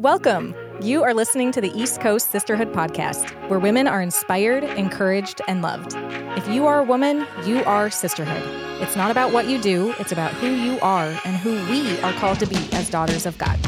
Welcome. 0.00 0.54
You 0.80 1.02
are 1.02 1.12
listening 1.12 1.52
to 1.52 1.60
the 1.60 1.70
East 1.78 2.00
Coast 2.00 2.30
Sisterhood 2.30 2.72
Podcast, 2.72 3.28
where 3.50 3.58
women 3.58 3.86
are 3.86 4.00
inspired, 4.00 4.64
encouraged, 4.64 5.42
and 5.46 5.60
loved. 5.60 5.92
If 6.38 6.48
you 6.48 6.66
are 6.66 6.78
a 6.78 6.82
woman, 6.82 7.26
you 7.44 7.62
are 7.64 7.90
sisterhood. 7.90 8.42
It's 8.80 8.96
not 8.96 9.10
about 9.10 9.30
what 9.34 9.46
you 9.46 9.60
do, 9.60 9.94
it's 9.98 10.10
about 10.10 10.32
who 10.32 10.46
you 10.46 10.80
are 10.80 11.08
and 11.26 11.36
who 11.36 11.50
we 11.70 12.00
are 12.00 12.14
called 12.14 12.40
to 12.40 12.46
be 12.46 12.56
as 12.72 12.88
daughters 12.88 13.26
of 13.26 13.36
God. 13.36 13.60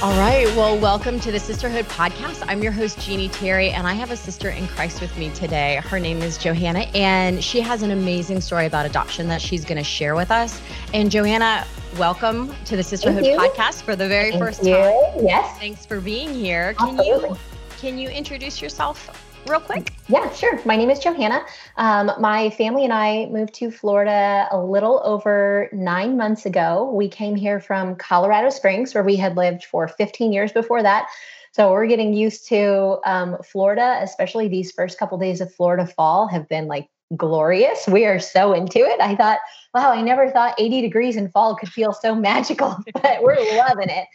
All 0.00 0.16
right. 0.16 0.46
Well, 0.56 0.78
welcome 0.78 1.18
to 1.18 1.32
the 1.32 1.40
Sisterhood 1.40 1.86
Podcast. 1.86 2.44
I'm 2.46 2.62
your 2.62 2.72
host, 2.72 3.00
Jeannie 3.00 3.28
Terry, 3.28 3.70
and 3.70 3.84
I 3.84 3.94
have 3.94 4.12
a 4.12 4.16
sister 4.16 4.50
in 4.50 4.68
Christ 4.68 5.00
with 5.00 5.16
me 5.18 5.30
today. 5.30 5.80
Her 5.82 5.98
name 5.98 6.22
is 6.22 6.38
Johanna, 6.38 6.86
and 6.94 7.42
she 7.42 7.60
has 7.60 7.82
an 7.82 7.90
amazing 7.90 8.42
story 8.42 8.66
about 8.66 8.86
adoption 8.86 9.26
that 9.26 9.40
she's 9.42 9.64
going 9.64 9.78
to 9.78 9.84
share 9.84 10.14
with 10.14 10.30
us. 10.30 10.60
And 10.92 11.10
Johanna, 11.10 11.66
welcome 11.98 12.52
to 12.64 12.76
the 12.76 12.82
Sisterhood 12.82 13.24
Podcast 13.24 13.82
for 13.82 13.94
the 13.94 14.08
very 14.08 14.30
Thank 14.30 14.42
first 14.42 14.64
you. 14.64 14.74
time. 14.74 15.26
Yes. 15.26 15.58
Thanks 15.58 15.86
for 15.86 16.00
being 16.00 16.34
here. 16.34 16.74
Can 16.74 16.98
Absolutely. 16.98 17.28
you 17.30 17.36
can 17.78 17.98
you 17.98 18.08
introduce 18.08 18.60
yourself 18.60 19.10
real 19.46 19.60
quick? 19.60 19.92
Yeah, 20.08 20.32
sure. 20.32 20.60
My 20.64 20.76
name 20.76 20.90
is 20.90 20.98
Johanna. 20.98 21.44
Um, 21.76 22.10
my 22.18 22.50
family 22.50 22.84
and 22.84 22.92
I 22.92 23.26
moved 23.26 23.54
to 23.54 23.70
Florida 23.70 24.48
a 24.50 24.58
little 24.58 25.02
over 25.04 25.68
nine 25.72 26.16
months 26.16 26.46
ago. 26.46 26.90
We 26.92 27.08
came 27.08 27.36
here 27.36 27.60
from 27.60 27.96
Colorado 27.96 28.50
Springs, 28.50 28.94
where 28.94 29.04
we 29.04 29.16
had 29.16 29.36
lived 29.36 29.64
for 29.64 29.86
15 29.86 30.32
years 30.32 30.50
before 30.50 30.82
that. 30.82 31.08
So 31.52 31.70
we're 31.70 31.86
getting 31.86 32.14
used 32.14 32.48
to 32.48 32.98
um, 33.04 33.36
Florida, 33.44 33.98
especially 34.02 34.48
these 34.48 34.72
first 34.72 34.98
couple 34.98 35.18
days 35.18 35.40
of 35.40 35.54
Florida 35.54 35.86
fall 35.86 36.26
have 36.26 36.48
been 36.48 36.66
like 36.66 36.88
glorious. 37.16 37.86
We 37.86 38.04
are 38.06 38.18
so 38.18 38.52
into 38.52 38.78
it. 38.78 39.00
I 39.00 39.14
thought, 39.14 39.38
wow, 39.74 39.90
I 39.92 40.02
never 40.02 40.30
thought 40.30 40.54
80 40.58 40.80
degrees 40.80 41.16
in 41.16 41.30
fall 41.30 41.56
could 41.56 41.68
feel 41.68 41.92
so 41.92 42.14
magical, 42.14 42.76
but 42.94 43.22
we're 43.22 43.56
loving 43.56 43.88
it. 43.88 44.06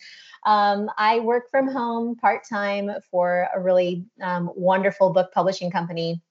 Um, 0.46 0.90
I 0.98 1.20
work 1.20 1.50
from 1.52 1.68
home 1.68 2.16
part 2.16 2.44
time 2.50 2.90
for 3.12 3.48
a 3.54 3.60
really 3.60 4.06
um, 4.22 4.50
wonderful 4.56 5.12
book 5.12 5.32
publishing 5.34 5.70
company. 5.70 6.22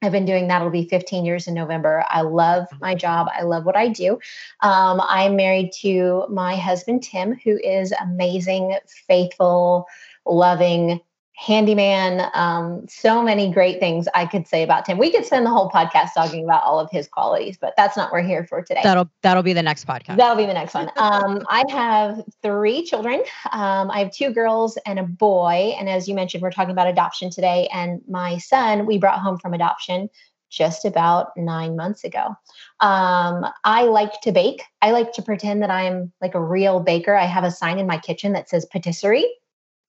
I've 0.00 0.12
been 0.12 0.26
doing 0.26 0.46
that. 0.46 0.60
It'll 0.60 0.70
be 0.70 0.88
15 0.88 1.24
years 1.24 1.48
in 1.48 1.54
November. 1.54 2.04
I 2.08 2.20
love 2.20 2.68
my 2.80 2.94
job. 2.94 3.26
I 3.34 3.42
love 3.42 3.64
what 3.64 3.76
I 3.76 3.88
do. 3.88 4.20
Um, 4.60 5.02
I'm 5.08 5.34
married 5.34 5.72
to 5.80 6.24
my 6.30 6.54
husband, 6.54 7.02
Tim, 7.02 7.34
who 7.42 7.58
is 7.58 7.92
amazing, 8.00 8.76
faithful, 9.08 9.86
loving, 10.24 11.00
handyman. 11.38 12.28
Um, 12.34 12.84
so 12.88 13.22
many 13.22 13.52
great 13.52 13.78
things 13.78 14.08
I 14.12 14.26
could 14.26 14.48
say 14.48 14.64
about 14.64 14.84
Tim. 14.84 14.98
We 14.98 15.12
could 15.12 15.24
spend 15.24 15.46
the 15.46 15.50
whole 15.50 15.70
podcast 15.70 16.14
talking 16.14 16.42
about 16.42 16.64
all 16.64 16.80
of 16.80 16.90
his 16.90 17.06
qualities, 17.06 17.56
but 17.56 17.74
that's 17.76 17.96
not 17.96 18.06
what 18.06 18.14
we're 18.14 18.26
here 18.26 18.44
for 18.44 18.60
today. 18.60 18.80
That'll 18.82 19.08
that'll 19.22 19.44
be 19.44 19.52
the 19.52 19.62
next 19.62 19.86
podcast. 19.86 20.16
That'll 20.16 20.36
be 20.36 20.46
the 20.46 20.54
next 20.54 20.74
one. 20.74 20.90
Um, 20.96 21.46
I 21.48 21.62
have 21.70 22.22
three 22.42 22.84
children. 22.84 23.22
Um, 23.52 23.88
I 23.88 24.00
have 24.00 24.10
two 24.10 24.30
girls 24.30 24.78
and 24.84 24.98
a 24.98 25.04
boy. 25.04 25.76
And 25.78 25.88
as 25.88 26.08
you 26.08 26.14
mentioned, 26.16 26.42
we're 26.42 26.50
talking 26.50 26.72
about 26.72 26.88
adoption 26.88 27.30
today. 27.30 27.68
And 27.72 28.02
my 28.08 28.38
son, 28.38 28.84
we 28.84 28.98
brought 28.98 29.20
home 29.20 29.38
from 29.38 29.54
adoption 29.54 30.10
just 30.50 30.84
about 30.84 31.36
nine 31.36 31.76
months 31.76 32.02
ago. 32.02 32.34
Um, 32.80 33.46
I 33.62 33.84
like 33.84 34.20
to 34.22 34.32
bake. 34.32 34.64
I 34.82 34.90
like 34.90 35.12
to 35.12 35.22
pretend 35.22 35.62
that 35.62 35.70
I'm 35.70 36.12
like 36.20 36.34
a 36.34 36.42
real 36.42 36.80
baker. 36.80 37.14
I 37.14 37.26
have 37.26 37.44
a 37.44 37.50
sign 37.52 37.78
in 37.78 37.86
my 37.86 37.98
kitchen 37.98 38.32
that 38.32 38.48
says 38.48 38.66
patisserie, 38.66 39.32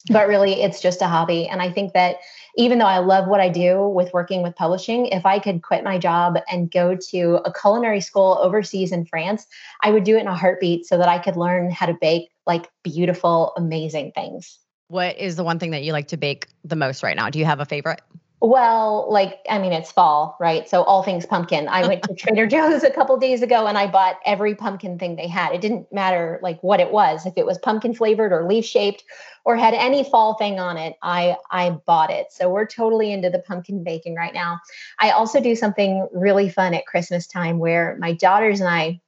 but 0.10 0.28
really 0.28 0.62
it's 0.62 0.82
just 0.82 1.02
a 1.02 1.08
hobby. 1.08 1.48
And 1.48 1.62
I 1.62 1.72
think 1.72 1.94
that 1.94 2.18
even 2.56 2.80
though 2.80 2.86
I 2.86 3.00
love 3.00 3.28
what 3.28 3.40
I 3.40 3.50
do 3.50 3.88
with 3.88 4.14
working 4.14 4.42
with 4.42 4.56
publishing, 4.56 5.08
if 5.08 5.26
I 5.26 5.40
could 5.40 5.62
quit 5.62 5.84
my 5.84 5.98
job 5.98 6.38
and 6.50 6.72
go 6.72 6.96
to 7.10 7.40
a 7.46 7.54
culinary 7.54 8.02
school 8.02 8.38
overseas 8.42 8.92
in 8.92 9.06
France, 9.06 9.46
I 9.82 9.92
would 9.92 10.04
do 10.04 10.18
it 10.18 10.22
in 10.22 10.28
a 10.28 10.36
heartbeat 10.36 10.86
so 10.86 10.98
that 10.98 11.10
I 11.10 11.20
could 11.20 11.36
learn 11.36 11.70
how 11.70 11.86
to 11.86 11.94
bake 11.94 12.30
like 12.48 12.70
beautiful, 12.84 13.54
amazing 13.58 14.12
things. 14.14 14.60
What 14.88 15.18
is 15.18 15.36
the 15.36 15.44
one 15.44 15.60
thing 15.60 15.72
that 15.72 15.84
you 15.84 15.94
like 15.94 16.08
to 16.08 16.18
bake 16.18 16.48
the 16.64 16.76
most 16.76 17.04
right 17.04 17.16
now? 17.16 17.30
Do 17.30 17.38
you 17.38 17.46
have 17.46 17.60
a 17.60 17.66
favorite? 17.66 18.02
Well, 18.42 19.12
like, 19.12 19.40
I 19.50 19.60
mean, 19.60 19.74
it's 19.74 19.92
fall, 19.92 20.38
right? 20.40 20.68
So 20.70 20.84
all 20.84 21.04
things 21.04 21.26
pumpkin. 21.26 21.68
I 21.68 21.86
went 21.86 22.04
to 22.04 22.14
Trader 22.18 22.48
Joe's 22.48 22.84
a 22.84 22.90
couple 22.90 23.18
days 23.18 23.42
ago 23.42 23.68
and 23.68 23.78
I 23.78 23.88
bought 23.88 24.18
every 24.26 24.56
pumpkin 24.56 24.98
thing 24.98 25.18
they 25.18 25.28
had. 25.28 25.54
It 25.54 25.60
didn't 25.60 25.92
matter 25.92 26.40
like 26.42 26.64
what 26.64 26.80
it 26.80 26.92
was, 26.92 27.26
if 27.26 27.34
it 27.36 27.46
was 27.46 27.58
pumpkin 27.58 27.94
flavored 27.94 28.32
or 28.32 28.48
leaf 28.48 28.64
shaped 28.64 29.04
or 29.44 29.58
had 29.58 29.74
any 29.74 30.06
fall 30.06 30.36
thing 30.36 30.58
on 30.58 30.78
it, 30.78 30.96
I 31.04 31.36
I 31.52 31.72
bought 31.72 32.12
it. 32.12 32.28
So 32.32 32.50
we're 32.50 32.66
totally 32.66 33.12
into 33.12 33.30
the 33.30 33.40
pumpkin 33.40 33.84
baking 33.84 34.16
right 34.16 34.34
now. 34.34 34.60
I 35.00 35.12
also 35.12 35.42
do 35.42 35.56
something 35.56 36.08
really 36.14 36.48
fun 36.50 36.74
at 36.74 36.86
Christmas 36.86 37.28
time 37.28 37.60
where 37.60 37.98
my 38.00 38.14
daughters 38.14 38.62
and 38.62 38.70
I 38.70 39.02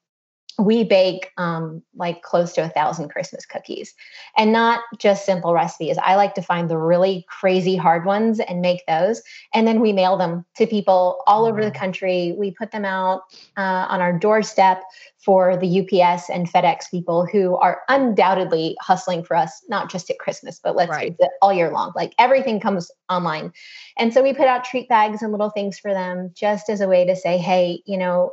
we 0.59 0.83
bake 0.83 1.31
um, 1.37 1.81
like 1.95 2.21
close 2.21 2.53
to 2.53 2.63
a 2.63 2.69
thousand 2.69 3.09
Christmas 3.09 3.45
cookies 3.45 3.93
and 4.37 4.51
not 4.51 4.81
just 4.99 5.25
simple 5.25 5.53
recipes. 5.53 5.97
I 6.01 6.15
like 6.15 6.35
to 6.35 6.41
find 6.41 6.69
the 6.69 6.77
really 6.77 7.25
crazy 7.29 7.75
hard 7.75 8.05
ones 8.05 8.39
and 8.39 8.61
make 8.61 8.85
those. 8.87 9.21
And 9.53 9.67
then 9.67 9.79
we 9.79 9.93
mail 9.93 10.17
them 10.17 10.45
to 10.57 10.67
people 10.67 11.23
all 11.25 11.45
over 11.45 11.63
the 11.63 11.71
country. 11.71 12.35
We 12.37 12.51
put 12.51 12.71
them 12.71 12.85
out 12.85 13.21
uh, 13.57 13.87
on 13.89 14.01
our 14.01 14.17
doorstep 14.17 14.83
for 15.17 15.55
the 15.57 15.81
UPS 15.81 16.29
and 16.29 16.51
FedEx 16.51 16.89
people 16.89 17.25
who 17.25 17.55
are 17.57 17.81
undoubtedly 17.89 18.75
hustling 18.81 19.23
for 19.23 19.35
us, 19.35 19.63
not 19.69 19.89
just 19.89 20.09
at 20.09 20.19
Christmas, 20.19 20.59
but 20.63 20.75
let's 20.75 20.91
Right. 20.91 21.15
it, 21.17 21.31
all 21.41 21.53
year 21.53 21.71
long. 21.71 21.93
Like 21.95 22.13
everything 22.19 22.59
comes 22.59 22.91
online. 23.09 23.53
And 23.97 24.13
so 24.13 24.21
we 24.21 24.33
put 24.33 24.47
out 24.47 24.63
treat 24.63 24.89
bags 24.89 25.21
and 25.21 25.31
little 25.31 25.49
things 25.49 25.79
for 25.79 25.93
them 25.93 26.31
just 26.33 26.69
as 26.69 26.81
a 26.81 26.87
way 26.87 27.05
to 27.05 27.15
say, 27.15 27.37
hey, 27.37 27.81
you 27.85 27.97
know, 27.97 28.31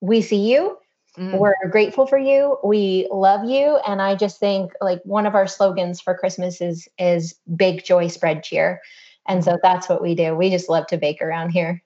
we 0.00 0.20
see 0.20 0.52
you 0.52 0.76
Mm. 1.18 1.38
we're 1.38 1.54
grateful 1.70 2.06
for 2.08 2.18
you 2.18 2.58
we 2.64 3.06
love 3.12 3.48
you 3.48 3.78
and 3.86 4.02
i 4.02 4.16
just 4.16 4.40
think 4.40 4.72
like 4.80 5.00
one 5.04 5.26
of 5.26 5.34
our 5.36 5.46
slogans 5.46 6.00
for 6.00 6.16
christmas 6.16 6.60
is 6.60 6.88
is 6.98 7.36
bake 7.54 7.84
joy 7.84 8.08
spread 8.08 8.42
cheer 8.42 8.80
and 9.28 9.44
so 9.44 9.56
that's 9.62 9.88
what 9.88 10.02
we 10.02 10.16
do 10.16 10.34
we 10.34 10.50
just 10.50 10.68
love 10.68 10.86
to 10.88 10.96
bake 10.96 11.22
around 11.22 11.50
here 11.50 11.80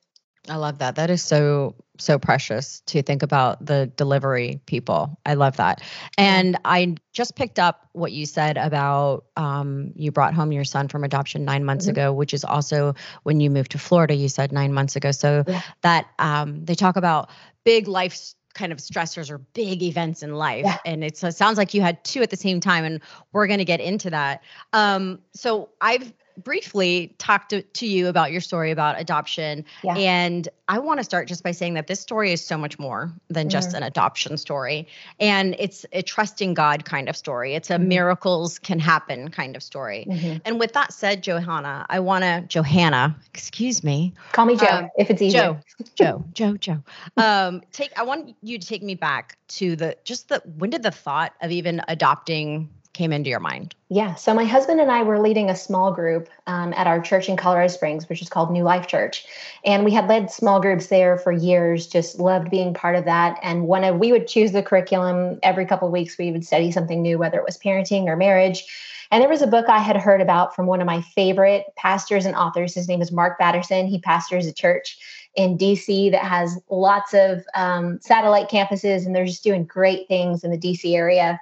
I 0.48 0.56
love 0.56 0.78
that. 0.78 0.94
That 0.96 1.10
is 1.10 1.22
so 1.22 1.74
so 1.98 2.18
precious 2.18 2.80
to 2.86 3.02
think 3.02 3.22
about 3.22 3.64
the 3.64 3.92
delivery 3.96 4.60
people. 4.66 5.18
I 5.26 5.34
love 5.34 5.56
that. 5.56 5.82
And 6.16 6.56
I 6.64 6.94
just 7.12 7.34
picked 7.34 7.58
up 7.58 7.88
what 7.92 8.12
you 8.12 8.24
said 8.24 8.56
about 8.56 9.24
um, 9.36 9.92
you 9.96 10.12
brought 10.12 10.32
home 10.32 10.52
your 10.52 10.64
son 10.64 10.88
from 10.88 11.02
adoption 11.02 11.44
nine 11.44 11.64
months 11.64 11.86
Mhm. 11.86 11.90
ago, 11.90 12.12
which 12.12 12.32
is 12.32 12.44
also 12.44 12.94
when 13.24 13.40
you 13.40 13.50
moved 13.50 13.72
to 13.72 13.78
Florida. 13.78 14.14
You 14.14 14.28
said 14.28 14.52
nine 14.52 14.72
months 14.72 14.96
ago. 14.96 15.10
So 15.10 15.44
Yeah. 15.46 15.60
that 15.82 16.06
um, 16.18 16.64
they 16.64 16.74
talk 16.74 16.96
about 16.96 17.30
big 17.64 17.88
life 17.88 18.34
kind 18.58 18.72
of 18.72 18.78
stressors 18.78 19.30
or 19.30 19.38
big 19.38 19.82
events 19.82 20.22
in 20.22 20.34
life, 20.34 20.64
Yeah. 20.64 20.78
and 20.84 21.04
it's, 21.04 21.22
it 21.22 21.36
sounds 21.36 21.56
like 21.58 21.72
you 21.74 21.80
had 21.80 22.02
two 22.04 22.20
at 22.22 22.30
the 22.30 22.36
same 22.36 22.60
time, 22.60 22.84
and 22.84 23.00
we're 23.32 23.46
going 23.46 23.58
to 23.60 23.64
get 23.64 23.80
into 23.80 24.10
that. 24.10 24.42
Um, 24.72 25.20
so 25.32 25.68
I've 25.80 26.12
briefly 26.44 27.14
talked 27.18 27.50
to, 27.50 27.62
to 27.62 27.86
you 27.86 28.08
about 28.08 28.32
your 28.32 28.40
story 28.40 28.70
about 28.70 29.00
adoption 29.00 29.64
Yeah. 29.82 29.94
and 29.96 30.48
I 30.70 30.78
want 30.80 31.00
to 31.00 31.04
start 31.04 31.28
just 31.28 31.42
by 31.42 31.52
saying 31.52 31.74
that 31.74 31.86
this 31.86 31.98
story 31.98 32.30
is 32.30 32.44
so 32.44 32.58
much 32.58 32.78
more 32.78 33.10
than 33.30 33.48
just 33.48 33.70
Mhm. 33.70 33.78
an 33.78 33.82
adoption 33.84 34.36
story. 34.36 34.86
And 35.18 35.56
it's 35.58 35.86
a 35.94 36.02
trusting 36.02 36.52
God 36.52 36.84
kind 36.84 37.08
of 37.08 37.16
story. 37.16 37.54
It's 37.54 37.70
a 37.70 37.76
Mhm. 37.78 37.86
miracles 37.86 38.58
can 38.58 38.78
happen 38.78 39.30
kind 39.30 39.56
of 39.56 39.62
story. 39.62 40.06
Mhm. 40.06 40.42
And 40.44 40.60
with 40.60 40.74
that 40.74 40.92
said, 40.92 41.22
Johanna, 41.22 41.86
I 41.88 42.00
want 42.00 42.24
to, 42.24 42.44
Johanna, 42.48 43.16
excuse 43.32 43.82
me, 43.82 44.12
call 44.32 44.44
me 44.44 44.56
joe 44.56 44.66
Um, 44.66 44.88
if 44.98 45.10
it's 45.10 45.22
easier 45.22 45.40
Joe, 45.40 45.84
Joe, 45.94 46.24
Joe, 46.34 46.56
Joe. 46.58 46.82
Um, 47.16 47.62
take, 47.72 47.98
I 47.98 48.02
want 48.02 48.36
you 48.42 48.58
to 48.58 48.66
take 48.66 48.82
me 48.82 48.94
back 48.94 49.38
to 49.48 49.74
the, 49.74 49.96
just 50.04 50.28
the, 50.28 50.42
when 50.58 50.68
did 50.68 50.82
the 50.82 50.90
thought 50.90 51.32
of 51.40 51.50
even 51.50 51.80
adopting 51.88 52.68
came 52.98 53.12
into 53.12 53.30
your 53.30 53.38
mind? 53.38 53.76
Yeah. 53.88 54.16
So 54.16 54.34
my 54.34 54.44
husband 54.44 54.80
and 54.80 54.90
I 54.90 55.04
were 55.04 55.20
leading 55.20 55.48
a 55.48 55.56
small 55.56 55.92
group 55.92 56.28
um, 56.48 56.74
at 56.74 56.88
our 56.88 57.00
church 57.00 57.28
in 57.28 57.36
Colorado 57.36 57.68
Springs, 57.68 58.08
which 58.08 58.20
is 58.20 58.28
called 58.28 58.50
New 58.50 58.64
Life 58.64 58.88
Church, 58.88 59.24
and 59.64 59.84
we 59.84 59.92
had 59.92 60.08
led 60.08 60.32
small 60.32 60.60
groups 60.60 60.88
there 60.88 61.16
for 61.16 61.30
years. 61.30 61.86
Just 61.86 62.18
loved 62.18 62.50
being 62.50 62.74
part 62.74 62.96
of 62.96 63.04
that. 63.04 63.38
And 63.40 63.68
when 63.68 63.98
we 64.00 64.10
would 64.10 64.26
choose 64.26 64.50
the 64.50 64.64
curriculum 64.64 65.38
every 65.44 65.64
couple 65.64 65.86
of 65.86 65.92
weeks, 65.92 66.18
we 66.18 66.32
would 66.32 66.44
study 66.44 66.72
something 66.72 67.00
new, 67.00 67.18
whether 67.18 67.38
it 67.38 67.46
was 67.46 67.56
parenting 67.56 68.06
or 68.06 68.16
marriage. 68.16 68.64
And 69.10 69.22
there 69.22 69.30
was 69.30 69.42
a 69.42 69.46
book 69.46 69.66
I 69.68 69.78
had 69.78 69.96
heard 69.96 70.20
about 70.20 70.54
from 70.54 70.66
one 70.66 70.80
of 70.80 70.86
my 70.86 71.00
favorite 71.00 71.64
pastors 71.76 72.26
and 72.26 72.34
authors. 72.34 72.74
His 72.74 72.88
name 72.88 73.00
is 73.00 73.12
Mark 73.12 73.38
Batterson. 73.38 73.86
He 73.86 74.00
pastors 74.00 74.44
a 74.46 74.52
church 74.52 74.98
in 75.34 75.56
DC 75.56 76.10
that 76.10 76.24
has 76.24 76.58
lots 76.68 77.14
of 77.14 77.44
um, 77.54 78.00
satellite 78.02 78.50
campuses, 78.50 79.06
and 79.06 79.14
they're 79.14 79.24
just 79.24 79.44
doing 79.44 79.64
great 79.64 80.08
things 80.08 80.42
in 80.42 80.50
the 80.50 80.58
DC 80.58 80.94
area. 80.94 81.40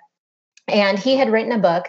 And 0.68 0.98
he 0.98 1.16
had 1.16 1.30
written 1.30 1.52
a 1.52 1.58
book 1.58 1.86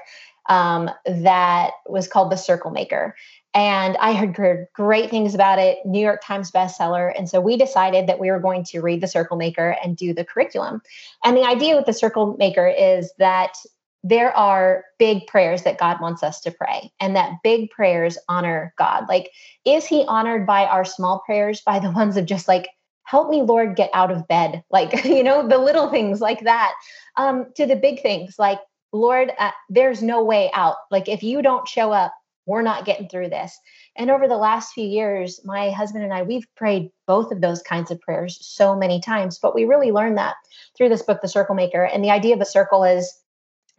um, 0.50 0.90
that 1.06 1.72
was 1.88 2.08
called 2.08 2.32
The 2.32 2.38
Circle 2.38 2.72
Maker. 2.72 3.16
And 3.54 3.98
I 3.98 4.12
had 4.12 4.36
heard 4.38 4.68
great 4.74 5.10
things 5.10 5.34
about 5.34 5.58
it, 5.58 5.80
New 5.86 6.00
York 6.00 6.22
Times 6.24 6.52
bestseller. 6.52 7.12
And 7.18 7.28
so 7.30 7.42
we 7.42 7.58
decided 7.58 8.08
that 8.08 8.20
we 8.20 8.30
were 8.30 8.40
going 8.40 8.64
to 8.66 8.82
read 8.82 9.02
The 9.02 9.08
Circle 9.08 9.38
Maker 9.38 9.76
and 9.84 9.98
do 9.98 10.14
the 10.14 10.24
curriculum. 10.24 10.82
And 11.24 11.36
the 11.36 11.44
idea 11.44 11.76
with 11.76 11.86
The 11.86 11.94
Circle 11.94 12.36
Maker 12.38 12.68
is 12.68 13.12
that 13.18 13.56
there 14.04 14.36
are 14.38 14.86
big 15.00 15.26
prayers 15.28 15.64
that 15.64 15.80
God 15.80 16.00
wants 16.00 16.24
us 16.24 16.40
to 16.42 16.52
pray, 16.52 16.92
and 17.00 17.16
that 17.16 17.42
big 17.44 17.70
prayers 17.72 18.18
honor 18.30 18.74
God. 18.78 19.10
Like, 19.10 19.32
is 19.66 19.86
He 19.86 20.06
honored 20.08 20.46
by 20.46 20.66
our 20.66 20.86
small 20.86 21.24
prayers, 21.26 21.62
by 21.62 21.80
the 21.80 21.92
ones 22.02 22.16
of 22.16 22.26
just 22.26 22.48
like, 22.48 22.70
help 23.08 23.30
me, 23.30 23.42
Lord, 23.42 23.78
get 23.78 23.90
out 23.94 24.12
of 24.12 24.28
bed? 24.28 24.64
Like, 24.72 25.06
you 25.06 25.24
know, 25.24 25.48
the 25.48 25.58
little 25.58 25.90
things 25.90 26.22
like 26.22 26.42
that, 26.42 26.74
um, 27.16 27.48
to 27.56 27.66
the 27.66 27.76
big 27.76 28.02
things 28.02 28.36
like, 28.38 28.60
Lord, 28.92 29.32
uh, 29.40 29.52
there's 29.70 30.04
no 30.04 30.24
way 30.24 30.52
out. 30.54 30.76
Like, 30.92 31.08
if 31.10 31.24
you 31.24 31.42
don't 31.42 31.68
show 31.68 31.92
up, 31.92 32.14
we're 32.46 32.62
not 32.62 32.86
getting 32.86 33.10
through 33.10 33.30
this. 33.30 33.58
And 33.96 34.12
over 34.12 34.28
the 34.28 34.38
last 34.38 34.74
few 34.74 34.86
years, 34.86 35.40
my 35.44 35.72
husband 35.72 36.04
and 36.04 36.14
I, 36.14 36.22
we've 36.24 36.48
prayed 36.56 36.92
both 37.08 37.32
of 37.32 37.42
those 37.42 37.62
kinds 37.62 37.92
of 37.92 38.00
prayers 38.02 38.38
so 38.42 38.76
many 38.76 39.02
times, 39.02 39.40
but 39.40 39.56
we 39.56 39.66
really 39.66 39.92
learned 39.92 40.18
that 40.18 40.36
through 40.78 40.90
this 40.90 41.02
book, 41.02 41.22
The 41.22 41.28
Circle 41.28 41.56
Maker. 41.56 41.84
And 41.84 42.04
the 42.04 42.12
idea 42.12 42.36
of 42.36 42.42
a 42.42 42.46
circle 42.46 42.84
is 42.84 43.12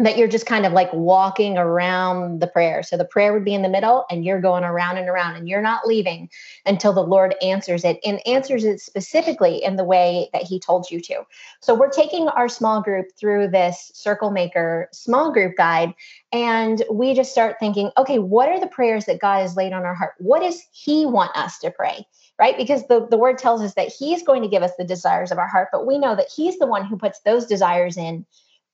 that 0.00 0.16
you're 0.16 0.28
just 0.28 0.46
kind 0.46 0.64
of 0.64 0.72
like 0.72 0.92
walking 0.92 1.58
around 1.58 2.40
the 2.40 2.46
prayer. 2.46 2.84
So 2.84 2.96
the 2.96 3.04
prayer 3.04 3.32
would 3.32 3.44
be 3.44 3.54
in 3.54 3.62
the 3.62 3.68
middle 3.68 4.04
and 4.10 4.24
you're 4.24 4.40
going 4.40 4.62
around 4.62 4.96
and 4.96 5.08
around 5.08 5.34
and 5.34 5.48
you're 5.48 5.60
not 5.60 5.86
leaving 5.86 6.30
until 6.66 6.92
the 6.92 7.02
Lord 7.02 7.34
answers 7.42 7.84
it 7.84 7.98
and 8.04 8.24
answers 8.24 8.64
it 8.64 8.80
specifically 8.80 9.62
in 9.62 9.74
the 9.74 9.84
way 9.84 10.30
that 10.32 10.42
he 10.42 10.60
told 10.60 10.88
you 10.90 11.00
to. 11.00 11.22
So 11.60 11.74
we're 11.74 11.90
taking 11.90 12.28
our 12.28 12.48
small 12.48 12.80
group 12.80 13.06
through 13.18 13.48
this 13.48 13.90
circle 13.92 14.30
maker 14.30 14.88
small 14.92 15.32
group 15.32 15.56
guide 15.56 15.94
and 16.32 16.82
we 16.92 17.14
just 17.14 17.32
start 17.32 17.56
thinking, 17.58 17.90
okay, 17.98 18.20
what 18.20 18.48
are 18.48 18.60
the 18.60 18.68
prayers 18.68 19.06
that 19.06 19.20
God 19.20 19.40
has 19.40 19.56
laid 19.56 19.72
on 19.72 19.84
our 19.84 19.94
heart? 19.94 20.14
What 20.18 20.42
does 20.42 20.62
he 20.70 21.06
want 21.06 21.36
us 21.36 21.58
to 21.58 21.72
pray? 21.72 22.06
Right? 22.38 22.56
Because 22.56 22.86
the, 22.86 23.04
the 23.10 23.18
word 23.18 23.36
tells 23.36 23.62
us 23.62 23.74
that 23.74 23.92
he's 23.92 24.22
going 24.22 24.42
to 24.42 24.48
give 24.48 24.62
us 24.62 24.70
the 24.78 24.84
desires 24.84 25.32
of 25.32 25.38
our 25.38 25.48
heart, 25.48 25.70
but 25.72 25.88
we 25.88 25.98
know 25.98 26.14
that 26.14 26.30
he's 26.32 26.56
the 26.60 26.68
one 26.68 26.84
who 26.84 26.96
puts 26.96 27.18
those 27.20 27.46
desires 27.46 27.96
in 27.96 28.24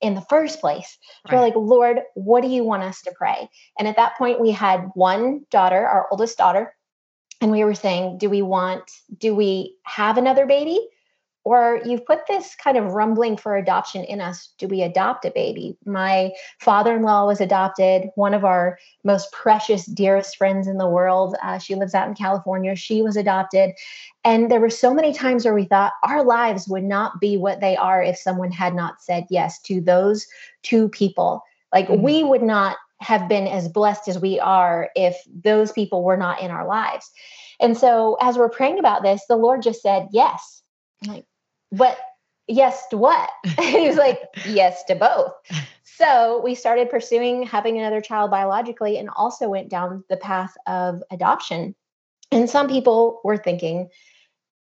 in 0.01 0.13
the 0.15 0.21
first 0.21 0.59
place. 0.59 0.97
So 1.27 1.35
right. 1.35 1.39
we're 1.39 1.45
like, 1.45 1.55
Lord, 1.55 2.01
what 2.15 2.41
do 2.41 2.47
you 2.49 2.63
want 2.63 2.83
us 2.83 3.01
to 3.03 3.13
pray? 3.17 3.49
And 3.79 3.87
at 3.87 3.95
that 3.95 4.17
point, 4.17 4.39
we 4.39 4.51
had 4.51 4.89
one 4.93 5.45
daughter, 5.49 5.87
our 5.87 6.07
oldest 6.11 6.37
daughter, 6.37 6.73
and 7.41 7.51
we 7.51 7.63
were 7.63 7.75
saying, 7.75 8.17
do 8.17 8.29
we 8.29 8.41
want, 8.41 8.89
do 9.17 9.35
we 9.35 9.75
have 9.83 10.17
another 10.17 10.45
baby? 10.45 10.79
Or 11.45 11.79
you've 11.85 12.05
put 12.07 12.25
this 12.27 12.55
kind 12.55 12.75
of 12.75 12.93
rumbling 12.93 13.37
for 13.37 13.55
adoption 13.55 14.03
in 14.03 14.19
us. 14.19 14.49
Do 14.57 14.67
we 14.67 14.81
adopt 14.81 15.25
a 15.25 15.31
baby? 15.31 15.77
My 15.85 16.31
father-in-law 16.59 17.27
was 17.27 17.39
adopted 17.39 18.09
one 18.15 18.33
of 18.33 18.43
our 18.43 18.79
most 19.03 19.31
precious 19.31 19.85
dearest 19.85 20.37
friends 20.37 20.67
in 20.67 20.79
the 20.79 20.89
world. 20.89 21.35
Uh, 21.43 21.59
she 21.59 21.75
lives 21.75 21.93
out 21.93 22.07
in 22.07 22.15
california. 22.15 22.75
She 22.75 23.03
was 23.03 23.15
adopted. 23.15 23.73
And 24.23 24.49
there 24.49 24.59
were 24.59 24.71
so 24.71 24.91
many 24.91 25.13
times 25.13 25.45
where 25.45 25.53
we 25.53 25.65
thought 25.65 25.93
our 26.03 26.23
lives 26.23 26.67
would 26.67 26.83
not 26.83 27.21
be 27.21 27.37
what 27.37 27.61
they 27.61 27.77
are 27.77 28.01
if 28.01 28.17
someone 28.17 28.51
had 28.51 28.73
not 28.73 29.03
said 29.03 29.27
yes 29.29 29.61
to 29.61 29.79
those 29.79 30.25
two 30.63 30.89
people. 30.89 31.43
Like 31.71 31.87
mm-hmm. 31.87 32.01
we 32.01 32.23
would 32.23 32.43
not 32.43 32.77
have 33.01 33.29
been 33.29 33.45
as 33.45 33.69
blessed 33.69 34.07
as 34.07 34.17
we 34.17 34.39
are 34.39 34.89
if 34.95 35.15
those 35.43 35.71
people 35.71 36.03
were 36.03 36.17
not 36.17 36.41
in 36.41 36.49
our 36.49 36.65
lives. 36.65 37.11
And 37.59 37.77
so 37.77 38.17
as 38.19 38.35
we're 38.35 38.49
praying 38.49 38.79
about 38.79 39.03
this 39.03 39.21
the 39.27 39.35
lord 39.35 39.61
just 39.61 39.81
said 39.81 40.07
yes. 40.11 40.63
I'm 41.03 41.13
like 41.13 41.25
but 41.71 41.97
yes 42.47 42.87
to 42.89 42.97
what? 42.97 43.29
he 43.59 43.87
was 43.87 43.97
like, 43.97 44.21
yes 44.45 44.83
to 44.85 44.95
both. 44.95 45.33
So 45.83 46.41
we 46.43 46.55
started 46.55 46.89
pursuing 46.89 47.43
having 47.43 47.77
another 47.77 48.01
child 48.01 48.31
biologically 48.31 48.97
and 48.97 49.09
also 49.15 49.47
went 49.47 49.69
down 49.69 50.03
the 50.09 50.17
path 50.17 50.55
of 50.67 51.01
adoption. 51.09 51.75
And 52.31 52.49
some 52.49 52.67
people 52.67 53.21
were 53.23 53.37
thinking, 53.37 53.89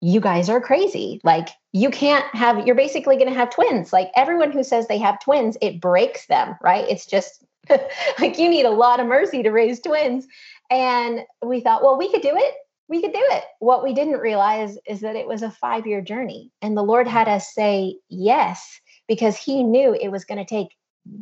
you 0.01 0.19
guys 0.19 0.49
are 0.49 0.59
crazy. 0.59 1.21
Like, 1.23 1.49
you 1.73 1.91
can't 1.91 2.25
have, 2.33 2.65
you're 2.65 2.75
basically 2.75 3.17
going 3.17 3.29
to 3.29 3.35
have 3.35 3.51
twins. 3.51 3.93
Like, 3.93 4.09
everyone 4.15 4.51
who 4.51 4.63
says 4.63 4.87
they 4.87 4.97
have 4.97 5.19
twins, 5.19 5.57
it 5.61 5.79
breaks 5.79 6.25
them, 6.25 6.55
right? 6.59 6.85
It's 6.89 7.05
just 7.05 7.45
like 8.19 8.39
you 8.39 8.49
need 8.49 8.65
a 8.65 8.71
lot 8.71 8.99
of 8.99 9.05
mercy 9.05 9.43
to 9.43 9.51
raise 9.51 9.79
twins. 9.79 10.25
And 10.71 11.21
we 11.45 11.59
thought, 11.59 11.83
well, 11.83 11.99
we 11.99 12.09
could 12.09 12.23
do 12.23 12.35
it 12.35 12.55
we 12.91 13.01
could 13.01 13.13
do 13.13 13.23
it. 13.31 13.45
What 13.59 13.85
we 13.85 13.93
didn't 13.93 14.19
realize 14.19 14.77
is 14.85 14.99
that 14.99 15.15
it 15.15 15.25
was 15.25 15.43
a 15.43 15.49
five 15.49 15.87
year 15.87 16.01
journey. 16.01 16.51
And 16.61 16.75
the 16.75 16.83
Lord 16.83 17.07
had 17.07 17.29
us 17.29 17.53
say 17.55 17.95
yes 18.09 18.81
because 19.07 19.37
He 19.37 19.63
knew 19.63 19.93
it 19.93 20.11
was 20.11 20.25
going 20.25 20.39
to 20.39 20.45
take 20.45 20.75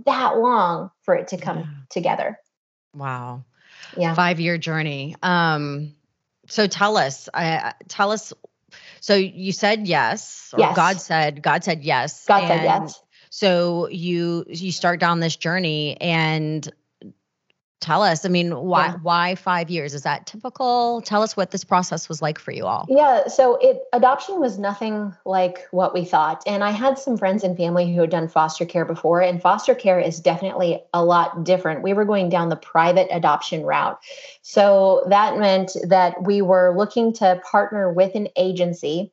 that 0.08 0.38
long 0.38 0.90
for 1.04 1.14
it 1.14 1.28
to 1.30 1.38
come 1.38 1.60
yeah. 1.60 1.66
together. 1.92 2.40
Wow. 2.96 3.46
Yeah. 3.96 4.16
Five 4.16 4.40
year 4.40 4.58
journey. 4.58 5.16
Um, 5.22 5.94
so 6.48 6.66
tell 6.66 6.98
us, 6.98 7.30
uh, 7.36 7.74
tell 7.88 8.12
us. 8.12 8.34
So 9.00 9.14
you 9.14 9.52
said 9.52 9.88
yes, 9.88 10.50
or 10.54 10.60
yes. 10.60 10.76
God 10.76 11.00
said, 11.00 11.44
God 11.44 11.64
said 11.64 11.84
yes. 11.84 12.26
God 12.26 12.48
said 12.48 12.64
yes. 12.64 13.00
So 13.30 13.88
you 13.90 14.44
you 14.48 14.72
start 14.72 15.00
down 15.00 15.20
this 15.20 15.36
journey 15.36 16.02
and 16.02 16.68
tell 17.80 18.04
us 18.04 18.26
i 18.26 18.30
mean 18.30 18.56
why 18.56 18.88
yeah. 18.88 18.96
why 19.02 19.36
five 19.36 19.70
years? 19.70 19.94
Is 19.94 20.04
that 20.04 20.26
typical? 20.26 21.02
Tell 21.02 21.22
us 21.22 21.38
what 21.38 21.52
this 21.52 21.64
process 21.64 22.10
was 22.10 22.22
like 22.22 22.40
for 22.40 22.52
you 22.52 22.66
all. 22.66 22.86
Yeah 22.90 23.28
so 23.28 23.56
it 23.58 23.82
adoption 23.94 24.40
was 24.40 24.58
nothing 24.58 25.16
like 25.26 25.68
what 25.72 25.94
we 25.94 26.06
thought 26.06 26.44
and 26.46 26.64
i 26.64 26.72
had 26.72 26.98
some 26.98 27.18
friends 27.18 27.44
and 27.44 27.56
family 27.56 27.94
who 27.94 28.02
had 28.02 28.10
done 28.10 28.28
foster 28.28 28.66
care 28.66 28.86
before 28.86 29.22
and 29.22 29.42
foster 29.42 29.76
care 29.76 30.00
is 30.00 30.20
definitely 30.20 30.82
a 30.94 31.04
lot 31.04 31.44
different. 31.44 31.84
We 31.84 31.94
were 31.94 32.06
going 32.06 32.30
down 32.30 32.50
the 32.50 32.56
private 32.56 33.08
adoption 33.12 33.64
route. 33.64 34.00
So 34.42 35.06
that 35.10 35.38
meant 35.38 35.72
that 35.88 36.24
we 36.24 36.42
were 36.42 36.76
looking 36.78 37.14
to 37.14 37.42
partner 37.50 37.92
with 37.92 38.16
an 38.16 38.28
agency 38.36 39.12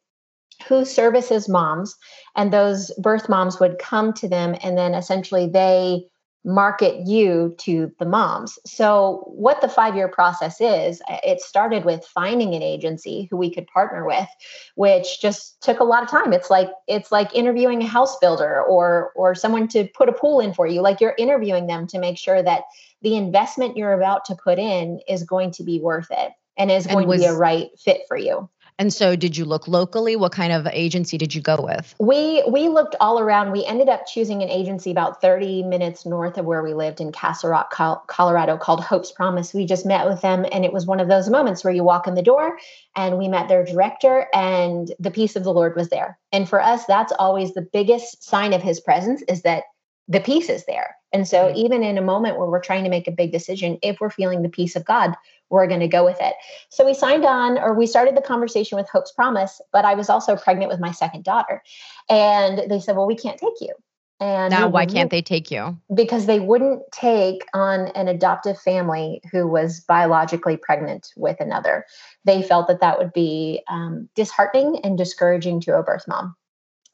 who 0.68 0.84
services 0.84 1.48
moms 1.48 1.96
and 2.34 2.52
those 2.52 2.90
birth 2.98 3.28
moms 3.28 3.60
would 3.60 3.78
come 3.78 4.12
to 4.14 4.28
them 4.28 4.56
and 4.62 4.76
then 4.76 4.94
essentially 4.94 5.46
they 5.46 6.06
market 6.46 7.06
you 7.06 7.54
to 7.58 7.92
the 7.98 8.06
moms. 8.06 8.56
So, 8.64 9.24
what 9.26 9.60
the 9.60 9.68
five 9.68 9.96
year 9.96 10.06
process 10.06 10.60
is, 10.60 11.02
uh, 11.10 11.18
it 11.24 11.40
started 11.40 11.84
with 11.84 12.06
finding 12.06 12.54
an 12.54 12.62
agency 12.62 13.26
who 13.28 13.36
we 13.36 13.52
could 13.52 13.66
partner 13.66 14.06
with, 14.06 14.28
which 14.76 15.20
just 15.20 15.60
took 15.60 15.80
a 15.80 15.84
lot 15.84 16.04
of 16.04 16.08
time. 16.08 16.32
It's 16.32 16.48
like 16.48 16.68
it's 16.86 17.10
like 17.10 17.34
interviewing 17.34 17.82
a 17.82 17.86
house 17.86 18.16
builder 18.18 18.62
or 18.62 19.12
or 19.16 19.34
someone 19.34 19.66
to 19.68 19.88
put 19.88 20.08
a 20.08 20.12
pool 20.12 20.38
in 20.38 20.54
for 20.54 20.68
you. 20.68 20.80
Like 20.80 21.00
you're 21.00 21.16
interviewing 21.18 21.66
them 21.66 21.88
to 21.88 21.98
make 21.98 22.16
sure 22.16 22.40
that 22.40 22.62
the 23.02 23.16
investment 23.16 23.76
you're 23.76 23.92
about 23.92 24.24
to 24.26 24.36
put 24.36 24.60
in 24.60 25.00
is 25.08 25.24
going 25.24 25.50
to 25.52 25.64
be 25.64 25.80
worth 25.80 26.08
it 26.12 26.32
and 26.56 26.70
is 26.70 26.86
going 26.86 27.00
and 27.00 27.08
was, 27.08 27.22
to 27.22 27.28
be 27.28 27.34
a 27.34 27.36
right 27.36 27.68
fit 27.76 28.02
for 28.06 28.16
you. 28.16 28.48
And 28.78 28.92
so 28.92 29.16
did 29.16 29.36
you 29.36 29.44
look 29.44 29.66
locally? 29.66 30.16
What 30.16 30.32
kind 30.32 30.52
of 30.52 30.66
agency 30.66 31.16
did 31.16 31.34
you 31.34 31.40
go 31.40 31.56
with? 31.58 31.94
We 31.98 32.44
we 32.48 32.68
looked 32.68 32.94
all 33.00 33.18
around. 33.18 33.52
We 33.52 33.64
ended 33.64 33.88
up 33.88 34.06
choosing 34.06 34.42
an 34.42 34.50
agency 34.50 34.90
about 34.90 35.20
30 35.22 35.62
minutes 35.62 36.04
north 36.04 36.36
of 36.36 36.44
where 36.44 36.62
we 36.62 36.74
lived 36.74 37.00
in 37.00 37.10
Castle 37.10 37.50
Rock, 37.50 37.70
Colorado 38.06 38.58
called 38.58 38.84
Hope's 38.84 39.12
Promise. 39.12 39.54
We 39.54 39.64
just 39.64 39.86
met 39.86 40.06
with 40.06 40.20
them 40.20 40.44
and 40.52 40.64
it 40.64 40.72
was 40.72 40.86
one 40.86 41.00
of 41.00 41.08
those 41.08 41.30
moments 41.30 41.64
where 41.64 41.72
you 41.72 41.84
walk 41.84 42.06
in 42.06 42.14
the 42.14 42.22
door 42.22 42.58
and 42.94 43.18
we 43.18 43.28
met 43.28 43.48
their 43.48 43.64
director 43.64 44.26
and 44.34 44.92
the 44.98 45.10
peace 45.10 45.36
of 45.36 45.44
the 45.44 45.52
Lord 45.52 45.74
was 45.74 45.88
there. 45.88 46.18
And 46.32 46.48
for 46.48 46.60
us 46.60 46.84
that's 46.84 47.12
always 47.18 47.54
the 47.54 47.62
biggest 47.62 48.24
sign 48.24 48.52
of 48.52 48.62
his 48.62 48.80
presence 48.80 49.22
is 49.28 49.42
that 49.42 49.64
the 50.08 50.20
peace 50.20 50.48
is 50.48 50.64
there. 50.66 50.96
And 51.12 51.26
so, 51.26 51.46
mm-hmm. 51.46 51.56
even 51.56 51.82
in 51.82 51.98
a 51.98 52.02
moment 52.02 52.38
where 52.38 52.48
we're 52.48 52.60
trying 52.60 52.84
to 52.84 52.90
make 52.90 53.08
a 53.08 53.12
big 53.12 53.32
decision, 53.32 53.78
if 53.82 54.00
we're 54.00 54.10
feeling 54.10 54.42
the 54.42 54.48
peace 54.48 54.76
of 54.76 54.84
God, 54.84 55.14
we're 55.50 55.66
going 55.66 55.80
to 55.80 55.88
go 55.88 56.04
with 56.04 56.18
it. 56.20 56.34
So, 56.70 56.84
we 56.84 56.94
signed 56.94 57.24
on, 57.24 57.58
or 57.58 57.74
we 57.74 57.86
started 57.86 58.16
the 58.16 58.22
conversation 58.22 58.76
with 58.76 58.88
Hope's 58.88 59.12
Promise, 59.12 59.60
but 59.72 59.84
I 59.84 59.94
was 59.94 60.08
also 60.08 60.36
pregnant 60.36 60.70
with 60.70 60.80
my 60.80 60.92
second 60.92 61.24
daughter. 61.24 61.62
And 62.08 62.70
they 62.70 62.80
said, 62.80 62.96
Well, 62.96 63.06
we 63.06 63.16
can't 63.16 63.38
take 63.38 63.60
you. 63.60 63.74
And 64.18 64.50
now, 64.50 64.68
why 64.68 64.86
can't 64.86 65.10
they 65.10 65.20
take 65.20 65.50
you? 65.50 65.76
Because 65.94 66.26
they 66.26 66.40
wouldn't 66.40 66.82
take 66.90 67.44
on 67.52 67.88
an 67.88 68.08
adoptive 68.08 68.58
family 68.58 69.20
who 69.30 69.46
was 69.46 69.80
biologically 69.80 70.56
pregnant 70.56 71.08
with 71.16 71.38
another. 71.38 71.84
They 72.24 72.42
felt 72.42 72.66
that 72.68 72.80
that 72.80 72.98
would 72.98 73.12
be 73.12 73.62
um, 73.68 74.08
disheartening 74.14 74.80
and 74.82 74.96
discouraging 74.96 75.60
to 75.62 75.76
a 75.76 75.82
birth 75.82 76.04
mom. 76.08 76.34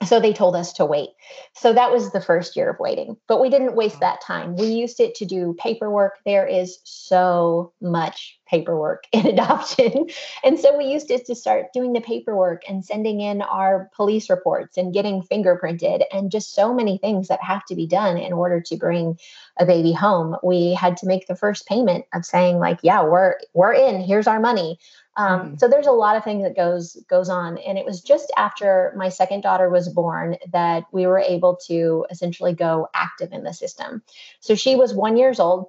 So 0.06 0.20
they 0.20 0.32
told 0.32 0.56
us 0.56 0.72
to 0.74 0.84
wait. 0.84 1.10
So 1.54 1.72
that 1.72 1.92
was 1.92 2.10
the 2.12 2.20
first 2.20 2.56
year 2.56 2.70
of 2.70 2.78
waiting, 2.78 3.16
but 3.28 3.40
we 3.40 3.50
didn't 3.50 3.76
waste 3.76 4.00
that 4.00 4.20
time. 4.20 4.56
We 4.56 4.66
used 4.66 5.00
it 5.00 5.14
to 5.16 5.24
do 5.24 5.54
paperwork. 5.58 6.18
There 6.24 6.46
is 6.46 6.78
so 6.84 7.72
much 7.80 8.38
paperwork 8.48 9.04
in 9.12 9.26
adoption. 9.26 10.06
And 10.44 10.58
so 10.58 10.76
we 10.76 10.84
used 10.84 11.10
it 11.10 11.26
to 11.26 11.34
start 11.34 11.72
doing 11.72 11.92
the 11.92 12.00
paperwork 12.00 12.62
and 12.68 12.84
sending 12.84 13.20
in 13.20 13.42
our 13.42 13.90
police 13.96 14.28
reports 14.28 14.76
and 14.76 14.92
getting 14.92 15.22
fingerprinted 15.22 16.02
and 16.12 16.30
just 16.30 16.54
so 16.54 16.74
many 16.74 16.98
things 16.98 17.28
that 17.28 17.42
have 17.42 17.64
to 17.66 17.74
be 17.74 17.86
done 17.86 18.18
in 18.18 18.32
order 18.32 18.60
to 18.60 18.76
bring 18.76 19.18
a 19.58 19.64
baby 19.64 19.92
home. 19.92 20.36
We 20.42 20.74
had 20.74 20.96
to 20.98 21.06
make 21.06 21.26
the 21.26 21.36
first 21.36 21.66
payment 21.66 22.04
of 22.14 22.24
saying 22.24 22.58
like, 22.58 22.78
yeah, 22.82 23.02
we're 23.02 23.36
we're 23.54 23.72
in. 23.72 24.00
Here's 24.00 24.26
our 24.26 24.40
money. 24.40 24.78
Um, 25.16 25.40
mm-hmm. 25.40 25.56
So 25.58 25.68
there's 25.68 25.86
a 25.86 25.92
lot 25.92 26.16
of 26.16 26.24
things 26.24 26.42
that 26.42 26.56
goes 26.56 26.96
goes 27.08 27.28
on, 27.28 27.58
and 27.58 27.78
it 27.78 27.84
was 27.84 28.00
just 28.00 28.32
after 28.36 28.92
my 28.96 29.08
second 29.08 29.42
daughter 29.42 29.68
was 29.68 29.88
born 29.88 30.36
that 30.52 30.84
we 30.92 31.06
were 31.06 31.18
able 31.18 31.56
to 31.66 32.06
essentially 32.10 32.54
go 32.54 32.88
active 32.94 33.32
in 33.32 33.44
the 33.44 33.52
system. 33.52 34.02
So 34.40 34.54
she 34.54 34.74
was 34.74 34.94
one 34.94 35.16
years 35.16 35.38
old, 35.38 35.66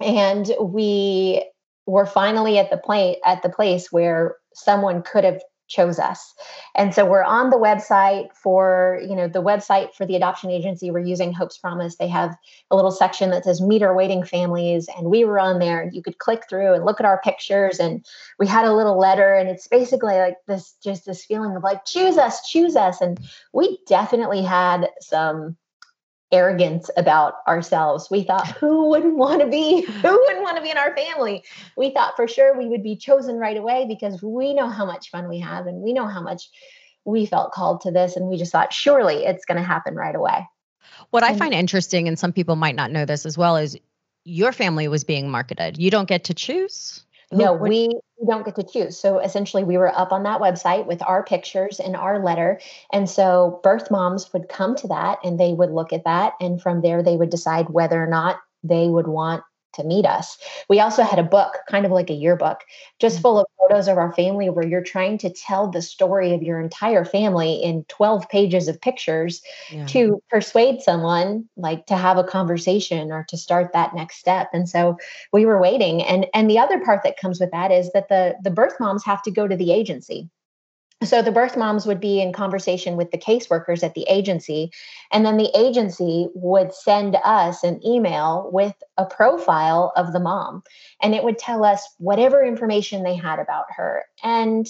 and 0.00 0.50
we 0.60 1.44
were 1.86 2.06
finally 2.06 2.58
at 2.58 2.70
the 2.70 2.76
point 2.76 3.18
at 3.24 3.42
the 3.42 3.48
place 3.48 3.90
where 3.90 4.36
someone 4.54 5.02
could 5.02 5.24
have 5.24 5.40
chose 5.68 5.98
us. 5.98 6.34
And 6.74 6.94
so 6.94 7.04
we're 7.04 7.24
on 7.24 7.50
the 7.50 7.56
website 7.56 8.34
for, 8.34 9.00
you 9.06 9.16
know, 9.16 9.28
the 9.28 9.42
website 9.42 9.94
for 9.94 10.06
the 10.06 10.16
adoption 10.16 10.50
agency. 10.50 10.90
We're 10.90 11.00
using 11.00 11.32
Hope's 11.32 11.58
Promise. 11.58 11.96
They 11.96 12.08
have 12.08 12.36
a 12.70 12.76
little 12.76 12.90
section 12.90 13.30
that 13.30 13.44
says 13.44 13.60
meet 13.60 13.82
our 13.82 13.94
waiting 13.94 14.24
families. 14.24 14.88
And 14.96 15.10
we 15.10 15.24
were 15.24 15.38
on 15.38 15.58
there. 15.58 15.90
You 15.92 16.02
could 16.02 16.18
click 16.18 16.48
through 16.48 16.74
and 16.74 16.84
look 16.84 17.00
at 17.00 17.06
our 17.06 17.20
pictures. 17.22 17.78
And 17.78 18.04
we 18.38 18.46
had 18.46 18.64
a 18.64 18.74
little 18.74 18.98
letter. 18.98 19.34
And 19.34 19.48
it's 19.48 19.66
basically 19.66 20.16
like 20.18 20.36
this, 20.46 20.74
just 20.82 21.06
this 21.06 21.24
feeling 21.24 21.56
of 21.56 21.62
like, 21.62 21.84
choose 21.84 22.18
us, 22.18 22.48
choose 22.48 22.76
us. 22.76 23.00
And 23.00 23.18
we 23.52 23.78
definitely 23.86 24.42
had 24.42 24.90
some 25.00 25.56
arrogance 26.32 26.90
about 26.96 27.34
ourselves. 27.46 28.08
We 28.10 28.24
thought, 28.24 28.48
who 28.48 28.88
wouldn't 28.88 29.16
want 29.16 29.42
to 29.42 29.46
be? 29.46 29.82
Who 29.82 30.10
wouldn't 30.26 30.42
want 30.42 30.56
to 30.56 30.62
be 30.62 30.70
in 30.70 30.78
our 30.78 30.94
family? 30.96 31.44
We 31.76 31.90
thought 31.90 32.16
for 32.16 32.26
sure 32.26 32.58
we 32.58 32.66
would 32.66 32.82
be 32.82 32.96
chosen 32.96 33.36
right 33.36 33.56
away 33.56 33.86
because 33.88 34.22
we 34.22 34.52
know 34.52 34.68
how 34.68 34.84
much 34.84 35.10
fun 35.10 35.28
we 35.28 35.38
have 35.40 35.66
and 35.66 35.82
we 35.82 35.92
know 35.92 36.06
how 36.06 36.22
much 36.22 36.48
we 37.04 37.26
felt 37.26 37.52
called 37.52 37.82
to 37.82 37.92
this. 37.92 38.16
And 38.16 38.26
we 38.26 38.36
just 38.36 38.50
thought, 38.50 38.72
surely 38.72 39.24
it's 39.24 39.44
going 39.44 39.58
to 39.58 39.62
happen 39.62 39.94
right 39.94 40.14
away. 40.14 40.46
What 41.10 41.22
I 41.22 41.36
find 41.36 41.54
interesting, 41.54 42.08
and 42.08 42.18
some 42.18 42.32
people 42.32 42.56
might 42.56 42.74
not 42.74 42.90
know 42.90 43.04
this 43.04 43.26
as 43.26 43.38
well, 43.38 43.56
is 43.56 43.78
your 44.24 44.50
family 44.50 44.88
was 44.88 45.04
being 45.04 45.30
marketed. 45.30 45.78
You 45.78 45.90
don't 45.90 46.08
get 46.08 46.24
to 46.24 46.34
choose. 46.34 47.04
No, 47.32 47.52
we 47.52 47.90
don't 48.26 48.44
get 48.44 48.54
to 48.56 48.62
choose. 48.62 48.98
So 48.98 49.18
essentially, 49.18 49.64
we 49.64 49.78
were 49.78 49.96
up 49.96 50.12
on 50.12 50.22
that 50.22 50.40
website 50.40 50.86
with 50.86 51.02
our 51.02 51.24
pictures 51.24 51.80
and 51.80 51.96
our 51.96 52.22
letter. 52.22 52.60
And 52.92 53.10
so 53.10 53.60
birth 53.62 53.90
moms 53.90 54.32
would 54.32 54.48
come 54.48 54.76
to 54.76 54.88
that 54.88 55.18
and 55.24 55.38
they 55.38 55.52
would 55.52 55.70
look 55.70 55.92
at 55.92 56.04
that. 56.04 56.34
And 56.40 56.62
from 56.62 56.82
there, 56.82 57.02
they 57.02 57.16
would 57.16 57.30
decide 57.30 57.68
whether 57.70 58.02
or 58.02 58.06
not 58.06 58.36
they 58.62 58.88
would 58.88 59.08
want 59.08 59.42
to 59.76 59.84
meet 59.84 60.04
us. 60.04 60.36
We 60.68 60.80
also 60.80 61.02
had 61.02 61.18
a 61.18 61.22
book, 61.22 61.58
kind 61.68 61.86
of 61.86 61.92
like 61.92 62.10
a 62.10 62.14
yearbook, 62.14 62.60
just 62.98 63.18
mm. 63.18 63.22
full 63.22 63.38
of 63.38 63.46
photos 63.58 63.88
of 63.88 63.98
our 63.98 64.12
family 64.12 64.50
where 64.50 64.66
you're 64.66 64.82
trying 64.82 65.18
to 65.18 65.30
tell 65.30 65.70
the 65.70 65.82
story 65.82 66.34
of 66.34 66.42
your 66.42 66.60
entire 66.60 67.04
family 67.04 67.54
in 67.54 67.84
12 67.84 68.28
pages 68.28 68.68
of 68.68 68.80
pictures 68.80 69.42
yeah. 69.70 69.86
to 69.86 70.22
persuade 70.30 70.82
someone 70.82 71.48
like 71.56 71.86
to 71.86 71.96
have 71.96 72.18
a 72.18 72.24
conversation 72.24 73.12
or 73.12 73.24
to 73.28 73.36
start 73.36 73.72
that 73.72 73.94
next 73.94 74.16
step. 74.16 74.48
And 74.52 74.68
so 74.68 74.96
we 75.32 75.46
were 75.46 75.60
waiting 75.60 76.02
and 76.02 76.26
and 76.34 76.50
the 76.50 76.58
other 76.58 76.80
part 76.80 77.02
that 77.02 77.18
comes 77.18 77.40
with 77.40 77.50
that 77.50 77.70
is 77.70 77.92
that 77.92 78.08
the 78.08 78.36
the 78.42 78.50
birth 78.50 78.74
moms 78.80 79.04
have 79.04 79.22
to 79.22 79.30
go 79.30 79.46
to 79.46 79.56
the 79.56 79.72
agency 79.72 80.28
so 81.06 81.22
the 81.22 81.32
birth 81.32 81.56
moms 81.56 81.86
would 81.86 82.00
be 82.00 82.20
in 82.20 82.32
conversation 82.32 82.96
with 82.96 83.10
the 83.10 83.18
caseworkers 83.18 83.82
at 83.82 83.94
the 83.94 84.06
agency 84.08 84.70
and 85.12 85.24
then 85.24 85.36
the 85.36 85.50
agency 85.56 86.28
would 86.34 86.74
send 86.74 87.16
us 87.24 87.62
an 87.62 87.84
email 87.86 88.50
with 88.52 88.74
a 88.96 89.04
profile 89.04 89.92
of 89.96 90.12
the 90.12 90.20
mom 90.20 90.62
and 91.02 91.14
it 91.14 91.24
would 91.24 91.38
tell 91.38 91.64
us 91.64 91.86
whatever 91.98 92.44
information 92.44 93.02
they 93.02 93.14
had 93.14 93.38
about 93.38 93.66
her. 93.76 94.04
And 94.22 94.66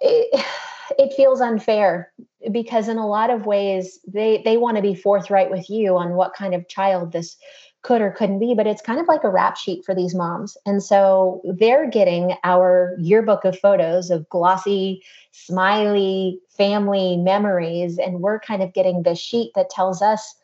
it, 0.00 0.44
it 0.98 1.12
feels 1.14 1.40
unfair 1.40 2.12
because 2.50 2.88
in 2.88 2.98
a 2.98 3.06
lot 3.06 3.30
of 3.30 3.46
ways 3.46 3.98
they 4.06 4.40
they 4.44 4.56
want 4.56 4.76
to 4.76 4.82
be 4.82 4.94
forthright 4.94 5.50
with 5.50 5.68
you 5.68 5.96
on 5.96 6.14
what 6.14 6.34
kind 6.34 6.54
of 6.54 6.68
child 6.68 7.12
this 7.12 7.36
could 7.82 8.00
or 8.00 8.10
couldn't 8.10 8.40
be, 8.40 8.54
but 8.54 8.66
it's 8.66 8.82
kind 8.82 9.00
of 9.00 9.06
like 9.06 9.24
a 9.24 9.30
rap 9.30 9.56
sheet 9.56 9.84
for 9.84 9.94
these 9.94 10.14
moms. 10.14 10.56
And 10.66 10.82
so 10.82 11.40
they're 11.44 11.88
getting 11.88 12.34
our 12.44 12.96
yearbook 12.98 13.44
of 13.44 13.58
photos 13.58 14.10
of 14.10 14.28
glossy, 14.28 15.02
smiley 15.30 16.40
family 16.56 17.16
memories. 17.16 17.98
And 17.98 18.20
we're 18.20 18.40
kind 18.40 18.62
of 18.62 18.74
getting 18.74 19.02
the 19.02 19.14
sheet 19.14 19.52
that 19.54 19.70
tells 19.70 20.02
us 20.02 20.34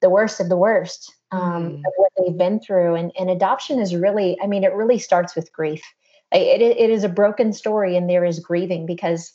the 0.00 0.10
worst 0.10 0.40
of 0.40 0.48
the 0.48 0.56
worst 0.56 1.14
um, 1.32 1.40
mm. 1.40 1.78
of 1.78 1.92
what 1.96 2.12
they've 2.18 2.38
been 2.38 2.60
through. 2.60 2.94
And, 2.94 3.12
and 3.18 3.28
adoption 3.28 3.78
is 3.78 3.94
really, 3.94 4.38
I 4.42 4.46
mean, 4.46 4.64
it 4.64 4.72
really 4.72 4.98
starts 4.98 5.36
with 5.36 5.52
grief. 5.52 5.82
It, 6.32 6.62
it, 6.62 6.78
it 6.78 6.90
is 6.90 7.04
a 7.04 7.08
broken 7.08 7.52
story 7.52 7.96
and 7.96 8.08
there 8.08 8.24
is 8.24 8.40
grieving 8.40 8.86
because 8.86 9.32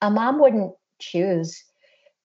a 0.00 0.10
mom 0.10 0.40
wouldn't 0.40 0.72
choose 1.00 1.64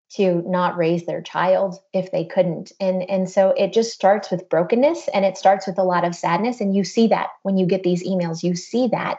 to 0.10 0.42
not 0.46 0.78
raise 0.78 1.06
their 1.06 1.22
child 1.22 1.80
if 1.94 2.12
they 2.12 2.26
couldn't. 2.26 2.72
And 2.80 3.08
and 3.10 3.30
so 3.30 3.50
it 3.58 3.74
just 3.74 3.92
starts 3.92 4.32
with 4.32 4.50
brokenness 4.50 5.10
and 5.14 5.26
it 5.26 5.38
starts 5.38 5.68
with 5.68 5.78
a 5.78 5.84
lot 5.84 6.06
of 6.06 6.16
sadness. 6.16 6.62
And 6.62 6.76
you 6.76 6.84
see 6.84 7.08
that 7.08 7.28
when 7.44 7.58
you 7.58 7.66
get 7.66 7.84
these 7.84 8.08
emails 8.08 8.44
you 8.44 8.56
see 8.56 8.88
that. 8.90 9.18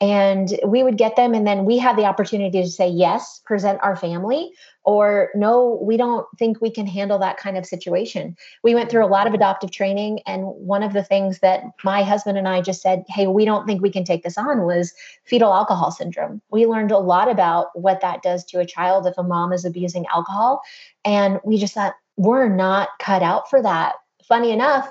And 0.00 0.60
we 0.64 0.84
would 0.84 0.96
get 0.96 1.16
them 1.16 1.34
and 1.34 1.46
then 1.46 1.64
we 1.64 1.78
had 1.78 1.96
the 1.96 2.04
opportunity 2.04 2.62
to 2.62 2.68
say 2.68 2.88
yes 2.88 3.40
present 3.44 3.80
our 3.82 3.96
family 3.96 4.52
or 4.88 5.28
no 5.34 5.78
we 5.82 5.98
don't 5.98 6.26
think 6.38 6.62
we 6.62 6.70
can 6.70 6.86
handle 6.86 7.18
that 7.18 7.36
kind 7.36 7.58
of 7.58 7.66
situation. 7.66 8.34
We 8.64 8.74
went 8.74 8.90
through 8.90 9.04
a 9.04 9.06
lot 9.06 9.26
of 9.26 9.34
adoptive 9.34 9.70
training 9.70 10.20
and 10.26 10.44
one 10.46 10.82
of 10.82 10.94
the 10.94 11.04
things 11.04 11.40
that 11.40 11.62
my 11.84 12.02
husband 12.02 12.38
and 12.38 12.48
i 12.48 12.62
just 12.62 12.80
said 12.80 13.04
hey 13.06 13.26
we 13.26 13.44
don't 13.44 13.66
think 13.66 13.82
we 13.82 13.90
can 13.90 14.02
take 14.02 14.22
this 14.22 14.38
on 14.38 14.62
was 14.62 14.94
fetal 15.24 15.52
alcohol 15.52 15.90
syndrome. 15.90 16.40
We 16.50 16.64
learned 16.64 16.90
a 16.90 16.96
lot 16.96 17.30
about 17.30 17.78
what 17.78 18.00
that 18.00 18.22
does 18.22 18.46
to 18.46 18.60
a 18.60 18.66
child 18.66 19.06
if 19.06 19.18
a 19.18 19.22
mom 19.22 19.52
is 19.52 19.66
abusing 19.66 20.06
alcohol 20.06 20.62
and 21.04 21.38
we 21.44 21.58
just 21.58 21.74
thought 21.74 21.92
we're 22.16 22.48
not 22.48 22.88
cut 22.98 23.22
out 23.22 23.50
for 23.50 23.60
that. 23.60 23.96
Funny 24.26 24.52
enough 24.52 24.90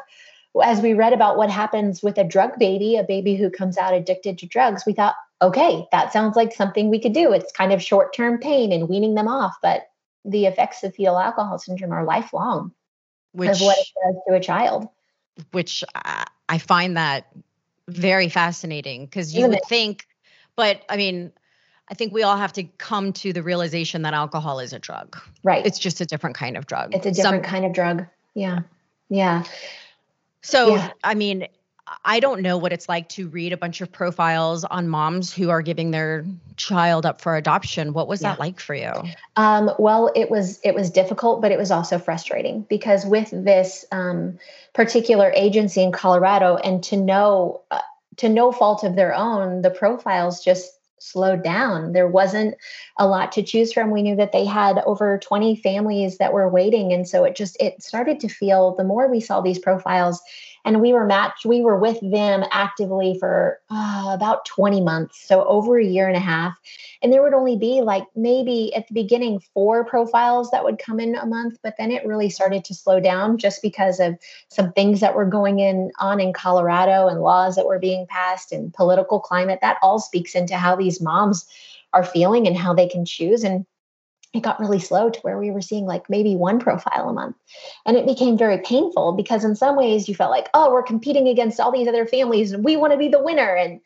as 0.64 0.80
we 0.82 0.94
read 0.94 1.14
about 1.14 1.38
what 1.38 1.50
happens 1.50 2.04
with 2.04 2.18
a 2.18 2.24
drug 2.24 2.58
baby, 2.60 2.98
a 2.98 3.04
baby 3.04 3.36
who 3.36 3.50
comes 3.50 3.78
out 3.78 3.94
addicted 3.94 4.38
to 4.38 4.46
drugs, 4.46 4.84
we 4.86 4.94
thought, 4.94 5.16
okay, 5.42 5.88
that 5.92 6.12
sounds 6.12 6.36
like 6.36 6.54
something 6.54 6.90
we 6.90 7.00
could 7.00 7.14
do. 7.14 7.32
It's 7.34 7.52
kind 7.52 7.72
of 7.72 7.82
short 7.82 8.14
term 8.14 8.40
pain 8.40 8.72
and 8.72 8.90
weaning 8.90 9.16
them 9.16 9.28
off, 9.28 9.56
but 9.62 9.90
the 10.26 10.46
effects 10.46 10.84
of 10.84 10.96
fetal 10.96 11.20
alcohol 11.20 11.58
syndrome 11.60 11.94
are 11.94 12.04
lifelong 12.04 12.72
which, 13.32 13.50
of 13.50 13.62
what 13.62 13.78
it 13.78 13.88
does 14.04 14.16
to 14.28 14.34
a 14.36 14.40
child. 14.40 14.88
Which 15.52 15.84
I 16.50 16.58
find 16.58 16.98
that 16.98 17.28
very 17.88 18.30
fascinating 18.30 19.06
because 19.06 19.34
you 19.34 19.42
Isn't 19.42 19.52
would 19.52 19.60
it? 19.60 19.68
think, 19.68 20.08
but 20.56 20.84
I 20.90 20.98
mean, 20.98 21.32
I 21.90 21.94
think 21.94 22.14
we 22.14 22.24
all 22.24 22.36
have 22.36 22.52
to 22.54 22.64
come 22.64 23.14
to 23.14 23.32
the 23.32 23.42
realization 23.42 24.02
that 24.02 24.14
alcohol 24.14 24.60
is 24.60 24.74
a 24.74 24.80
drug. 24.80 25.18
Right. 25.44 25.66
It's 25.66 25.80
just 25.80 26.02
a 26.02 26.06
different 26.06 26.36
kind 26.36 26.58
of 26.58 26.66
drug. 26.66 26.94
It's 26.94 27.06
a 27.06 27.12
different 27.12 27.46
Some, 27.46 27.52
kind 27.52 27.66
of 27.66 27.74
drug. 27.74 28.06
Yeah. 28.34 28.62
Yeah. 29.10 29.44
So, 30.42 30.76
yeah. 30.76 30.92
I 31.04 31.14
mean, 31.14 31.48
I 32.04 32.20
don't 32.20 32.42
know 32.42 32.58
what 32.58 32.74
it's 32.74 32.90
like 32.90 33.10
to 33.10 33.28
read 33.30 33.54
a 33.54 33.58
bunch 33.58 33.82
of 33.82 33.92
profiles 33.92 34.64
on 34.66 34.90
moms 34.90 35.34
who 35.34 35.50
are 35.50 35.62
giving 35.62 35.92
their 35.92 36.26
child 36.58 37.06
up 37.06 37.22
for 37.22 37.36
adoption. 37.36 37.94
What 37.94 38.08
was 38.08 38.22
yeah. 38.22 38.32
that 38.32 38.40
like 38.40 38.60
for 38.60 38.76
you? 38.76 38.92
Um, 39.36 39.72
well, 39.80 40.12
it 40.16 40.30
was 40.30 40.60
it 40.64 40.74
was 40.74 40.90
difficult, 40.90 41.42
but 41.42 41.52
it 41.52 41.58
was 41.58 41.72
also 41.72 41.98
frustrating 42.00 42.62
because 42.70 43.06
with 43.06 43.30
this 43.32 43.86
um, 43.92 44.38
particular 44.74 45.32
agency 45.36 45.82
in 45.82 45.92
Colorado, 45.92 46.58
and 46.58 46.84
to 46.86 46.98
know 46.98 47.62
uh, 47.72 47.80
to 48.18 48.30
no 48.30 48.52
fault 48.52 48.84
of 48.84 48.96
their 48.96 49.14
own, 49.14 49.62
the 49.62 49.70
profiles 49.70 50.44
just 50.44 50.74
slowed 51.00 51.44
down. 51.44 51.94
There 51.94 52.08
wasn't 52.08 52.56
a 52.98 53.08
lot 53.08 53.32
to 53.34 53.44
choose 53.44 53.72
from. 53.72 53.92
We 53.92 54.02
knew 54.02 54.16
that 54.16 54.32
they 54.32 54.46
had 54.46 54.80
over 54.80 55.20
20 55.20 55.56
families 55.58 56.18
that 56.18 56.34
were 56.34 56.50
waiting. 56.50 56.92
And 56.92 57.08
so 57.08 57.24
it 57.24 57.36
just 57.36 57.56
it 57.62 57.82
started 57.82 58.20
to 58.22 58.28
feel 58.28 58.76
the 58.76 58.84
more 58.84 59.08
we 59.08 59.20
saw 59.20 59.42
these 59.42 59.60
profiles, 59.60 60.22
and 60.68 60.82
we 60.82 60.92
were 60.92 61.06
matched 61.06 61.46
we 61.46 61.62
were 61.62 61.80
with 61.80 61.98
them 62.02 62.44
actively 62.52 63.18
for 63.20 63.60
uh, 63.70 64.10
about 64.12 64.46
20 64.46 64.82
months 64.82 65.26
so 65.26 65.46
over 65.46 65.80
a 65.80 65.86
year 65.86 66.08
and 66.08 66.18
a 66.18 66.20
half. 66.20 66.56
And 67.02 67.14
there 67.14 67.24
would 67.24 67.34
only 67.34 67.56
be 67.56 67.82
like 67.82 68.04
maybe 68.16 68.76
at 68.76 68.88
the 68.88 68.94
beginning 68.94 69.40
four 69.54 69.86
profiles 69.86 70.52
that 70.52 70.66
would 70.66 70.78
come 70.78 71.00
in 71.00 71.16
a 71.16 71.26
month 71.26 71.58
but 71.64 71.76
then 71.78 71.90
it 71.90 72.06
really 72.06 72.30
started 72.30 72.66
to 72.66 72.74
slow 72.74 73.00
down 73.00 73.38
just 73.38 73.62
because 73.62 74.02
of 74.02 74.18
some 74.50 74.74
things 74.74 75.00
that 75.00 75.16
were 75.16 75.26
going 75.26 75.60
in 75.60 75.90
on 76.00 76.20
in 76.20 76.34
colorado 76.34 77.08
and 77.08 77.22
laws 77.22 77.56
that 77.56 77.66
were 77.66 77.80
being 77.80 78.06
passed 78.08 78.52
and 78.52 78.74
political 78.74 79.22
climate. 79.22 79.60
That 79.62 79.78
all 79.82 80.00
speaks 80.00 80.36
into 80.36 80.58
how 80.58 80.76
these 80.76 81.02
moms 81.02 81.46
are 81.94 82.04
feeling 82.04 82.46
and 82.46 82.58
how 82.58 82.74
they 82.74 82.90
can 82.90 83.06
choose. 83.06 83.46
And 83.46 83.66
it 84.34 84.44
got 84.44 84.60
really 84.60 84.80
slow 84.80 85.10
to 85.10 85.20
where 85.22 85.40
we 85.40 85.52
were 85.52 85.62
seeing 85.62 85.86
like 85.86 86.10
maybe 86.10 86.36
one 86.36 86.60
profile 86.60 87.10
a 87.10 87.14
month. 87.14 87.36
And 87.86 87.96
it 87.96 88.06
became 88.06 88.38
very 88.38 88.60
painful 88.60 89.14
because 89.14 89.46
in 89.46 89.56
some 89.56 89.78
ways 89.78 90.10
you 90.10 90.16
felt 90.16 90.32
like, 90.32 90.50
oh, 90.54 90.72
we're 90.72 90.84
competing 90.84 91.28
against 91.28 91.60
all 91.60 91.72
these 91.72 91.88
other 91.88 92.06
families 92.06 92.52
and 92.52 92.64
we 92.64 92.76
want 92.76 92.92
to 92.92 93.00
be 93.00 93.08
the 93.08 93.24
winner. 93.24 93.56
And 93.56 93.80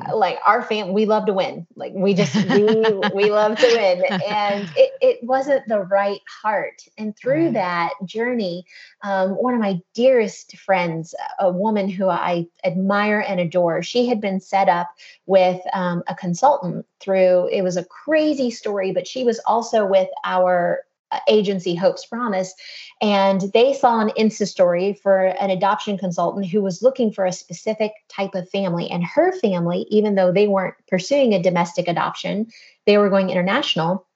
uh, 0.00 0.16
like 0.16 0.38
our 0.46 0.62
fam, 0.62 0.94
we 0.94 1.04
love 1.04 1.26
to 1.26 1.34
win. 1.34 1.66
Like 1.76 1.92
we 1.94 2.14
just, 2.14 2.34
we, 2.34 2.64
we 3.14 3.30
love 3.30 3.58
to 3.58 3.66
win. 3.66 4.04
And 4.26 4.70
it, 4.76 4.92
it 5.02 5.18
wasn't 5.22 5.68
the 5.68 5.80
right 5.80 6.20
heart. 6.42 6.82
And 6.96 7.14
through 7.16 7.52
that 7.52 7.90
journey, 8.06 8.64
um, 9.02 9.32
one 9.32 9.52
of 9.52 9.60
my 9.60 9.80
dearest 9.94 10.56
friends, 10.56 11.14
a 11.38 11.50
woman 11.50 11.90
who 11.90 12.08
I 12.08 12.46
admire 12.64 13.20
and 13.20 13.38
adore, 13.38 13.82
she 13.82 14.06
had 14.06 14.20
been 14.20 14.40
set 14.40 14.68
up 14.70 14.88
with 15.26 15.60
um, 15.74 16.02
a 16.08 16.14
consultant 16.14 16.86
through, 17.04 17.48
it 17.52 17.62
was 17.62 17.76
a 17.76 17.84
crazy 17.84 18.50
story, 18.50 18.92
but 18.92 19.06
she 19.06 19.24
was 19.24 19.38
also 19.46 19.86
with 19.86 20.08
our 20.24 20.80
uh, 21.12 21.18
agency 21.28 21.74
Hope's 21.74 22.06
Promise. 22.06 22.54
And 23.00 23.42
they 23.52 23.74
saw 23.74 24.00
an 24.00 24.10
Insta 24.18 24.46
story 24.46 24.94
for 24.94 25.26
an 25.26 25.50
adoption 25.50 25.98
consultant 25.98 26.46
who 26.46 26.62
was 26.62 26.82
looking 26.82 27.12
for 27.12 27.26
a 27.26 27.32
specific 27.32 27.92
type 28.08 28.34
of 28.34 28.48
family. 28.48 28.90
And 28.90 29.04
her 29.04 29.32
family, 29.32 29.86
even 29.90 30.14
though 30.14 30.32
they 30.32 30.48
weren't 30.48 30.74
pursuing 30.88 31.34
a 31.34 31.42
domestic 31.42 31.86
adoption, 31.86 32.48
they 32.86 32.98
were 32.98 33.10
going 33.10 33.30
international. 33.30 34.06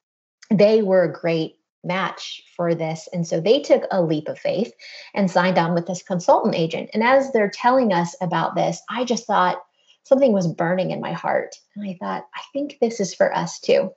They 0.50 0.82
were 0.82 1.04
a 1.04 1.12
great 1.12 1.56
match 1.84 2.42
for 2.56 2.74
this. 2.74 3.08
And 3.12 3.26
so 3.26 3.40
they 3.40 3.60
took 3.60 3.84
a 3.90 4.02
leap 4.02 4.28
of 4.28 4.38
faith 4.38 4.72
and 5.14 5.30
signed 5.30 5.58
on 5.58 5.74
with 5.74 5.86
this 5.86 6.02
consultant 6.02 6.54
agent. 6.54 6.90
And 6.92 7.02
as 7.02 7.32
they're 7.32 7.50
telling 7.50 7.92
us 7.92 8.16
about 8.20 8.54
this, 8.54 8.80
I 8.90 9.04
just 9.04 9.26
thought 9.26 9.62
something 10.08 10.32
was 10.32 10.46
burning 10.46 10.90
in 10.90 11.00
my 11.00 11.12
heart. 11.12 11.54
And 11.76 11.88
I 11.88 11.96
thought, 12.00 12.26
I 12.34 12.40
think 12.52 12.78
this 12.80 12.98
is 12.98 13.14
for 13.14 13.34
us 13.34 13.60
too. 13.60 13.90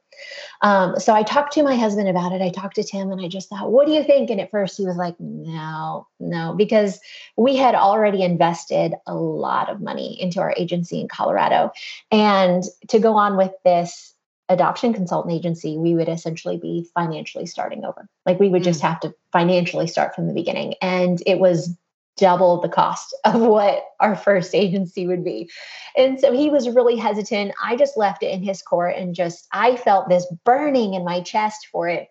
Um, 0.62 1.00
so 1.00 1.16
I 1.16 1.24
talked 1.24 1.54
to 1.54 1.64
my 1.64 1.76
husband 1.76 2.10
about 2.10 2.34
it. 2.34 2.42
I 2.42 2.50
talked 2.50 2.76
to 2.76 2.84
Tim 2.84 3.12
and 3.12 3.22
I 3.22 3.30
just 3.30 3.50
thought, 3.50 3.72
what 3.72 3.88
do 3.88 3.94
you 3.94 4.04
think? 4.04 4.30
And 4.30 4.42
at 4.42 4.52
first 4.52 4.78
he 4.78 4.86
was 4.86 4.98
like, 4.98 5.16
no, 5.20 6.06
no, 6.20 6.54
because 6.54 7.00
we 7.38 7.56
had 7.56 7.76
already 7.76 8.24
invested 8.24 8.94
a 9.08 9.16
lot 9.16 9.70
of 9.70 9.82
money 9.82 10.22
into 10.22 10.42
our 10.42 10.54
agency 10.58 11.00
in 11.00 11.08
Colorado. 11.08 11.72
And 12.12 12.64
to 12.90 13.00
go 13.00 13.16
on 13.16 13.38
with 13.38 13.52
this 13.64 14.14
adoption 14.50 14.94
consultant 14.94 15.34
agency, 15.34 15.78
we 15.78 15.96
would 15.96 16.10
essentially 16.10 16.58
be 16.58 16.86
financially 16.94 17.46
starting 17.46 17.86
over. 17.86 18.08
Like 18.26 18.40
we 18.40 18.50
would 18.50 18.64
mm. 18.64 18.66
just 18.66 18.82
have 18.82 19.00
to 19.00 19.16
financially 19.32 19.88
start 19.88 20.14
from 20.14 20.28
the 20.28 20.34
beginning. 20.34 20.76
And 20.82 21.24
it 21.26 21.40
was 21.40 21.74
double 22.18 22.62
the 22.62 22.70
cost 22.70 23.16
of 23.26 23.42
what 23.42 23.84
our 24.00 24.16
first 24.16 24.54
agency 24.54 25.08
would 25.08 25.24
be. 25.24 25.50
And 25.98 26.20
so 26.20 26.32
he 26.32 26.50
was 26.50 26.70
really 26.70 26.96
hesitant. 26.96 27.54
I 27.64 27.76
just 27.76 27.98
left 27.98 28.24
it 28.24 28.32
in 28.32 28.44
his 28.44 28.62
court 28.62 28.96
and 28.96 29.16
just, 29.16 29.48
I 29.52 29.76
felt 29.76 30.10
this 30.10 30.28
burning 30.46 30.94
in 30.94 31.04
my 31.04 31.22
chest 31.22 31.68
for 31.72 31.88
it 31.88 32.08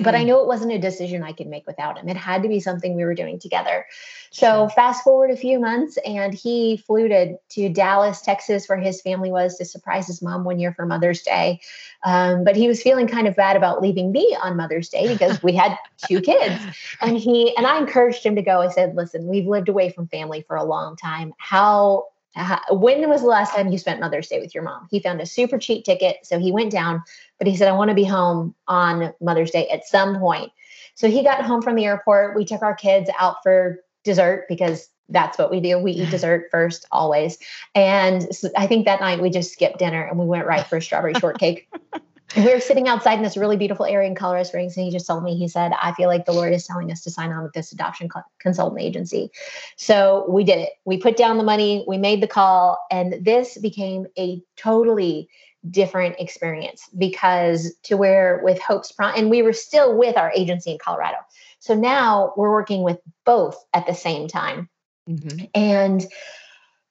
but 0.00 0.14
I 0.14 0.22
mm. 0.22 0.26
know 0.26 0.40
it 0.40 0.46
wasn't 0.46 0.72
a 0.72 0.78
decision 0.78 1.22
I 1.22 1.32
could 1.32 1.46
make 1.46 1.66
without 1.66 1.98
him. 1.98 2.08
It 2.08 2.16
had 2.16 2.42
to 2.42 2.48
be 2.48 2.60
something 2.60 2.94
we 2.94 3.04
were 3.04 3.14
doing 3.14 3.38
together. 3.38 3.86
So 4.30 4.68
fast 4.68 5.02
forward 5.02 5.30
a 5.30 5.36
few 5.36 5.58
months, 5.58 5.98
and 6.04 6.34
he 6.34 6.76
flew 6.76 7.08
to, 7.08 7.36
to 7.36 7.68
Dallas, 7.68 8.20
Texas, 8.20 8.68
where 8.68 8.78
his 8.78 9.00
family 9.00 9.30
was 9.30 9.56
to 9.56 9.64
surprise 9.64 10.06
his 10.06 10.20
mom 10.20 10.44
one 10.44 10.58
year 10.58 10.72
for 10.72 10.86
Mother's 10.86 11.22
Day. 11.22 11.60
Um, 12.04 12.44
but 12.44 12.54
he 12.54 12.68
was 12.68 12.82
feeling 12.82 13.06
kind 13.06 13.26
of 13.26 13.34
bad 13.36 13.56
about 13.56 13.80
leaving 13.80 14.12
me 14.12 14.36
on 14.42 14.56
Mother's 14.56 14.88
Day 14.88 15.08
because 15.08 15.42
we 15.42 15.52
had 15.52 15.76
two 16.06 16.20
kids. 16.20 16.62
And 17.00 17.16
he 17.16 17.56
and 17.56 17.66
I 17.66 17.78
encouraged 17.78 18.24
him 18.24 18.36
to 18.36 18.42
go. 18.42 18.60
I 18.60 18.68
said, 18.68 18.94
"Listen, 18.94 19.26
we've 19.26 19.46
lived 19.46 19.68
away 19.68 19.90
from 19.90 20.08
family 20.08 20.42
for 20.46 20.56
a 20.56 20.64
long 20.64 20.96
time. 20.96 21.32
How 21.38 22.06
Uh, 22.38 22.58
when 22.70 23.08
was 23.08 23.22
the 23.22 23.26
last 23.26 23.54
time 23.54 23.68
you 23.68 23.78
spent 23.78 24.00
Mother's 24.00 24.28
Day 24.28 24.40
with 24.40 24.54
your 24.54 24.62
mom? 24.62 24.88
He 24.90 25.00
found 25.00 25.20
a 25.20 25.26
super 25.26 25.58
cheap 25.58 25.84
ticket. 25.84 26.18
So 26.22 26.38
he 26.38 26.52
went 26.52 26.70
down, 26.70 27.02
but 27.38 27.46
he 27.46 27.56
said, 27.56 27.68
I 27.68 27.72
want 27.72 27.88
to 27.90 27.94
be 27.94 28.04
home 28.04 28.54
on 28.68 29.12
Mother's 29.20 29.50
Day 29.50 29.68
at 29.68 29.86
some 29.86 30.18
point. 30.18 30.52
So 30.94 31.10
he 31.10 31.22
got 31.22 31.44
home 31.44 31.62
from 31.62 31.74
the 31.74 31.84
airport. 31.84 32.36
We 32.36 32.44
took 32.44 32.62
our 32.62 32.74
kids 32.74 33.10
out 33.18 33.36
for 33.42 33.80
dessert 34.04 34.46
because 34.48 34.88
that's 35.08 35.38
what 35.38 35.50
we 35.50 35.60
do. 35.60 35.78
We 35.78 35.92
eat 35.92 36.10
dessert 36.10 36.48
first, 36.50 36.86
always. 36.92 37.38
And 37.74 38.34
so 38.34 38.48
I 38.56 38.66
think 38.66 38.84
that 38.84 39.00
night 39.00 39.20
we 39.20 39.30
just 39.30 39.52
skipped 39.52 39.78
dinner 39.78 40.02
and 40.02 40.18
we 40.18 40.26
went 40.26 40.46
right 40.46 40.66
for 40.66 40.76
a 40.76 40.82
strawberry 40.82 41.14
shortcake. 41.14 41.68
we 42.36 42.52
were 42.52 42.60
sitting 42.60 42.88
outside 42.88 43.14
in 43.14 43.22
this 43.22 43.36
really 43.36 43.56
beautiful 43.56 43.86
area 43.86 44.08
in 44.08 44.14
Colorado 44.14 44.44
Springs, 44.44 44.76
and 44.76 44.84
he 44.84 44.92
just 44.92 45.06
told 45.06 45.24
me, 45.24 45.36
he 45.36 45.48
said, 45.48 45.72
I 45.80 45.92
feel 45.92 46.08
like 46.08 46.26
the 46.26 46.32
Lord 46.32 46.52
is 46.52 46.66
telling 46.66 46.90
us 46.92 47.02
to 47.02 47.10
sign 47.10 47.32
on 47.32 47.42
with 47.42 47.52
this 47.52 47.72
adoption 47.72 48.08
consultant 48.38 48.80
agency. 48.80 49.30
So 49.76 50.26
we 50.28 50.44
did 50.44 50.58
it. 50.58 50.70
We 50.84 50.98
put 50.98 51.16
down 51.16 51.38
the 51.38 51.44
money, 51.44 51.84
we 51.88 51.96
made 51.98 52.22
the 52.22 52.28
call, 52.28 52.78
and 52.90 53.24
this 53.24 53.56
became 53.58 54.06
a 54.18 54.42
totally 54.56 55.28
different 55.70 56.16
experience 56.18 56.88
because 56.96 57.74
to 57.82 57.96
where 57.96 58.40
with 58.44 58.60
Hope's 58.60 58.92
Prom, 58.92 59.14
and 59.16 59.30
we 59.30 59.42
were 59.42 59.52
still 59.52 59.96
with 59.96 60.16
our 60.16 60.32
agency 60.34 60.72
in 60.72 60.78
Colorado. 60.78 61.16
So 61.60 61.74
now 61.74 62.32
we're 62.36 62.52
working 62.52 62.82
with 62.82 62.98
both 63.24 63.56
at 63.74 63.86
the 63.86 63.94
same 63.94 64.28
time. 64.28 64.68
Mm-hmm. 65.08 65.46
And 65.54 66.06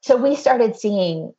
so 0.02 0.18
we 0.18 0.36
started 0.36 0.76
seeing 0.76 1.34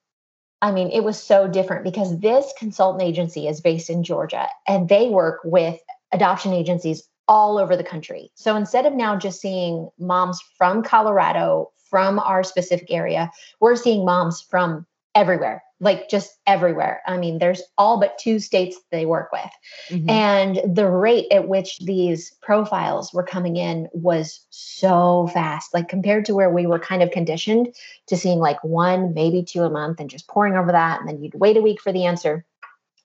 I 0.60 0.72
mean, 0.72 0.90
it 0.90 1.04
was 1.04 1.22
so 1.22 1.46
different 1.46 1.84
because 1.84 2.18
this 2.18 2.52
consultant 2.58 3.02
agency 3.02 3.46
is 3.46 3.60
based 3.60 3.90
in 3.90 4.02
Georgia 4.02 4.48
and 4.66 4.88
they 4.88 5.08
work 5.08 5.40
with 5.44 5.78
adoption 6.12 6.52
agencies 6.52 7.02
all 7.28 7.58
over 7.58 7.76
the 7.76 7.84
country. 7.84 8.30
So 8.34 8.56
instead 8.56 8.86
of 8.86 8.94
now 8.94 9.16
just 9.16 9.40
seeing 9.40 9.88
moms 9.98 10.40
from 10.56 10.82
Colorado, 10.82 11.70
from 11.90 12.18
our 12.18 12.42
specific 12.42 12.90
area, 12.90 13.30
we're 13.60 13.76
seeing 13.76 14.04
moms 14.04 14.40
from 14.40 14.86
everywhere 15.14 15.62
like 15.80 16.08
just 16.08 16.36
everywhere. 16.46 17.02
I 17.06 17.16
mean, 17.16 17.38
there's 17.38 17.62
all 17.76 18.00
but 18.00 18.18
two 18.18 18.40
states 18.40 18.76
they 18.90 19.06
work 19.06 19.30
with. 19.32 19.50
Mm-hmm. 19.90 20.10
And 20.10 20.76
the 20.76 20.88
rate 20.88 21.26
at 21.30 21.48
which 21.48 21.78
these 21.78 22.32
profiles 22.42 23.12
were 23.12 23.22
coming 23.22 23.56
in 23.56 23.88
was 23.92 24.44
so 24.50 25.28
fast, 25.32 25.72
like 25.72 25.88
compared 25.88 26.24
to 26.26 26.34
where 26.34 26.50
we 26.50 26.66
were 26.66 26.80
kind 26.80 27.02
of 27.02 27.12
conditioned 27.12 27.74
to 28.08 28.16
seeing 28.16 28.38
like 28.38 28.62
one, 28.64 29.14
maybe 29.14 29.44
two 29.44 29.62
a 29.62 29.70
month 29.70 30.00
and 30.00 30.10
just 30.10 30.26
poring 30.26 30.56
over 30.56 30.72
that. 30.72 31.00
And 31.00 31.08
then 31.08 31.22
you'd 31.22 31.34
wait 31.34 31.56
a 31.56 31.62
week 31.62 31.80
for 31.80 31.92
the 31.92 32.06
answer. 32.06 32.44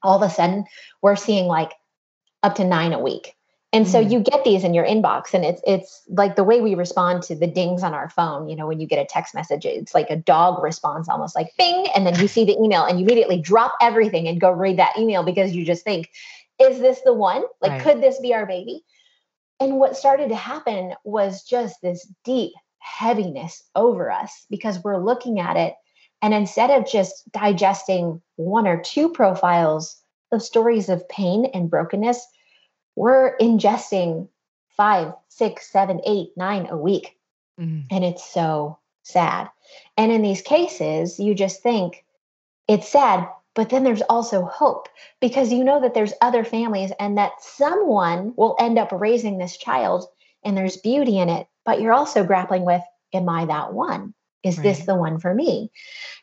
All 0.02 0.22
of 0.22 0.30
a 0.30 0.34
sudden, 0.34 0.66
we're 1.02 1.16
seeing 1.16 1.46
like 1.46 1.72
up 2.42 2.56
to 2.56 2.64
nine 2.64 2.94
a 2.94 3.00
week. 3.00 3.36
And 3.74 3.88
so 3.88 4.00
mm-hmm. 4.00 4.12
you 4.12 4.20
get 4.20 4.44
these 4.44 4.64
in 4.64 4.76
your 4.76 4.86
inbox 4.86 5.34
and 5.34 5.44
it's 5.44 5.62
it's 5.66 6.04
like 6.08 6.36
the 6.36 6.44
way 6.44 6.62
we 6.62 6.76
respond 6.76 7.24
to 7.24 7.36
the 7.36 7.48
dings 7.48 7.82
on 7.82 7.96
our 7.96 8.08
phone, 8.08 8.48
you 8.48 8.56
know, 8.56 8.68
when 8.68 8.80
you 8.80 8.86
get 8.86 9.00
a 9.00 9.06
text 9.06 9.34
message, 9.34 9.66
it's 9.66 9.96
like 9.96 10.12
a 10.12 10.16
dog 10.16 10.62
response 10.64 11.10
almost 11.10 11.36
like 11.36 11.52
bing 11.58 11.88
and 11.96 12.06
then 12.06 12.18
you 12.20 12.28
see 12.28 12.46
the 12.46 12.56
email 12.62 12.84
and 12.84 13.00
you 13.00 13.06
immediately 13.06 13.42
drop 13.42 13.74
everything 13.82 14.28
and 14.28 14.40
go 14.40 14.52
read 14.52 14.78
that 14.78 14.96
email 14.98 15.24
because 15.24 15.56
you 15.56 15.66
just 15.66 15.84
think 15.84 16.12
is 16.60 16.80
this 16.80 17.02
the 17.04 17.16
one? 17.16 17.44
Like 17.62 17.72
right. 17.72 17.82
could 17.82 18.02
this 18.02 18.20
be 18.20 18.36
our 18.36 18.46
baby? 18.46 18.84
And 19.60 19.78
what 19.78 19.98
started 19.98 20.30
to 20.30 20.36
happen 20.36 20.94
was 21.04 21.44
just 21.44 21.82
this 21.82 22.08
deep 22.24 22.52
heaviness 22.78 23.64
over 23.76 24.12
us 24.12 24.46
because 24.52 24.84
we're 24.84 25.04
looking 25.04 25.40
at 25.40 25.58
it 25.58 25.74
and 26.24 26.34
instead 26.34 26.70
of 26.70 26.90
just 26.90 27.30
digesting 27.34 28.22
one 28.38 28.66
or 28.66 28.80
two 28.80 29.10
profiles 29.10 30.00
of 30.32 30.42
stories 30.42 30.88
of 30.88 31.08
pain 31.10 31.46
and 31.54 31.70
brokenness, 31.70 32.26
we're 32.96 33.38
ingesting 33.38 34.28
five, 34.76 35.14
six, 35.30 35.72
seven, 35.72 36.02
eight, 36.06 36.30
nine 36.36 36.68
a 36.70 36.78
week. 36.78 37.18
Mm-hmm. 37.60 37.82
And 37.92 38.04
it's 38.04 38.26
so 38.26 38.80
sad. 39.04 39.50
And 39.98 40.12
in 40.12 40.22
these 40.22 40.42
cases, 40.42 41.20
you 41.20 41.36
just 41.36 41.62
think 41.62 42.04
it's 42.68 42.90
sad, 42.90 43.28
but 43.56 43.70
then 43.70 43.84
there's 43.84 44.02
also 44.04 44.46
hope 44.46 44.88
because 45.20 45.52
you 45.52 45.64
know 45.64 45.82
that 45.82 45.94
there's 45.94 46.14
other 46.22 46.44
families 46.44 46.92
and 47.00 47.18
that 47.18 47.34
someone 47.40 48.34
will 48.36 48.56
end 48.60 48.80
up 48.80 48.92
raising 48.92 49.38
this 49.38 49.58
child 49.58 50.06
and 50.44 50.58
there's 50.58 50.78
beauty 50.78 51.20
in 51.20 51.30
it. 51.30 51.48
But 51.66 51.82
you're 51.82 51.94
also 51.94 52.26
grappling 52.26 52.66
with, 52.66 52.82
am 53.14 53.30
I 53.30 53.46
that 53.46 53.74
one? 53.74 54.14
Is 54.44 54.58
right. 54.58 54.64
this 54.64 54.86
the 54.86 54.96
one 54.96 55.20
for 55.20 55.34
me? 55.34 55.72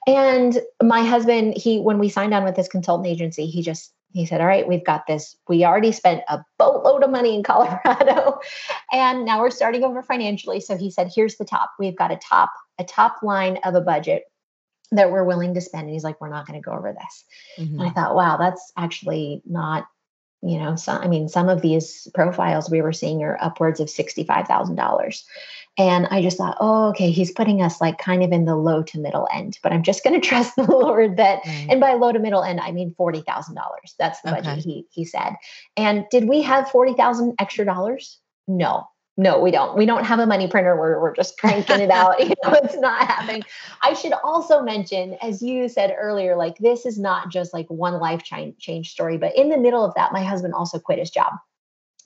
And 0.06 0.60
my 0.82 1.02
husband, 1.04 1.56
he, 1.56 1.78
when 1.78 1.98
we 1.98 2.08
signed 2.08 2.34
on 2.34 2.44
with 2.44 2.56
this 2.56 2.68
consultant 2.68 3.06
agency, 3.06 3.46
he 3.46 3.62
just 3.62 3.92
he 4.12 4.26
said, 4.26 4.40
All 4.40 4.46
right, 4.46 4.66
we've 4.66 4.84
got 4.84 5.06
this. 5.06 5.36
We 5.48 5.64
already 5.64 5.92
spent 5.92 6.22
a 6.28 6.40
boatload 6.58 7.02
of 7.02 7.10
money 7.10 7.34
in 7.34 7.42
Colorado 7.42 8.40
and 8.92 9.24
now 9.24 9.40
we're 9.40 9.50
starting 9.50 9.84
over 9.84 10.02
financially. 10.02 10.60
So 10.60 10.76
he 10.76 10.90
said, 10.90 11.10
Here's 11.14 11.36
the 11.36 11.44
top. 11.44 11.70
We've 11.78 11.96
got 11.96 12.10
a 12.10 12.16
top, 12.16 12.50
a 12.78 12.84
top 12.84 13.22
line 13.22 13.58
of 13.64 13.74
a 13.74 13.80
budget 13.80 14.24
that 14.92 15.12
we're 15.12 15.24
willing 15.24 15.54
to 15.54 15.60
spend. 15.60 15.84
And 15.84 15.92
he's 15.92 16.04
like, 16.04 16.20
We're 16.20 16.30
not 16.30 16.46
going 16.46 16.60
to 16.60 16.64
go 16.64 16.72
over 16.72 16.92
this. 16.92 17.24
Mm-hmm. 17.58 17.80
And 17.80 17.88
I 17.88 17.92
thought, 17.92 18.14
wow, 18.14 18.36
that's 18.36 18.72
actually 18.76 19.42
not, 19.44 19.86
you 20.42 20.58
know, 20.58 20.74
some, 20.74 21.00
I 21.02 21.08
mean, 21.08 21.28
some 21.28 21.48
of 21.48 21.62
these 21.62 22.08
profiles 22.14 22.70
we 22.70 22.82
were 22.82 22.92
seeing 22.92 23.22
are 23.22 23.38
upwards 23.40 23.78
of 23.78 23.88
$65,000. 23.88 25.22
And 25.80 26.06
I 26.10 26.20
just 26.20 26.36
thought, 26.36 26.58
oh, 26.60 26.90
okay, 26.90 27.10
he's 27.10 27.32
putting 27.32 27.62
us 27.62 27.80
like 27.80 27.96
kind 27.96 28.22
of 28.22 28.32
in 28.32 28.44
the 28.44 28.54
low 28.54 28.82
to 28.82 29.00
middle 29.00 29.26
end, 29.32 29.58
but 29.62 29.72
I'm 29.72 29.82
just 29.82 30.04
going 30.04 30.20
to 30.20 30.28
trust 30.28 30.54
the 30.54 30.64
Lord 30.64 31.16
that, 31.16 31.40
right. 31.46 31.66
and 31.70 31.80
by 31.80 31.94
low 31.94 32.12
to 32.12 32.18
middle 32.18 32.42
end, 32.42 32.60
I 32.60 32.70
mean 32.70 32.94
$40,000. 33.00 33.56
That's 33.98 34.20
the 34.20 34.30
okay. 34.30 34.42
budget 34.42 34.62
he, 34.62 34.84
he 34.90 35.06
said. 35.06 35.36
And 35.78 36.04
did 36.10 36.28
we 36.28 36.42
have 36.42 36.68
40,000 36.68 37.34
extra 37.38 37.64
dollars? 37.64 38.20
No, 38.46 38.88
no, 39.16 39.40
we 39.40 39.50
don't. 39.50 39.74
We 39.74 39.86
don't 39.86 40.04
have 40.04 40.18
a 40.18 40.26
money 40.26 40.48
printer 40.48 40.78
where 40.78 41.00
we're 41.00 41.14
just 41.14 41.38
cranking 41.38 41.80
it 41.80 41.90
out. 41.90 42.20
you 42.28 42.34
know, 42.44 42.52
it's 42.62 42.76
not 42.76 43.06
happening. 43.06 43.42
I 43.80 43.94
should 43.94 44.12
also 44.22 44.60
mention, 44.60 45.16
as 45.22 45.40
you 45.40 45.70
said 45.70 45.96
earlier, 45.98 46.36
like 46.36 46.58
this 46.58 46.84
is 46.84 46.98
not 46.98 47.30
just 47.30 47.54
like 47.54 47.66
one 47.68 47.98
life 48.00 48.22
change, 48.22 48.58
change 48.58 48.90
story, 48.90 49.16
but 49.16 49.34
in 49.34 49.48
the 49.48 49.56
middle 49.56 49.82
of 49.82 49.94
that, 49.94 50.12
my 50.12 50.22
husband 50.22 50.52
also 50.52 50.78
quit 50.78 50.98
his 50.98 51.10
job 51.10 51.32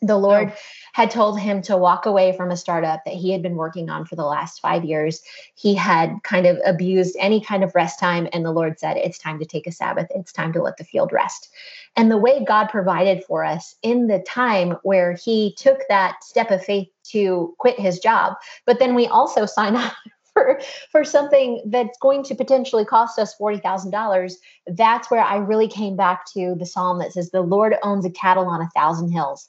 the 0.07 0.17
Lord 0.17 0.53
oh. 0.53 0.59
had 0.93 1.11
told 1.11 1.39
him 1.39 1.63
to 1.63 1.77
walk 1.77 2.07
away 2.07 2.37
from 2.37 2.51
a 2.51 2.57
startup 2.57 3.05
that 3.05 3.15
he 3.15 3.31
had 3.31 3.43
been 3.43 3.57
working 3.57 3.91
on 3.91 4.05
for 4.05 4.17
the 4.17 4.25
last 4.25 4.61
five 4.61 4.85
years. 4.85 5.23
He 5.55 5.75
had 5.75 6.17
kind 6.23 6.47
of 6.47 6.59
abused 6.65 7.17
any 7.19 7.41
kind 7.41 7.65
of 7.65 7.75
rest 7.75 7.99
time, 7.99 8.29
and 8.33 8.45
the 8.45 8.53
Lord 8.53 8.79
said, 8.79 8.97
It's 8.97 9.19
time 9.19 9.39
to 9.39 9.45
take 9.45 9.67
a 9.67 9.73
Sabbath. 9.73 10.07
It's 10.15 10.33
time 10.33 10.53
to 10.53 10.63
let 10.63 10.77
the 10.77 10.85
field 10.85 11.13
rest. 11.13 11.49
And 11.97 12.11
the 12.11 12.19
way 12.19 12.45
God 12.45 12.69
provided 12.69 13.25
for 13.25 13.45
us 13.45 13.77
in 13.83 14.09
the 14.09 14.21
time 14.21 14.77
where 14.83 15.13
he 15.13 15.55
took 15.57 15.81
that 15.89 16.23
step 16.25 16.51
of 16.51 16.65
faith 16.65 16.89
to 17.11 17.55
quit 17.59 17.79
his 17.79 17.99
job, 17.99 18.35
but 18.67 18.79
then 18.79 18.95
we 18.95 19.07
also 19.07 19.47
sign 19.47 19.77
up 19.77 19.95
for 20.35 20.61
for 20.91 21.05
something 21.05 21.63
that's 21.67 21.97
going 21.99 22.23
to 22.25 22.35
potentially 22.35 22.85
cost 22.85 23.19
us 23.19 23.35
$40,000 23.41 24.35
that's 24.67 25.11
where 25.11 25.23
I 25.23 25.37
really 25.37 25.69
came 25.69 25.97
back 25.97 26.27
to 26.33 26.55
the 26.59 26.67
psalm 26.67 26.99
that 26.99 27.13
says 27.13 27.31
the 27.31 27.41
Lord 27.41 27.77
owns 27.83 28.05
a 28.05 28.11
cattle 28.11 28.47
on 28.47 28.61
a 28.61 28.69
thousand 28.75 29.11
hills 29.11 29.49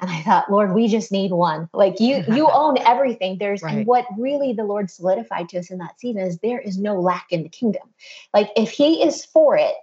and 0.00 0.10
I 0.10 0.22
thought, 0.22 0.50
Lord, 0.50 0.74
we 0.74 0.88
just 0.88 1.12
need 1.12 1.30
one. 1.30 1.68
Like 1.72 2.00
you, 2.00 2.24
you 2.28 2.48
own 2.52 2.78
everything. 2.78 3.38
There's 3.38 3.62
right. 3.62 3.78
and 3.78 3.86
what 3.86 4.06
really 4.18 4.52
the 4.52 4.64
Lord 4.64 4.90
solidified 4.90 5.48
to 5.50 5.58
us 5.58 5.70
in 5.70 5.78
that 5.78 6.00
season 6.00 6.22
is 6.22 6.38
there 6.38 6.60
is 6.60 6.78
no 6.78 7.00
lack 7.00 7.26
in 7.30 7.42
the 7.42 7.48
kingdom. 7.48 7.82
Like 8.32 8.50
if 8.56 8.70
He 8.70 9.02
is 9.02 9.24
for 9.24 9.56
it, 9.56 9.74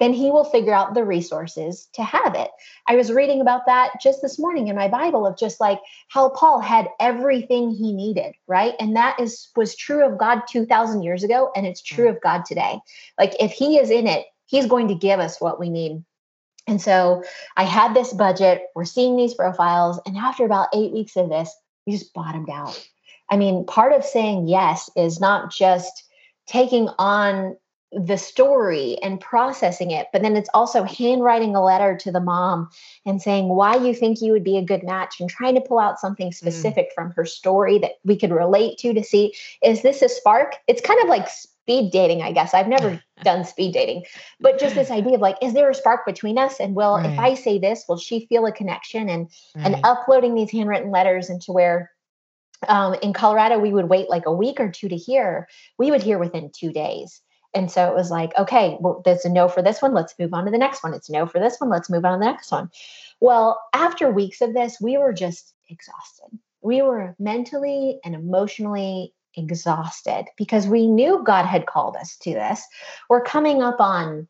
then 0.00 0.12
He 0.12 0.30
will 0.30 0.44
figure 0.44 0.74
out 0.74 0.94
the 0.94 1.04
resources 1.04 1.88
to 1.94 2.02
have 2.02 2.34
it. 2.34 2.50
I 2.88 2.96
was 2.96 3.12
reading 3.12 3.40
about 3.40 3.66
that 3.66 3.92
just 4.02 4.22
this 4.22 4.38
morning 4.38 4.68
in 4.68 4.76
my 4.76 4.88
Bible 4.88 5.26
of 5.26 5.38
just 5.38 5.60
like 5.60 5.78
how 6.08 6.30
Paul 6.30 6.60
had 6.60 6.88
everything 6.98 7.70
he 7.70 7.92
needed, 7.92 8.34
right? 8.48 8.74
And 8.80 8.96
that 8.96 9.20
is 9.20 9.50
was 9.56 9.76
true 9.76 10.04
of 10.04 10.18
God 10.18 10.42
two 10.48 10.66
thousand 10.66 11.02
years 11.04 11.22
ago, 11.22 11.50
and 11.54 11.66
it's 11.66 11.82
true 11.82 12.08
of 12.08 12.20
God 12.20 12.44
today. 12.44 12.78
Like 13.18 13.34
if 13.38 13.52
He 13.52 13.78
is 13.78 13.90
in 13.90 14.06
it, 14.06 14.26
He's 14.46 14.66
going 14.66 14.88
to 14.88 14.94
give 14.94 15.20
us 15.20 15.40
what 15.40 15.60
we 15.60 15.70
need 15.70 16.02
and 16.70 16.80
so 16.80 17.24
I 17.56 17.64
had 17.64 17.94
this 17.94 18.12
budget, 18.12 18.62
we're 18.76 18.84
seeing 18.84 19.16
these 19.16 19.34
profiles. 19.34 20.00
And 20.06 20.16
after 20.16 20.44
about 20.44 20.68
eight 20.72 20.92
weeks 20.92 21.16
of 21.16 21.28
this, 21.28 21.52
we 21.84 21.94
just 21.94 22.14
bottomed 22.14 22.48
out. 22.48 22.80
I 23.28 23.36
mean, 23.36 23.66
part 23.66 23.92
of 23.92 24.04
saying 24.04 24.46
yes 24.46 24.88
is 24.96 25.20
not 25.20 25.52
just 25.52 26.04
taking 26.46 26.88
on 26.98 27.56
the 27.92 28.16
story 28.16 28.96
and 29.02 29.20
processing 29.20 29.90
it 29.90 30.06
but 30.12 30.22
then 30.22 30.36
it's 30.36 30.48
also 30.54 30.84
handwriting 30.84 31.56
a 31.56 31.64
letter 31.64 31.96
to 31.96 32.12
the 32.12 32.20
mom 32.20 32.68
and 33.04 33.20
saying 33.20 33.48
why 33.48 33.74
you 33.74 33.92
think 33.92 34.20
you 34.20 34.30
would 34.30 34.44
be 34.44 34.56
a 34.56 34.64
good 34.64 34.84
match 34.84 35.16
and 35.18 35.28
trying 35.28 35.56
to 35.56 35.60
pull 35.60 35.80
out 35.80 35.98
something 35.98 36.30
mm. 36.30 36.34
specific 36.34 36.90
mm. 36.90 36.94
from 36.94 37.10
her 37.10 37.24
story 37.24 37.80
that 37.80 37.94
we 38.04 38.16
could 38.16 38.30
relate 38.30 38.78
to 38.78 38.94
to 38.94 39.02
see 39.02 39.34
is 39.64 39.82
this 39.82 40.02
a 40.02 40.08
spark 40.08 40.54
it's 40.68 40.80
kind 40.80 41.00
of 41.02 41.08
like 41.08 41.26
speed 41.62 41.90
dating 41.92 42.22
i 42.22 42.32
guess 42.32 42.54
i've 42.54 42.68
never 42.68 43.00
done 43.22 43.44
speed 43.44 43.72
dating 43.72 44.04
but 44.40 44.58
just 44.58 44.74
this 44.74 44.90
idea 44.90 45.14
of 45.14 45.20
like 45.20 45.36
is 45.42 45.52
there 45.52 45.70
a 45.70 45.74
spark 45.74 46.04
between 46.06 46.38
us 46.38 46.60
and 46.60 46.74
will 46.74 46.96
right. 46.96 47.06
if 47.06 47.18
i 47.18 47.34
say 47.34 47.58
this 47.58 47.84
will 47.88 47.98
she 47.98 48.26
feel 48.26 48.46
a 48.46 48.52
connection 48.52 49.08
and 49.08 49.30
right. 49.56 49.66
and 49.66 49.76
uploading 49.84 50.34
these 50.34 50.50
handwritten 50.50 50.90
letters 50.90 51.30
into 51.30 51.52
where 51.52 51.90
um, 52.68 52.94
in 53.02 53.12
colorado 53.12 53.58
we 53.58 53.72
would 53.72 53.88
wait 53.88 54.10
like 54.10 54.26
a 54.26 54.32
week 54.32 54.60
or 54.60 54.70
two 54.70 54.88
to 54.88 54.96
hear 54.96 55.48
we 55.78 55.90
would 55.90 56.02
hear 56.02 56.18
within 56.18 56.50
two 56.54 56.72
days 56.72 57.22
and 57.54 57.70
so 57.70 57.88
it 57.88 57.94
was 57.94 58.10
like, 58.10 58.36
okay, 58.38 58.76
well, 58.80 59.02
there's 59.04 59.24
a 59.24 59.28
no 59.28 59.48
for 59.48 59.62
this 59.62 59.82
one. 59.82 59.92
Let's 59.92 60.14
move 60.18 60.32
on 60.32 60.44
to 60.44 60.50
the 60.50 60.58
next 60.58 60.84
one. 60.84 60.94
It's 60.94 61.10
no 61.10 61.26
for 61.26 61.40
this 61.40 61.58
one. 61.58 61.70
Let's 61.70 61.90
move 61.90 62.04
on 62.04 62.12
to 62.12 62.18
the 62.18 62.30
next 62.30 62.52
one. 62.52 62.70
Well, 63.20 63.60
after 63.74 64.10
weeks 64.10 64.40
of 64.40 64.54
this, 64.54 64.80
we 64.80 64.96
were 64.96 65.12
just 65.12 65.54
exhausted. 65.68 66.38
We 66.62 66.82
were 66.82 67.16
mentally 67.18 67.98
and 68.04 68.14
emotionally 68.14 69.14
exhausted 69.36 70.26
because 70.36 70.66
we 70.66 70.86
knew 70.86 71.22
God 71.24 71.46
had 71.46 71.66
called 71.66 71.96
us 71.96 72.16
to 72.18 72.30
this. 72.32 72.62
We're 73.08 73.22
coming 73.22 73.62
up 73.62 73.80
on 73.80 74.28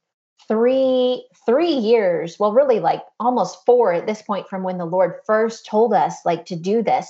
three 0.51 1.25
three 1.47 1.71
years 1.71 2.37
well 2.41 2.53
really 2.53 2.81
like 2.81 3.03
almost 3.21 3.65
four 3.65 3.93
at 3.93 4.07
this 4.07 4.21
point 4.21 4.49
from 4.49 4.65
when 4.65 4.79
the 4.79 4.85
lord 4.85 5.15
first 5.25 5.65
told 5.65 5.95
us 5.95 6.17
like 6.25 6.45
to 6.45 6.57
do 6.57 6.83
this 6.83 7.09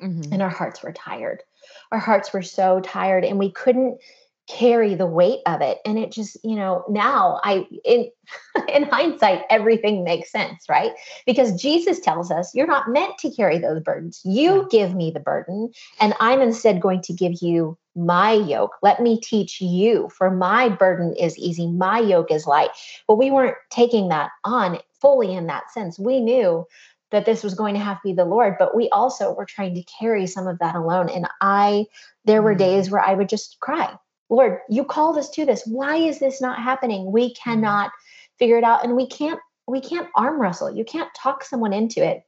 mm-hmm. 0.00 0.32
and 0.32 0.40
our 0.40 0.48
hearts 0.48 0.84
were 0.84 0.92
tired 0.92 1.42
our 1.90 1.98
hearts 1.98 2.32
were 2.32 2.42
so 2.42 2.78
tired 2.80 3.24
and 3.24 3.40
we 3.40 3.50
couldn't 3.50 3.98
carry 4.48 4.94
the 4.94 5.06
weight 5.06 5.40
of 5.46 5.60
it. 5.60 5.78
And 5.84 5.98
it 5.98 6.12
just 6.12 6.36
you 6.44 6.56
know 6.56 6.84
now 6.88 7.40
i 7.42 7.66
in 7.84 8.10
in 8.68 8.84
hindsight 8.84 9.42
everything 9.50 10.04
makes 10.04 10.30
sense 10.30 10.64
right? 10.68 10.92
Because 11.26 11.60
jesus 11.60 12.00
tells 12.00 12.30
us 12.30 12.54
you're 12.54 12.66
not 12.66 12.90
meant 12.90 13.18
to 13.18 13.30
carry 13.30 13.58
those 13.58 13.80
burdens. 13.80 14.20
You 14.24 14.62
yeah. 14.62 14.64
give 14.70 14.94
me 14.94 15.10
the 15.10 15.20
burden 15.20 15.70
and 16.00 16.14
i'm 16.20 16.40
instead 16.40 16.80
going 16.80 17.02
to 17.02 17.12
give 17.12 17.42
you 17.42 17.76
my 17.98 18.32
yoke. 18.32 18.76
Let 18.82 19.00
me 19.00 19.18
teach 19.18 19.60
you 19.60 20.10
for 20.10 20.30
my 20.30 20.68
burden 20.68 21.14
is 21.16 21.38
easy 21.38 21.66
my 21.66 21.98
yoke 21.98 22.30
is 22.30 22.46
light. 22.46 22.70
But 23.08 23.16
we 23.16 23.30
weren't 23.30 23.56
taking 23.70 24.08
that 24.10 24.30
on 24.44 24.78
fully 25.00 25.34
in 25.34 25.46
that 25.46 25.70
sense. 25.72 25.98
We 25.98 26.20
knew 26.20 26.66
that 27.10 27.24
this 27.24 27.42
was 27.42 27.54
going 27.54 27.74
to 27.74 27.80
have 27.80 27.96
to 27.98 28.08
be 28.08 28.12
the 28.12 28.24
lord 28.24 28.56
but 28.58 28.74
we 28.74 28.88
also 28.90 29.32
were 29.32 29.44
trying 29.44 29.74
to 29.74 29.84
carry 29.98 30.26
some 30.26 30.46
of 30.46 30.58
that 30.58 30.74
alone. 30.74 31.08
And 31.08 31.26
i 31.40 31.86
there 32.24 32.42
were 32.42 32.54
mm. 32.54 32.58
days 32.58 32.90
where 32.90 33.02
i 33.02 33.14
would 33.14 33.28
just 33.28 33.58
cry 33.60 33.96
Lord, 34.28 34.58
you 34.68 34.84
called 34.84 35.18
us 35.18 35.30
to 35.30 35.44
this. 35.44 35.66
Why 35.66 35.96
is 35.96 36.18
this 36.18 36.40
not 36.40 36.58
happening? 36.60 37.12
We 37.12 37.26
mm-hmm. 37.26 37.50
cannot 37.50 37.92
figure 38.38 38.58
it 38.58 38.64
out 38.64 38.84
and 38.84 38.96
we 38.96 39.06
can't 39.06 39.40
we 39.68 39.80
can't 39.80 40.08
arm 40.14 40.40
wrestle. 40.40 40.74
You 40.74 40.84
can't 40.84 41.12
talk 41.14 41.42
someone 41.42 41.72
into 41.72 42.04
it. 42.04 42.22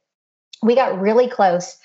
We 0.61 0.75
got 0.75 0.99
really 0.99 1.29
close 1.29 1.77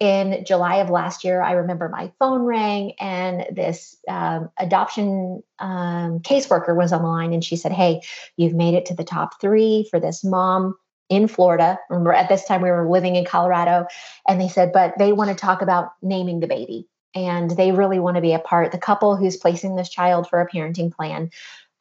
in 0.00 0.44
July 0.44 0.76
of 0.76 0.88
last 0.88 1.22
year. 1.22 1.42
I 1.42 1.52
remember 1.52 1.88
my 1.88 2.10
phone 2.18 2.42
rang 2.42 2.92
and 2.98 3.44
this 3.54 3.96
um, 4.08 4.50
adoption 4.58 5.42
um, 5.58 6.20
caseworker 6.20 6.74
was 6.74 6.92
on 6.92 7.02
the 7.02 7.08
line 7.08 7.34
and 7.34 7.44
she 7.44 7.56
said, 7.56 7.72
Hey, 7.72 8.00
you've 8.36 8.54
made 8.54 8.74
it 8.74 8.86
to 8.86 8.94
the 8.94 9.04
top 9.04 9.40
three 9.40 9.86
for 9.90 10.00
this 10.00 10.24
mom 10.24 10.76
in 11.10 11.28
Florida. 11.28 11.78
Remember, 11.90 12.14
at 12.14 12.28
this 12.28 12.44
time 12.46 12.62
we 12.62 12.70
were 12.70 12.90
living 12.90 13.16
in 13.16 13.26
Colorado. 13.26 13.86
And 14.26 14.40
they 14.40 14.48
said, 14.48 14.72
But 14.72 14.94
they 14.98 15.12
want 15.12 15.28
to 15.28 15.36
talk 15.36 15.60
about 15.60 15.90
naming 16.00 16.40
the 16.40 16.46
baby 16.46 16.88
and 17.14 17.50
they 17.52 17.72
really 17.72 17.98
want 17.98 18.16
to 18.16 18.22
be 18.22 18.32
a 18.32 18.38
part 18.38 18.72
the 18.72 18.78
couple 18.78 19.16
who's 19.16 19.36
placing 19.36 19.76
this 19.76 19.88
child 19.88 20.28
for 20.28 20.40
a 20.40 20.48
parenting 20.48 20.92
plan. 20.92 21.30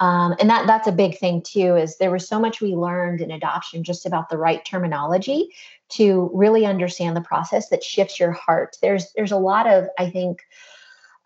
Um, 0.01 0.35
and 0.39 0.49
that 0.49 0.65
that's 0.65 0.87
a 0.87 0.91
big 0.91 1.19
thing 1.19 1.43
too 1.43 1.75
is 1.75 1.97
there 1.97 2.09
was 2.09 2.27
so 2.27 2.39
much 2.39 2.59
we 2.59 2.73
learned 2.73 3.21
in 3.21 3.29
adoption 3.29 3.83
just 3.83 4.07
about 4.07 4.29
the 4.29 4.37
right 4.37 4.65
terminology 4.65 5.53
to 5.89 6.31
really 6.33 6.65
understand 6.65 7.15
the 7.15 7.21
process 7.21 7.69
that 7.69 7.83
shifts 7.83 8.19
your 8.19 8.31
heart. 8.31 8.77
There's 8.81 9.13
there's 9.13 9.31
a 9.31 9.37
lot 9.37 9.67
of 9.67 9.87
i 9.99 10.09
think 10.09 10.41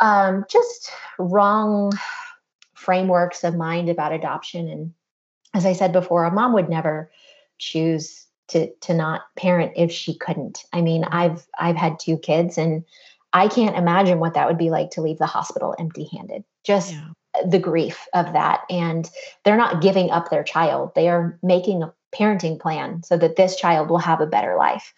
um, 0.02 0.44
just 0.52 0.92
wrong 1.18 1.94
frameworks 2.74 3.46
of 3.46 3.56
mind 3.56 3.88
about 3.88 4.12
adoption. 4.12 4.68
And 4.68 4.94
as 5.54 5.66
i 5.66 5.72
said 5.72 5.94
before 5.94 6.26
a 6.26 6.32
mom 6.32 6.52
would 6.54 6.70
never 6.70 7.10
choose 7.58 8.28
to 8.50 8.70
to 8.82 8.94
not 8.94 9.22
parent 9.38 9.72
if 9.78 9.90
she 9.90 10.18
couldn't. 10.18 10.66
I 10.74 10.82
mean 10.82 11.06
i've 11.06 11.48
i've 11.58 11.78
had 11.78 11.98
two 11.98 12.18
kids 12.18 12.58
and 12.58 12.84
I 13.36 13.50
can't 13.50 13.76
imagine 13.76 14.20
what 14.20 14.34
that 14.36 14.48
would 14.48 14.58
be 14.58 14.70
like 14.70 14.92
to 14.92 15.02
leave 15.02 15.18
the 15.18 15.26
hospital 15.26 15.76
empty 15.78 16.08
handed. 16.16 16.46
Just 16.64 16.94
yeah. 16.94 17.10
the 17.46 17.60
grief 17.60 18.08
of 18.14 18.32
that. 18.32 18.62
And 18.70 19.10
they're 19.44 19.58
not 19.58 19.82
giving 19.82 20.10
up 20.10 20.30
their 20.30 20.44
child, 20.44 20.92
they 20.96 21.10
are 21.10 21.38
making 21.44 21.84
a 21.84 21.94
parenting 22.16 22.58
plan 22.58 23.04
so 23.04 23.18
that 23.18 23.36
this 23.36 23.58
child 23.58 23.90
will 23.90 23.98
have 23.98 24.22
a 24.22 24.26
better 24.26 24.56
life. 24.56 24.94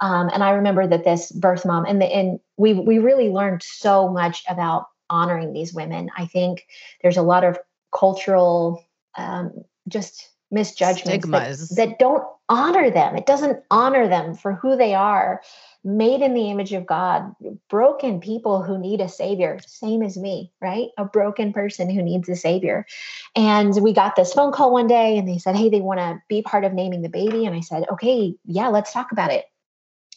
Um, 0.00 0.30
and 0.32 0.42
I 0.42 0.52
remember 0.52 0.86
that 0.86 1.04
this 1.04 1.30
birth 1.32 1.66
mom, 1.66 1.84
and, 1.84 2.00
the, 2.00 2.06
and 2.06 2.40
we, 2.56 2.72
we 2.72 2.98
really 2.98 3.28
learned 3.28 3.62
so 3.62 4.08
much 4.08 4.42
about 4.48 4.86
honoring 5.10 5.52
these 5.52 5.74
women. 5.74 6.08
I 6.16 6.24
think 6.24 6.66
there's 7.02 7.18
a 7.18 7.22
lot 7.22 7.44
of 7.44 7.58
cultural 7.94 8.82
um, 9.18 9.52
just 9.86 10.30
misjudgments 10.50 11.28
that, 11.28 11.76
that, 11.76 11.98
don't 11.98 12.24
honor 12.48 12.90
them. 12.90 13.16
It 13.16 13.26
doesn't 13.26 13.62
honor 13.70 14.08
them 14.08 14.34
for 14.34 14.54
who 14.54 14.76
they 14.76 14.94
are 14.94 15.42
made 15.84 16.22
in 16.22 16.34
the 16.34 16.50
image 16.50 16.72
of 16.72 16.86
God, 16.86 17.34
broken 17.68 18.20
people 18.20 18.62
who 18.62 18.78
need 18.78 19.00
a 19.00 19.08
savior, 19.08 19.58
same 19.66 20.02
as 20.02 20.16
me, 20.16 20.52
right? 20.60 20.88
A 20.96 21.04
broken 21.04 21.52
person 21.52 21.90
who 21.90 22.02
needs 22.02 22.28
a 22.28 22.36
savior. 22.36 22.86
And 23.34 23.74
we 23.82 23.92
got 23.92 24.14
this 24.14 24.32
phone 24.32 24.52
call 24.52 24.72
one 24.72 24.86
day 24.86 25.18
and 25.18 25.28
they 25.28 25.38
said, 25.38 25.56
Hey, 25.56 25.68
they 25.68 25.80
want 25.80 26.00
to 26.00 26.22
be 26.28 26.42
part 26.42 26.64
of 26.64 26.72
naming 26.72 27.02
the 27.02 27.08
baby. 27.08 27.46
And 27.46 27.54
I 27.54 27.60
said, 27.60 27.84
Okay, 27.92 28.34
yeah, 28.44 28.68
let's 28.68 28.92
talk 28.92 29.12
about 29.12 29.32
it. 29.32 29.44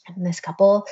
And 0.07 0.25
this 0.25 0.39
couple 0.39 0.85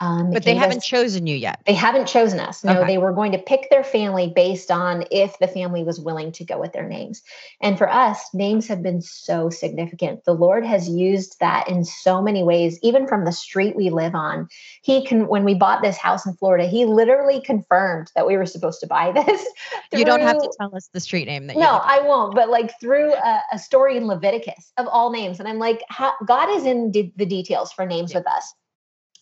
um, 0.00 0.30
but 0.30 0.44
they 0.44 0.54
haven't 0.54 0.78
us, 0.78 0.86
chosen 0.86 1.26
you 1.26 1.36
yet. 1.36 1.60
They 1.66 1.74
haven't 1.74 2.06
chosen 2.06 2.40
us. 2.40 2.64
No, 2.64 2.80
okay. 2.80 2.86
they 2.86 2.98
were 2.98 3.12
going 3.12 3.32
to 3.32 3.38
pick 3.38 3.68
their 3.68 3.84
family 3.84 4.32
based 4.34 4.70
on 4.70 5.04
if 5.10 5.38
the 5.38 5.46
family 5.46 5.84
was 5.84 6.00
willing 6.00 6.32
to 6.32 6.44
go 6.44 6.58
with 6.58 6.72
their 6.72 6.88
names. 6.88 7.22
And 7.60 7.76
for 7.76 7.86
us, 7.86 8.32
names 8.32 8.66
have 8.68 8.82
been 8.82 9.02
so 9.02 9.50
significant. 9.50 10.24
The 10.24 10.32
Lord 10.32 10.64
has 10.64 10.88
used 10.88 11.38
that 11.40 11.68
in 11.68 11.84
so 11.84 12.22
many 12.22 12.42
ways, 12.42 12.78
even 12.82 13.06
from 13.06 13.26
the 13.26 13.32
street 13.32 13.76
we 13.76 13.90
live 13.90 14.14
on. 14.14 14.48
He 14.80 15.04
can, 15.04 15.28
when 15.28 15.44
we 15.44 15.52
bought 15.52 15.82
this 15.82 15.98
house 15.98 16.24
in 16.24 16.32
Florida, 16.32 16.66
he 16.66 16.86
literally 16.86 17.42
confirmed 17.42 18.10
that 18.14 18.26
we 18.26 18.38
were 18.38 18.46
supposed 18.46 18.80
to 18.80 18.86
buy 18.86 19.12
this. 19.26 19.46
Through, 19.90 19.98
you 19.98 20.06
don't 20.06 20.22
have 20.22 20.38
to 20.38 20.50
tell 20.58 20.74
us 20.74 20.88
the 20.94 21.00
street 21.00 21.26
name. 21.26 21.46
That 21.46 21.58
no, 21.58 21.78
I 21.84 22.00
won't. 22.00 22.34
But 22.34 22.48
like 22.48 22.72
through 22.80 23.12
a, 23.12 23.42
a, 23.52 23.58
story 23.58 23.98
in 23.98 24.06
Leviticus 24.06 24.72
of 24.78 24.86
all 24.86 25.12
names, 25.12 25.40
and 25.40 25.46
I'm 25.46 25.58
like, 25.58 25.82
God 26.24 26.48
is 26.56 26.64
in 26.64 26.90
the 26.92 27.26
details 27.26 27.70
for 27.70 27.84
names 27.84 28.12
yeah. 28.12 28.18
with 28.18 28.26
us. 28.26 28.54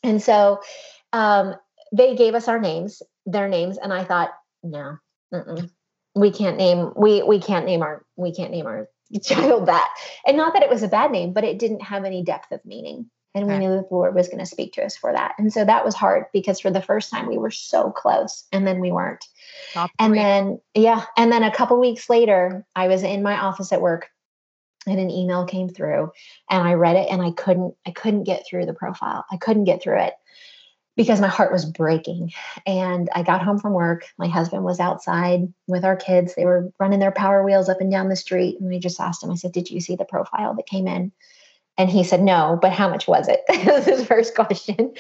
And 0.03 0.23
so 0.23 0.61
um, 1.13 1.55
they 1.93 2.15
gave 2.15 2.35
us 2.35 2.49
our 2.49 2.61
names, 2.61 3.03
their 3.27 3.49
names, 3.49 3.79
and 3.79 3.93
I 3.93 4.05
thought, 4.05 4.31
no, 4.63 4.99
we 6.15 6.31
can't 6.31 6.57
name 6.57 6.93
we 6.97 7.23
we 7.23 7.39
can't 7.39 7.65
name 7.67 7.83
our 7.83 8.05
we 8.17 8.35
can't 8.35 8.51
name 8.51 8.67
our 8.67 8.89
child 9.23 9.67
that. 9.67 9.89
And 10.27 10.37
not 10.37 10.55
that 10.55 10.63
it 10.63 10.71
was 10.71 10.83
a 10.83 10.89
bad 10.89 11.11
name, 11.11 11.33
but 11.33 11.45
it 11.45 11.59
didn't 11.59 11.83
have 11.83 12.05
any 12.05 12.23
depth 12.23 12.53
of 12.53 12.65
meaning. 12.65 13.11
And 13.35 13.47
we 13.47 13.59
knew 13.59 13.71
that 13.77 13.89
the 13.89 13.95
Lord 13.95 14.15
was 14.15 14.27
going 14.27 14.41
to 14.41 14.47
speak 14.47 14.73
to 14.73 14.85
us 14.85 14.97
for 14.97 15.13
that. 15.13 15.35
And 15.39 15.53
so 15.53 15.65
that 15.65 15.85
was 15.85 15.95
hard 15.95 16.25
because 16.33 16.59
for 16.59 16.71
the 16.71 16.83
first 16.83 17.11
time 17.11 17.29
we 17.29 17.39
were 17.39 17.51
so 17.51 17.91
close 17.91 18.45
and 18.53 18.67
then 18.67 18.81
we 18.81 18.91
weren't. 18.91 19.25
and 19.99 20.15
then, 20.15 20.61
yeah. 20.75 21.05
And 21.17 21.31
then 21.31 21.45
a 21.45 21.55
couple 21.55 21.79
weeks 21.79 22.11
later, 22.11 22.67
I 22.75 22.89
was 22.89 23.03
in 23.03 23.23
my 23.23 23.39
office 23.39 23.73
at 23.73 23.83
work 23.83 24.09
and 24.87 24.99
an 24.99 25.11
email 25.11 25.45
came 25.45 25.69
through 25.69 26.11
and 26.51 26.67
I 26.67 26.75
read 26.75 26.97
it 26.97 27.09
and 27.11 27.23
I 27.23 27.31
couldn't 27.33 27.75
I 27.87 27.91
couldn't 27.91 28.25
get 28.25 28.45
through 28.49 28.67
the 28.67 28.75
profile. 28.75 29.25
I 29.31 29.37
couldn't 29.37 29.65
get 29.65 29.83
through 29.83 30.01
it 30.01 30.15
because 30.97 31.21
my 31.21 31.29
heart 31.29 31.53
was 31.53 31.65
breaking. 31.65 32.33
And 32.67 33.09
I 33.15 33.23
got 33.23 33.43
home 33.43 33.59
from 33.59 33.73
work. 33.73 34.05
My 34.19 34.27
husband 34.27 34.65
was 34.65 34.81
outside 34.81 35.53
with 35.67 35.85
our 35.85 35.97
kids. 35.97 36.35
They 36.35 36.45
were 36.45 36.71
running 36.81 36.99
their 36.99 37.13
power 37.13 37.45
wheels 37.45 37.69
up 37.69 37.81
and 37.81 37.91
down 37.91 38.09
the 38.09 38.17
street 38.17 38.59
and 38.61 38.75
I 38.75 38.79
just 38.79 39.01
asked 39.01 39.23
him 39.23 39.31
I 39.31 39.37
said, 39.37 39.53
"Did 39.53 39.71
you 39.71 39.81
see 39.81 39.97
the 39.97 40.05
profile 40.05 40.55
that 40.55 40.67
came 40.67 40.87
in?" 40.89 41.13
And 41.79 41.89
he 41.89 42.03
said, 42.03 42.21
No, 42.21 42.59
but 42.61 42.73
how 42.73 42.89
much 42.89 43.07
was 43.07 43.29
it? 43.29 43.43
was 43.67 43.85
his 43.85 44.05
first 44.05 44.35
question. 44.35 44.93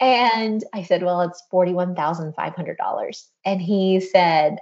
And 0.00 0.64
I 0.72 0.82
said, 0.82 1.02
Well, 1.02 1.20
it's 1.20 1.42
$41,500. 1.52 3.26
And 3.44 3.60
he 3.60 4.00
said, 4.00 4.56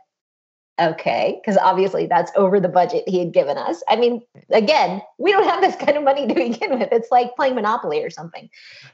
okay 0.81 1.41
because 1.41 1.59
obviously 1.59 2.07
that's 2.07 2.33
over 2.37 2.61
the 2.61 2.69
budget 2.69 3.05
he 3.07 3.19
had 3.19 3.33
given 3.33 3.59
us. 3.59 3.83
I 3.89 3.97
mean 3.97 4.23
again 4.51 5.03
we 5.19 5.33
don't 5.33 5.45
have 5.45 5.61
this 5.61 5.77
kind 5.85 5.97
of 5.97 6.05
money 6.05 6.27
to 6.27 6.35
begin 6.35 6.79
with. 6.79 6.89
It's 6.93 7.11
like 7.11 7.35
playing 7.37 7.55
monopoly 7.55 8.03
or 8.03 8.11
something. 8.11 8.49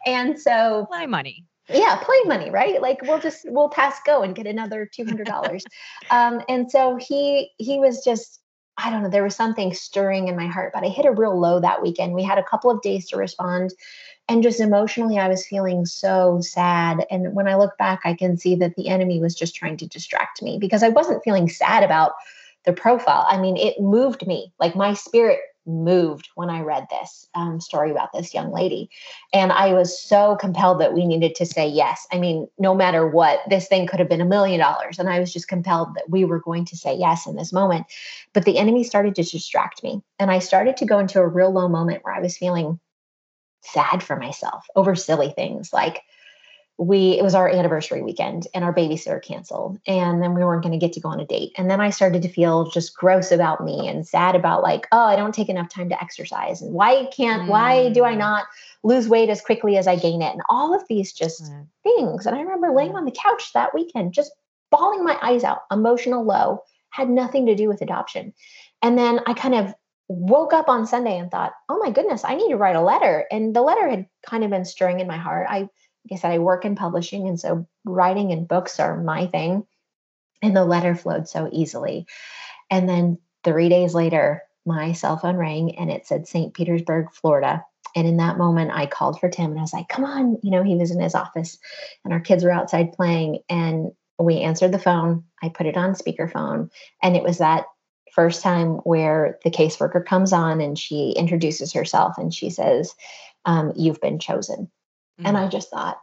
And 0.05 0.41
so 0.41 0.87
play 0.91 1.07
money. 1.07 1.45
Yeah 1.69 1.97
play 2.03 2.21
money 2.27 2.51
right? 2.51 2.81
Like 2.81 3.03
we'll 3.03 3.21
just 3.21 3.41
we'll 3.47 3.71
pass 3.71 3.99
go 4.05 4.23
and 4.23 4.35
get 4.35 4.47
another 4.47 4.89
$200 4.99 5.63
um, 6.11 6.43
and 6.49 6.71
so 6.71 6.97
he 6.97 7.51
he 7.59 7.79
was 7.79 8.05
just 8.05 8.41
i 8.79 8.91
don't 8.91 9.03
know 9.03 9.09
there 9.09 9.25
was 9.25 9.37
something 9.37 9.73
stirring 9.73 10.29
in 10.29 10.37
my 10.37 10.47
heart 10.47 10.73
but 10.73 10.85
i 10.85 10.89
hit 10.89 11.07
a 11.07 11.13
real 11.13 11.39
low 11.39 11.61
that 11.61 11.83
weekend 11.83 12.15
we 12.15 12.23
had 12.23 12.39
a 12.39 12.45
couple 12.45 12.71
of 12.71 12.83
days 12.83 13.09
to 13.09 13.17
respond 13.17 13.73
and 14.29 14.43
just 14.43 14.61
emotionally 14.61 15.19
i 15.19 15.29
was 15.29 15.47
feeling 15.47 15.85
so 15.85 16.41
sad 16.41 17.07
and 17.11 17.35
when 17.35 17.49
i 17.49 17.57
look 17.57 17.77
back 17.79 18.01
i 18.05 18.15
can 18.15 18.37
see 18.37 18.55
that 18.55 18.75
the 18.77 18.89
enemy 18.89 19.21
was 19.21 19.35
just 19.35 19.55
trying 19.55 19.77
to 19.77 19.87
distract 19.87 20.43
me 20.43 20.59
because 20.59 20.83
i 20.83 20.89
wasn't 20.89 21.23
feeling 21.25 21.49
sad 21.49 21.83
about 21.83 22.13
the 22.67 22.73
profile. 22.73 23.25
I 23.29 23.39
mean, 23.39 23.57
it 23.57 23.81
moved 23.81 24.27
me. 24.27 24.53
Like 24.59 24.77
my 24.77 24.93
spirit 24.93 25.39
moved 25.67 26.29
when 26.35 26.49
I 26.49 26.61
read 26.61 26.87
this 26.91 27.29
um, 27.35 27.61
story 27.61 27.91
about 27.91 28.13
this 28.13 28.33
young 28.33 28.53
lady. 28.53 28.89
And 29.33 29.53
I 29.53 29.73
was 29.73 30.01
so 30.01 30.37
compelled 30.37 30.81
that 30.81 30.95
we 30.95 31.07
needed 31.07 31.35
to 31.37 31.47
say 31.47 31.67
yes. 31.67 32.07
I 32.13 32.19
mean, 32.19 32.49
no 32.59 32.75
matter 32.75 33.07
what, 33.07 33.41
this 33.49 33.69
thing 33.69 33.87
could 33.87 33.99
have 33.99 34.09
been 34.09 34.21
a 34.21 34.27
million 34.27 34.61
dollars. 34.61 34.99
And 34.99 35.09
I 35.09 35.21
was 35.21 35.33
just 35.33 35.49
compelled 35.49 35.95
that 35.95 36.09
we 36.09 36.25
were 36.25 36.41
going 36.41 36.65
to 36.67 36.77
say 36.77 36.95
yes 36.95 37.27
in 37.27 37.37
this 37.37 37.53
moment. 37.53 37.87
But 38.33 38.45
the 38.45 38.59
enemy 38.59 38.85
started 38.85 39.15
to 39.17 39.23
distract 39.23 39.83
me. 39.83 40.03
And 40.19 40.31
I 40.31 40.39
started 40.39 40.77
to 40.79 40.87
go 40.87 40.99
into 40.99 41.21
a 41.21 41.27
real 41.27 41.51
low 41.53 41.69
moment 41.69 42.05
where 42.05 42.15
I 42.15 42.21
was 42.21 42.37
feeling 42.37 42.79
sad 43.63 44.03
for 44.03 44.17
myself 44.17 44.67
over 44.77 44.95
silly 44.95 45.31
things 45.31 45.73
like, 45.73 46.03
we 46.79 47.19
it 47.19 47.23
was 47.23 47.35
our 47.35 47.49
anniversary 47.49 48.03
weekend 48.03 48.47
and 48.53 48.63
our 48.63 48.75
babysitter 48.75 49.23
canceled 49.23 49.79
and 49.87 50.23
then 50.23 50.35
we 50.35 50.45
weren't 50.45 50.63
going 50.63 50.79
to 50.79 50.85
get 50.85 50.93
to 50.93 51.01
go 51.01 51.09
on 51.09 51.21
a 51.21 51.27
date 51.27 51.53
and 51.57 51.71
then 51.71 51.81
i 51.81 51.89
started 51.89 52.21
to 52.21 52.29
feel 52.29 52.71
just 52.71 52.95
gross 52.95 53.33
about 53.33 53.65
me 53.65 53.89
and 53.89 54.07
sad 54.07 54.35
about 54.35 54.63
like 54.63 54.87
oh 54.93 55.05
i 55.05 55.17
don't 55.17 55.35
take 55.35 55.49
enough 55.49 55.71
time 55.71 55.89
to 55.89 56.03
exercise 56.03 56.61
and 56.61 56.75
why 56.75 57.07
can't 57.17 57.45
mm. 57.45 57.49
why 57.49 57.89
do 57.91 58.05
i 58.05 58.13
mm. 58.13 58.19
not 58.19 58.45
lose 58.83 59.09
weight 59.09 59.31
as 59.31 59.41
quickly 59.41 59.79
as 59.79 59.87
i 59.87 59.97
gain 59.97 60.21
it 60.21 60.33
and 60.33 60.43
all 60.51 60.75
of 60.75 60.83
these 60.89 61.13
just 61.15 61.45
mm. 61.45 61.67
things 61.83 62.27
and 62.27 62.37
i 62.37 62.41
remember 62.41 62.71
laying 62.71 62.95
on 62.95 63.07
the 63.07 63.11
couch 63.23 63.53
that 63.55 63.75
weekend 63.75 64.13
just 64.13 64.33
bawling 64.71 65.03
my 65.03 65.17
eyes 65.23 65.45
out 65.45 65.61
emotional 65.73 66.25
low 66.25 66.61
had 66.91 67.09
nothing 67.09 67.47
to 67.47 67.55
do 67.55 67.69
with 67.69 67.81
adoption 67.81 68.35
and 68.83 68.99
then 68.99 69.21
i 69.27 69.33
kind 69.33 69.55
of 69.55 69.75
woke 70.09 70.53
up 70.53 70.69
on 70.69 70.87
sunday 70.87 71.19
and 71.19 71.31
thought 71.31 71.53
oh 71.71 71.79
my 71.79 71.91
goodness 71.91 72.23
i 72.23 72.35
need 72.35 72.51
to 72.51 72.57
write 72.57 72.77
a 72.77 72.83
letter 72.83 73.25
and 73.31 73.57
the 73.57 73.63
letter 73.63 73.89
had 73.89 74.07
kind 74.27 74.45
of 74.45 74.51
been 74.51 74.65
stirring 74.65 75.01
in 75.01 75.07
my 75.07 75.17
heart 75.17 75.47
i 75.49 75.69
like 76.09 76.19
I 76.19 76.21
said, 76.21 76.33
I 76.33 76.39
work 76.39 76.65
in 76.65 76.77
publishing, 76.77 77.27
and 77.27 77.39
so 77.39 77.67
writing 77.85 78.33
and 78.33 78.47
books 78.47 78.79
are 78.79 79.03
my 79.03 79.27
thing. 79.27 79.67
And 80.43 80.57
the 80.57 80.65
letter 80.65 80.95
flowed 80.95 81.29
so 81.29 81.49
easily. 81.51 82.07
And 82.71 82.89
then 82.89 83.19
three 83.43 83.69
days 83.69 83.95
later, 83.95 84.43
my 84.67 84.93
cell 84.93 85.17
phone 85.17 85.37
rang 85.37 85.77
and 85.79 85.91
it 85.91 86.07
said 86.07 86.29
St. 86.29 86.53
Petersburg, 86.53 87.13
Florida. 87.13 87.65
And 87.95 88.07
in 88.07 88.19
that 88.19 88.37
moment, 88.37 88.73
I 88.75 88.87
called 88.87 89.19
for 89.19 89.31
Tim 89.31 89.51
and 89.51 89.59
I 89.59 89.63
was 89.63 89.73
like, 89.73 89.89
come 89.89 90.05
on. 90.05 90.39
You 90.43 90.51
know, 90.51 90.63
he 90.63 90.77
was 90.77 90.91
in 90.91 91.01
his 91.01 91.15
office 91.15 91.57
and 92.05 92.13
our 92.13 92.21
kids 92.21 92.45
were 92.45 92.51
outside 92.51 92.93
playing. 92.93 93.39
And 93.49 93.93
we 94.19 94.41
answered 94.41 94.73
the 94.73 94.79
phone. 94.79 95.25
I 95.43 95.49
put 95.49 95.67
it 95.67 95.77
on 95.77 95.95
speakerphone. 95.95 96.71
And 97.03 97.17
it 97.17 97.23
was 97.23 97.39
that 97.39 97.65
first 98.13 98.43
time 98.43 98.75
where 98.79 99.39
the 99.45 99.51
caseworker 99.51 100.05
comes 100.05 100.33
on 100.33 100.61
and 100.61 100.79
she 100.79 101.13
introduces 101.17 101.73
herself 101.73 102.15
and 102.19 102.35
she 102.35 102.51
says, 102.51 102.95
um, 103.45 103.73
You've 103.77 104.01
been 104.01 104.19
chosen. 104.19 104.71
Mm. 105.21 105.29
And 105.29 105.37
I 105.37 105.49
just 105.49 105.71
thought, 105.71 106.01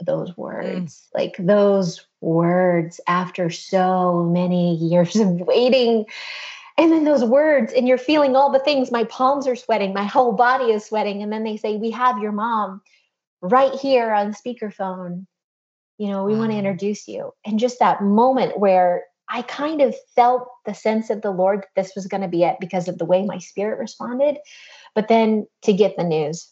those 0.00 0.30
mm. 0.30 0.38
words, 0.38 0.94
mm. 0.94 1.18
like 1.18 1.36
those 1.38 2.04
words 2.20 3.00
after 3.06 3.50
so 3.50 4.24
many 4.24 4.76
years 4.76 5.16
of 5.16 5.28
waiting. 5.40 6.06
And 6.78 6.90
then 6.90 7.04
those 7.04 7.24
words, 7.24 7.72
and 7.72 7.86
you're 7.86 7.98
feeling 7.98 8.34
all 8.34 8.50
the 8.50 8.58
things. 8.58 8.90
My 8.90 9.04
palms 9.04 9.46
are 9.46 9.56
sweating, 9.56 9.92
my 9.92 10.04
whole 10.04 10.32
body 10.32 10.72
is 10.72 10.84
sweating. 10.84 11.22
And 11.22 11.32
then 11.32 11.44
they 11.44 11.56
say, 11.56 11.76
We 11.76 11.90
have 11.90 12.18
your 12.18 12.32
mom 12.32 12.80
right 13.40 13.74
here 13.74 14.12
on 14.12 14.34
speakerphone. 14.34 15.26
You 15.98 16.08
know, 16.08 16.24
we 16.24 16.32
wow. 16.32 16.40
want 16.40 16.52
to 16.52 16.58
introduce 16.58 17.06
you. 17.06 17.32
And 17.44 17.58
just 17.58 17.78
that 17.78 18.02
moment 18.02 18.58
where 18.58 19.04
I 19.28 19.42
kind 19.42 19.80
of 19.80 19.94
felt 20.16 20.48
the 20.66 20.74
sense 20.74 21.10
of 21.10 21.22
the 21.22 21.30
Lord 21.30 21.60
that 21.60 21.68
this 21.74 21.94
was 21.94 22.06
going 22.06 22.22
to 22.22 22.28
be 22.28 22.42
it 22.42 22.56
because 22.60 22.88
of 22.88 22.98
the 22.98 23.04
way 23.04 23.24
my 23.24 23.38
spirit 23.38 23.78
responded. 23.78 24.38
But 24.94 25.08
then 25.08 25.46
to 25.62 25.72
get 25.72 25.96
the 25.96 26.04
news 26.04 26.50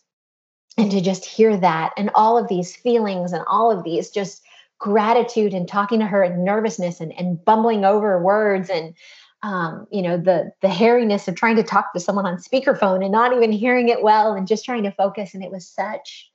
and 0.76 0.90
to 0.90 1.00
just 1.00 1.24
hear 1.24 1.56
that 1.56 1.92
and 1.96 2.11
all 2.14 2.38
of 2.38 2.48
these 2.48 2.76
feelings 2.76 3.33
and 3.33 3.44
all 3.46 3.70
of 3.70 3.85
these 3.85 4.11
just 4.11 4.42
gratitude 4.78 5.52
and 5.52 5.68
talking 5.68 6.00
to 6.00 6.06
her 6.06 6.22
and 6.22 6.44
nervousness 6.44 7.00
and, 7.00 7.12
and 7.18 7.44
bumbling 7.44 7.85
over 7.85 8.22
words 8.22 8.70
and 8.70 8.94
um, 9.42 9.87
you 9.90 10.02
know 10.02 10.16
the 10.18 10.52
the 10.61 10.68
hairiness 10.68 11.26
of 11.26 11.35
trying 11.35 11.56
to 11.56 11.62
talk 11.62 11.92
to 11.92 12.00
someone 12.00 12.26
on 12.26 12.37
speakerphone 12.37 13.02
and 13.02 13.12
not 13.12 13.33
even 13.33 13.52
hearing 13.52 13.88
it 13.88 14.02
well 14.02 14.35
and 14.35 14.46
just 14.46 14.64
trying 14.64 14.83
to 14.83 14.92
focus. 14.92 15.35
And 15.35 15.42
it 15.42 15.50
was 15.50 15.66
such 15.66 16.30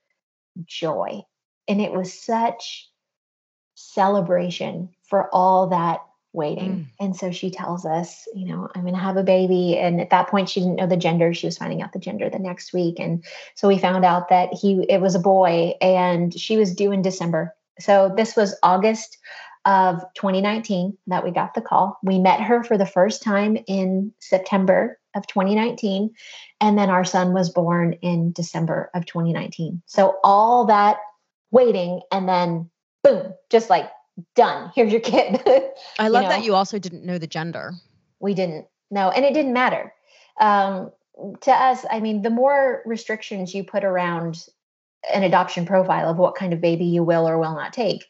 joy. 0.64 1.22
And 1.68 1.82
it 1.82 1.92
was 1.92 2.14
such 2.14 2.90
celebration 3.76 4.90
for 5.04 5.30
all 5.34 5.68
that 5.68 6.00
waiting. 6.36 6.72
Mm. 6.72 6.86
And 7.00 7.16
so 7.16 7.32
she 7.32 7.50
tells 7.50 7.86
us, 7.86 8.28
you 8.36 8.46
know, 8.46 8.70
I'm 8.76 8.82
going 8.82 8.94
to 8.94 9.00
have 9.00 9.18
a 9.18 9.24
baby. 9.24 9.78
And 9.78 10.00
at 10.02 10.10
that 10.12 10.30
point, 10.30 10.50
she 10.50 10.60
didn't 10.60 10.76
know 10.76 10.88
the 10.88 10.98
gender. 10.98 11.34
She 11.34 11.48
was 11.48 11.58
finding 11.58 11.82
out 11.82 11.94
the 11.94 12.00
gender 12.00 12.30
the 12.30 12.40
next 12.40 12.74
week. 12.74 13.00
And 13.00 13.24
so 13.56 13.68
we 13.68 13.78
found 13.78 14.06
out 14.06 14.30
that 14.30 14.54
he, 14.54 14.86
it 14.90 15.02
was 15.02 15.16
a 15.16 15.20
boy 15.20 15.74
and 15.82 16.38
she 16.38 16.58
was 16.58 16.74
due 16.74 16.92
in 16.92 17.02
December. 17.02 17.56
So 17.80 18.14
this 18.16 18.36
was 18.36 18.56
August 18.64 19.18
of 19.66 20.02
2019 20.16 20.98
that 21.08 21.24
we 21.24 21.32
got 21.32 21.56
the 21.56 21.62
call. 21.62 21.98
We 22.04 22.20
met 22.20 22.40
her 22.42 22.64
for 22.64 22.78
the 22.78 22.86
first 22.86 23.24
time 23.24 23.58
in 23.68 24.14
September 24.20 25.00
of 25.16 25.26
2019. 25.28 26.14
And 26.62 26.78
then 26.78 26.90
our 26.90 27.04
son 27.04 27.34
was 27.34 27.50
born 27.50 27.94
in 28.02 28.32
December 28.32 28.92
of 28.94 29.06
2019. 29.06 29.82
So 29.88 30.18
all 30.24 30.66
that 30.66 30.98
waiting 31.52 32.02
and 32.12 32.30
then 32.30 32.70
boom, 33.04 33.34
just 33.50 33.70
like 33.70 33.90
done. 34.36 34.72
Here's 34.76 34.92
your 34.92 35.02
kid. 35.02 35.42
I 36.00 36.08
love 36.08 36.24
you 36.24 36.30
know? 36.30 36.36
that 36.36 36.44
you 36.44 36.56
also 36.56 36.80
didn't 36.80 37.04
know 37.04 37.18
the 37.18 37.28
gender. 37.28 37.74
We 38.20 38.34
didn't. 38.34 38.68
No, 38.92 39.10
and 39.10 39.26
it 39.26 39.34
didn't 39.34 39.54
matter. 39.54 39.94
Um, 40.40 40.92
to 41.42 41.52
us, 41.52 41.86
I 41.90 42.00
mean, 42.00 42.22
the 42.22 42.30
more 42.30 42.82
restrictions 42.86 43.54
you 43.54 43.64
put 43.64 43.84
around 43.84 44.46
an 45.14 45.24
adoption 45.24 45.66
profile 45.66 46.10
of 46.10 46.18
what 46.18 46.36
kind 46.36 46.54
of 46.54 46.62
baby 46.62 46.86
you 46.86 47.04
will 47.04 47.28
or 47.28 47.38
will 47.38 47.56
not 47.56 47.74
take, 47.74 48.06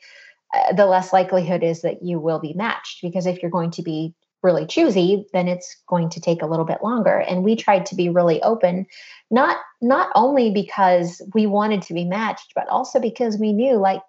uh, 0.54 0.74
the 0.74 0.86
less 0.86 1.12
likelihood 1.12 1.64
is 1.64 1.82
that 1.82 2.04
you 2.04 2.20
will 2.20 2.40
be 2.40 2.54
matched. 2.54 3.02
Because 3.02 3.26
if 3.26 3.42
you're 3.42 3.52
going 3.52 3.72
to 3.72 3.82
be 3.82 4.14
really 4.42 4.66
choosy, 4.66 5.26
then 5.34 5.48
it's 5.48 5.76
going 5.88 6.10
to 6.10 6.22
take 6.22 6.42
a 6.42 6.46
little 6.46 6.66
bit 6.66 6.84
longer. 6.84 7.18
And 7.18 7.44
we 7.44 7.56
tried 7.56 7.86
to 7.88 7.96
be 7.96 8.10
really 8.10 8.42
open, 8.44 8.86
not 9.32 9.58
not 9.82 10.10
only 10.16 10.52
because 10.52 11.22
we 11.34 11.48
wanted 11.48 11.82
to 11.84 11.94
be 11.94 12.06
matched, 12.06 12.54
but 12.56 12.68
also 12.70 13.00
because 13.00 13.38
we 13.38 13.54
knew 13.54 13.78
like 13.78 14.02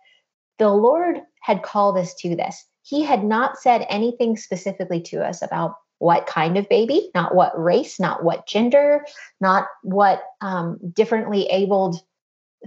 the 0.58 0.68
Lord 0.68 1.20
had 1.46 1.62
called 1.62 1.96
us 1.96 2.12
to 2.12 2.34
this. 2.34 2.64
He 2.82 3.04
had 3.04 3.22
not 3.22 3.56
said 3.56 3.86
anything 3.88 4.36
specifically 4.36 5.00
to 5.02 5.24
us 5.24 5.42
about 5.42 5.76
what 5.98 6.26
kind 6.26 6.58
of 6.58 6.68
baby, 6.68 7.08
not 7.14 7.36
what 7.36 7.56
race, 7.56 8.00
not 8.00 8.24
what 8.24 8.48
gender, 8.48 9.06
not 9.40 9.68
what 9.84 10.24
um, 10.40 10.76
differently 10.92 11.46
abled 11.46 12.02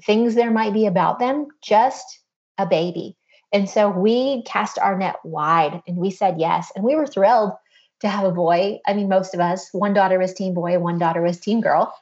things 0.05 0.33
there 0.33 0.49
might 0.49 0.73
be 0.73 0.85
about 0.85 1.19
them, 1.19 1.47
just 1.61 2.21
a 2.57 2.65
baby. 2.65 3.17
And 3.51 3.69
so 3.69 3.89
we 3.89 4.43
cast 4.43 4.79
our 4.79 4.97
net 4.97 5.17
wide 5.25 5.81
and 5.85 5.97
we 5.97 6.09
said 6.09 6.39
yes. 6.39 6.71
And 6.73 6.85
we 6.85 6.95
were 6.95 7.05
thrilled 7.05 7.51
to 7.99 8.07
have 8.07 8.23
a 8.23 8.31
boy. 8.31 8.79
I 8.87 8.93
mean, 8.93 9.09
most 9.09 9.33
of 9.33 9.41
us, 9.41 9.67
one 9.73 9.93
daughter 9.93 10.17
was 10.17 10.33
teen 10.33 10.53
boy, 10.53 10.79
one 10.79 10.99
daughter 10.99 11.21
was 11.21 11.41
teen 11.41 11.59
girl. 11.59 11.93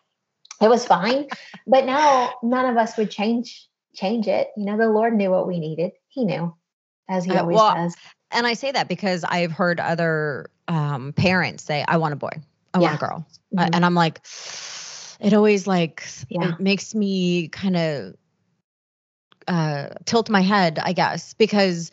It 0.61 0.69
was 0.69 0.85
fine. 0.85 1.27
but 1.65 1.85
now 1.85 2.35
none 2.43 2.69
of 2.69 2.77
us 2.77 2.97
would 2.97 3.09
change 3.09 3.67
change 3.95 4.27
it. 4.27 4.49
You 4.55 4.65
know, 4.65 4.77
the 4.77 4.89
Lord 4.89 5.15
knew 5.15 5.31
what 5.31 5.47
we 5.47 5.59
needed. 5.59 5.91
He 6.07 6.23
knew, 6.23 6.55
as 7.09 7.25
He 7.25 7.31
uh, 7.31 7.41
always 7.41 7.55
well, 7.55 7.75
does. 7.75 7.95
And 8.31 8.45
I 8.45 8.53
say 8.53 8.71
that 8.71 8.87
because 8.87 9.23
I've 9.23 9.51
heard 9.51 9.79
other 9.79 10.49
um, 10.67 11.13
parents 11.13 11.63
say, 11.63 11.85
"I 11.87 11.97
want 11.97 12.13
a 12.13 12.17
boy, 12.17 12.31
I 12.73 12.79
yeah. 12.79 12.81
want 12.81 12.95
a 12.95 13.05
girl," 13.05 13.25
uh, 13.57 13.61
mm-hmm. 13.61 13.69
and 13.73 13.85
I'm 13.85 13.95
like, 13.95 14.21
it 15.19 15.33
always 15.33 15.67
like 15.67 16.07
yeah. 16.29 16.53
it 16.53 16.59
makes 16.59 16.93
me 16.93 17.47
kind 17.47 17.77
of 17.77 18.15
uh, 19.47 19.89
tilt 20.05 20.29
my 20.29 20.41
head, 20.41 20.79
I 20.81 20.93
guess, 20.93 21.33
because 21.33 21.91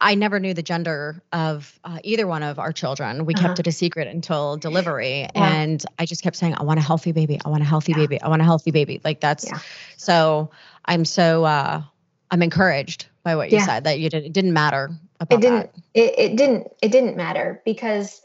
I 0.00 0.14
never 0.14 0.40
knew 0.40 0.54
the 0.54 0.62
gender 0.62 1.22
of 1.32 1.78
uh, 1.84 1.98
either 2.02 2.26
one 2.26 2.42
of 2.42 2.58
our 2.58 2.72
children. 2.72 3.26
We 3.26 3.34
uh-huh. 3.34 3.48
kept 3.48 3.60
it 3.60 3.66
a 3.66 3.72
secret 3.72 4.08
until 4.08 4.56
delivery. 4.56 5.20
Yeah. 5.20 5.28
And 5.34 5.84
I 5.98 6.06
just 6.06 6.22
kept 6.22 6.36
saying, 6.36 6.54
I 6.56 6.62
want 6.62 6.78
a 6.78 6.82
healthy 6.82 7.12
baby. 7.12 7.38
I 7.44 7.48
want 7.48 7.62
a 7.62 7.66
healthy 7.66 7.92
yeah. 7.92 7.98
baby. 7.98 8.20
I 8.20 8.28
want 8.28 8.40
a 8.40 8.44
healthy 8.44 8.70
baby. 8.70 9.00
Like 9.04 9.20
that's 9.20 9.46
yeah. 9.46 9.58
so 9.96 10.50
I'm 10.86 11.04
so, 11.04 11.44
uh, 11.44 11.82
I'm 12.30 12.42
encouraged 12.42 13.06
by 13.22 13.36
what 13.36 13.50
you 13.52 13.60
said 13.60 13.84
that 13.84 13.98
you 14.00 14.08
did. 14.08 14.24
It 14.24 14.32
didn't 14.32 14.52
matter. 14.52 14.90
About 15.20 15.38
It 15.38 15.42
didn't, 15.42 15.70
it, 15.94 16.18
it 16.18 16.36
didn't, 16.36 16.68
it 16.82 16.90
didn't 16.90 17.16
matter 17.16 17.60
because 17.64 18.22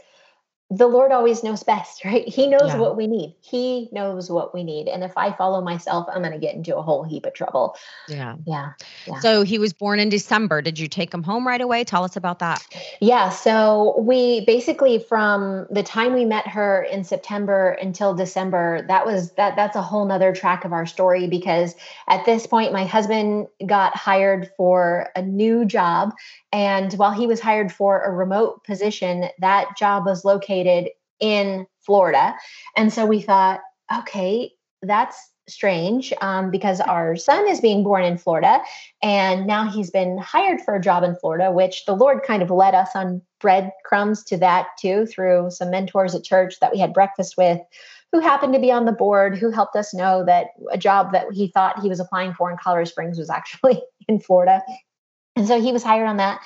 the 0.72 0.88
Lord 0.88 1.12
always 1.12 1.44
knows 1.44 1.64
best, 1.64 2.04
right? 2.06 2.28
He 2.28 2.48
knows 2.48 2.62
yeah. 2.66 2.78
what 2.78 2.98
we 2.98 3.08
need. 3.08 3.36
He 3.42 3.90
knows 3.92 4.30
what 4.30 4.54
we 4.54 4.64
need. 4.64 4.88
And 4.88 5.04
if 5.04 5.18
I 5.18 5.32
follow 5.32 5.62
myself, 5.62 6.08
I'm 6.12 6.22
going 6.22 6.34
to 6.34 6.40
get 6.40 6.56
into 6.56 6.76
a 6.76 6.82
whole 6.82 7.04
heap 7.04 7.26
of 7.26 7.34
trouble. 7.34 7.78
Yeah. 8.08 8.36
yeah. 8.46 8.72
Yeah. 9.06 9.20
So 9.20 9.44
he 9.44 9.60
was 9.60 9.74
born 9.74 10.00
in 10.00 10.10
December. 10.10 10.62
Did 10.62 10.80
you 10.80 10.88
take 10.88 11.14
him 11.14 11.24
home 11.24 11.48
right 11.48 11.62
away? 11.62 11.84
Tell 11.84 12.04
us 12.04 12.16
about 12.16 12.40
that. 12.40 12.66
Yeah. 13.00 13.30
So 13.30 13.96
we 14.00 14.44
basically 14.46 15.00
from 15.00 15.68
the 15.70 15.84
time 15.84 16.14
we 16.14 16.26
met 16.26 16.48
her 16.48 16.84
in 16.84 17.04
September 17.04 17.72
until 17.82 18.14
December, 18.14 18.86
that 18.88 19.06
was 19.06 19.32
that 19.34 19.56
that's 19.56 19.76
a 19.76 19.82
whole 19.82 20.06
nother 20.06 20.34
track 20.34 20.66
of 20.66 20.74
our 20.74 20.86
story 20.86 21.28
because 21.28 21.76
at 22.08 22.26
this 22.26 22.48
point 22.48 22.74
my 22.74 22.86
husband 22.86 23.48
got 23.66 23.96
hired 23.96 24.50
for 24.58 25.10
a 25.16 25.22
new 25.22 25.66
job 25.66 26.14
and 26.56 26.94
while 26.94 27.12
he 27.12 27.28
was 27.28 27.42
hired 27.42 27.70
for 27.70 28.02
a 28.02 28.12
remote 28.12 28.64
position, 28.64 29.26
that 29.40 29.76
job 29.78 30.06
was 30.06 30.24
located 30.24 30.88
in 31.20 31.68
Florida. 31.82 32.34
And 32.78 32.94
so 32.94 33.06
we 33.06 33.20
thought, 33.20 33.60
okay, 33.94 34.54
that's 34.82 35.18
strange 35.50 36.14
um, 36.22 36.52
because 36.52 36.80
our 36.80 37.18
son 37.18 37.46
is 37.50 37.60
being 37.60 37.84
born 37.84 38.06
in 38.06 38.18
Florida. 38.18 38.62
And 39.04 39.46
now 39.46 39.70
he's 39.70 39.92
been 39.92 40.18
hired 40.18 40.62
for 40.62 40.74
a 40.74 40.82
job 40.82 41.04
in 41.04 41.18
Florida, 41.18 41.52
which 41.52 41.84
the 41.86 41.96
Lord 41.96 42.24
kind 42.24 42.42
of 42.42 42.50
led 42.50 42.74
us 42.74 42.92
on 42.96 43.22
breadcrumbs 43.42 44.24
to 44.24 44.38
that 44.38 44.68
too 44.80 45.06
through 45.08 45.52
some 45.52 45.72
mentors 45.72 46.16
at 46.16 46.24
church 46.24 46.62
that 46.62 46.72
we 46.72 46.80
had 46.80 46.94
breakfast 46.94 47.36
with 47.38 47.60
who 48.14 48.22
happened 48.22 48.54
to 48.54 48.60
be 48.60 48.72
on 48.72 48.86
the 48.86 48.94
board 48.94 49.38
who 49.38 49.52
helped 49.52 49.76
us 49.76 49.94
know 49.94 50.24
that 50.24 50.48
a 50.72 50.78
job 50.78 51.12
that 51.12 51.26
he 51.34 51.50
thought 51.50 51.82
he 51.82 51.90
was 51.90 52.00
applying 52.00 52.34
for 52.34 52.50
in 52.50 52.56
Colorado 52.56 52.90
Springs 52.90 53.20
was 53.20 53.30
actually 53.30 53.82
in 54.08 54.22
Florida. 54.22 54.64
And 55.36 55.48
so 55.48 55.62
he 55.62 55.72
was 55.72 55.84
hired 55.84 56.08
on 56.08 56.18
that. 56.18 56.42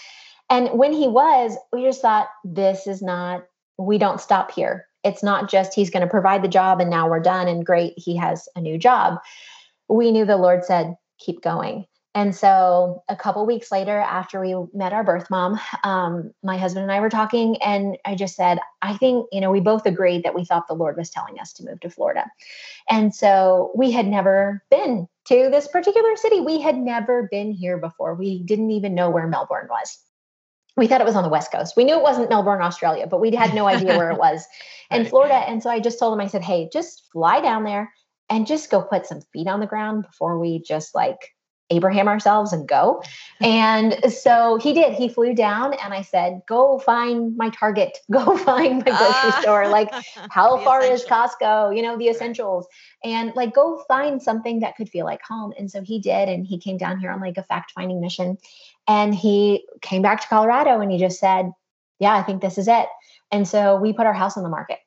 And 0.49 0.69
when 0.71 0.93
he 0.93 1.08
was, 1.08 1.56
we 1.71 1.84
just 1.84 2.02
thought, 2.02 2.28
this 2.43 2.88
is 2.88 3.02
not, 3.02 3.45
we 3.78 3.97
don't 3.97 4.19
stop 4.19 4.52
here 4.52 4.88
it's 5.04 5.23
not 5.23 5.49
just 5.49 5.73
he's 5.73 5.89
going 5.89 6.02
to 6.02 6.10
provide 6.10 6.43
the 6.43 6.47
job 6.47 6.82
and 6.82 6.89
now 6.89 7.10
we're 7.10 7.19
done 7.19 7.47
and 7.47 7.65
great, 7.65 7.93
he 7.95 8.15
has 8.17 8.47
a 8.56 8.62
new 8.62 8.78
job. 8.78 9.19
We 9.88 10.12
knew 10.12 10.25
the 10.25 10.38
Lord 10.38 10.65
said, 10.65 10.95
keep 11.19 11.41
going. 11.41 11.86
And 12.15 12.36
so 12.36 13.04
a 13.08 13.15
couple 13.15 13.45
weeks 13.45 13.72
later, 13.72 14.00
after 14.00 14.41
we 14.41 14.56
met 14.74 14.93
our 14.93 15.04
birth 15.04 15.30
mom, 15.30 15.60
um, 15.84 16.32
my 16.43 16.58
husband 16.58 16.84
and 16.84 16.91
I 16.91 17.00
were 17.02 17.10
talking, 17.10 17.62
and 17.62 17.98
I 18.04 18.15
just 18.15 18.36
said, 18.36 18.58
I 18.82 18.98
think, 18.98 19.28
you 19.32 19.39
know, 19.39 19.52
we 19.52 19.60
both 19.60 19.86
agreed 19.86 20.24
that 20.24 20.34
we 20.34 20.43
thought 20.43 20.67
the 20.67 20.74
Lord 20.74 20.98
was 20.98 21.12
telling 21.12 21.39
us 21.39 21.54
to 21.54 21.65
move 21.65 21.80
to 21.82 21.89
Florida. 21.89 22.26
And 22.89 23.13
so 23.13 23.72
we 23.76 23.91
had 23.91 24.08
never 24.08 24.63
been 24.72 25.08
to 25.26 25.50
this 25.52 25.67
particular 25.67 26.15
city. 26.15 26.41
We 26.41 26.60
had 26.60 26.78
never 26.78 27.28
been 27.30 27.52
here 27.52 27.78
before. 27.78 28.15
We 28.15 28.41
didn't 28.41 28.72
even 28.72 28.95
know 28.95 29.12
where 29.12 29.28
Melbourne 29.28 29.67
was 29.69 30.00
we 30.78 30.88
thought 30.88 31.02
it 31.02 31.06
was 31.06 31.15
on 31.15 31.24
the 31.24 31.30
west 31.30 31.52
coast 31.52 31.76
we 31.76 31.84
knew 31.84 31.98
it 31.98 32.04
wasn't 32.04 32.30
melbourne 32.30 32.62
australia 32.62 33.06
but 33.06 33.19
we 33.19 33.36
had 33.36 33.54
no 33.54 33.67
idea 33.76 33.98
where 33.98 34.12
it 34.12 34.17
was 34.17 34.45
in 34.91 35.06
florida 35.06 35.36
and 35.36 35.62
so 35.62 35.69
i 35.69 35.80
just 35.80 36.00
told 36.00 36.13
him 36.13 36.22
i 36.22 36.28
said 36.28 36.43
hey 36.43 36.69
just 36.72 37.04
fly 37.12 37.41
down 37.41 37.63
there 37.63 37.91
and 38.30 38.48
just 38.48 38.72
go 38.72 38.82
put 38.82 39.06
some 39.06 39.22
feet 39.34 39.48
on 39.48 39.60
the 39.60 39.67
ground 39.67 40.04
before 40.04 40.39
we 40.39 40.62
just 40.62 40.95
like 40.95 41.17
abraham 41.69 42.08
ourselves 42.08 42.53
and 42.53 42.67
go. 42.67 43.01
And 43.41 44.13
so 44.13 44.58
he 44.58 44.73
did. 44.73 44.93
He 44.93 45.08
flew 45.10 45.34
down 45.34 45.73
and 45.73 45.93
i 45.93 46.01
said 46.01 46.41
go 46.47 46.79
find 46.79 47.36
my 47.38 47.49
target. 47.49 47.97
Go 48.12 48.38
find 48.38 48.84
my 48.86 48.91
grocery 48.91 49.32
uh, 49.32 49.41
store. 49.41 49.67
Like 49.69 49.91
how 50.29 50.58
far 50.63 50.84
is 50.84 51.05
costco? 51.05 51.75
You 51.75 51.82
know 51.82 51.97
the 51.97 52.08
essentials. 52.08 52.67
Right. 53.03 53.12
and 53.12 53.32
like 53.36 53.53
go 53.53 53.84
find 53.88 54.21
something 54.21 54.60
that 54.60 54.75
could 54.75 54.89
feel 54.89 55.05
like 55.05 55.21
home. 55.21 55.53
And 55.58 55.69
so 55.69 55.82
he 55.82 55.99
did 55.99 56.29
and 56.29 56.45
he 56.45 56.58
came 56.58 56.77
down 56.77 56.99
here 56.99 57.12
on 57.12 57.21
like 57.21 57.38
a 57.38 57.43
fact 57.43 57.71
finding 57.71 58.01
mission. 58.01 58.38
And 58.88 59.13
he 59.13 59.65
came 59.82 60.01
back 60.01 60.21
to 60.21 60.27
Colorado 60.27 60.82
and 60.82 60.91
he 60.91 60.97
just 60.97 61.19
said, 61.19 61.51
Yeah, 61.99 62.13
I 62.13 62.23
think 62.23 62.41
this 62.41 62.58
is 62.58 62.67
it. 62.67 62.88
And 63.32 63.47
so 63.47 63.75
we 63.75 63.93
put 63.93 64.08
our 64.08 64.13
house 64.13 64.38
on 64.38 64.43
the 64.43 64.49
market 64.49 64.79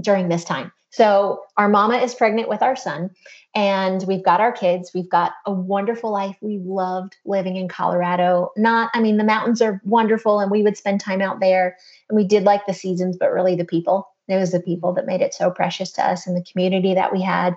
during 0.00 0.28
this 0.28 0.44
time. 0.44 0.72
So 0.90 1.42
our 1.56 1.68
mama 1.68 1.98
is 1.98 2.14
pregnant 2.14 2.48
with 2.48 2.62
our 2.62 2.76
son, 2.76 3.10
and 3.54 4.02
we've 4.06 4.24
got 4.24 4.40
our 4.40 4.52
kids. 4.52 4.92
We've 4.94 5.10
got 5.10 5.32
a 5.44 5.52
wonderful 5.52 6.10
life. 6.10 6.36
We 6.40 6.58
loved 6.58 7.16
living 7.26 7.56
in 7.56 7.68
Colorado. 7.68 8.52
Not, 8.56 8.90
I 8.94 9.00
mean, 9.00 9.18
the 9.18 9.24
mountains 9.24 9.60
are 9.60 9.80
wonderful, 9.84 10.40
and 10.40 10.50
we 10.50 10.62
would 10.62 10.76
spend 10.76 11.00
time 11.00 11.20
out 11.20 11.40
there. 11.40 11.76
And 12.08 12.16
we 12.16 12.24
did 12.24 12.44
like 12.44 12.66
the 12.66 12.74
seasons, 12.74 13.16
but 13.18 13.32
really 13.32 13.54
the 13.54 13.64
people. 13.64 14.08
It 14.28 14.36
was 14.36 14.52
the 14.52 14.60
people 14.60 14.92
that 14.94 15.06
made 15.06 15.20
it 15.20 15.34
so 15.34 15.50
precious 15.50 15.92
to 15.92 16.06
us 16.06 16.26
and 16.26 16.36
the 16.36 16.44
community 16.50 16.94
that 16.94 17.12
we 17.12 17.22
had 17.22 17.54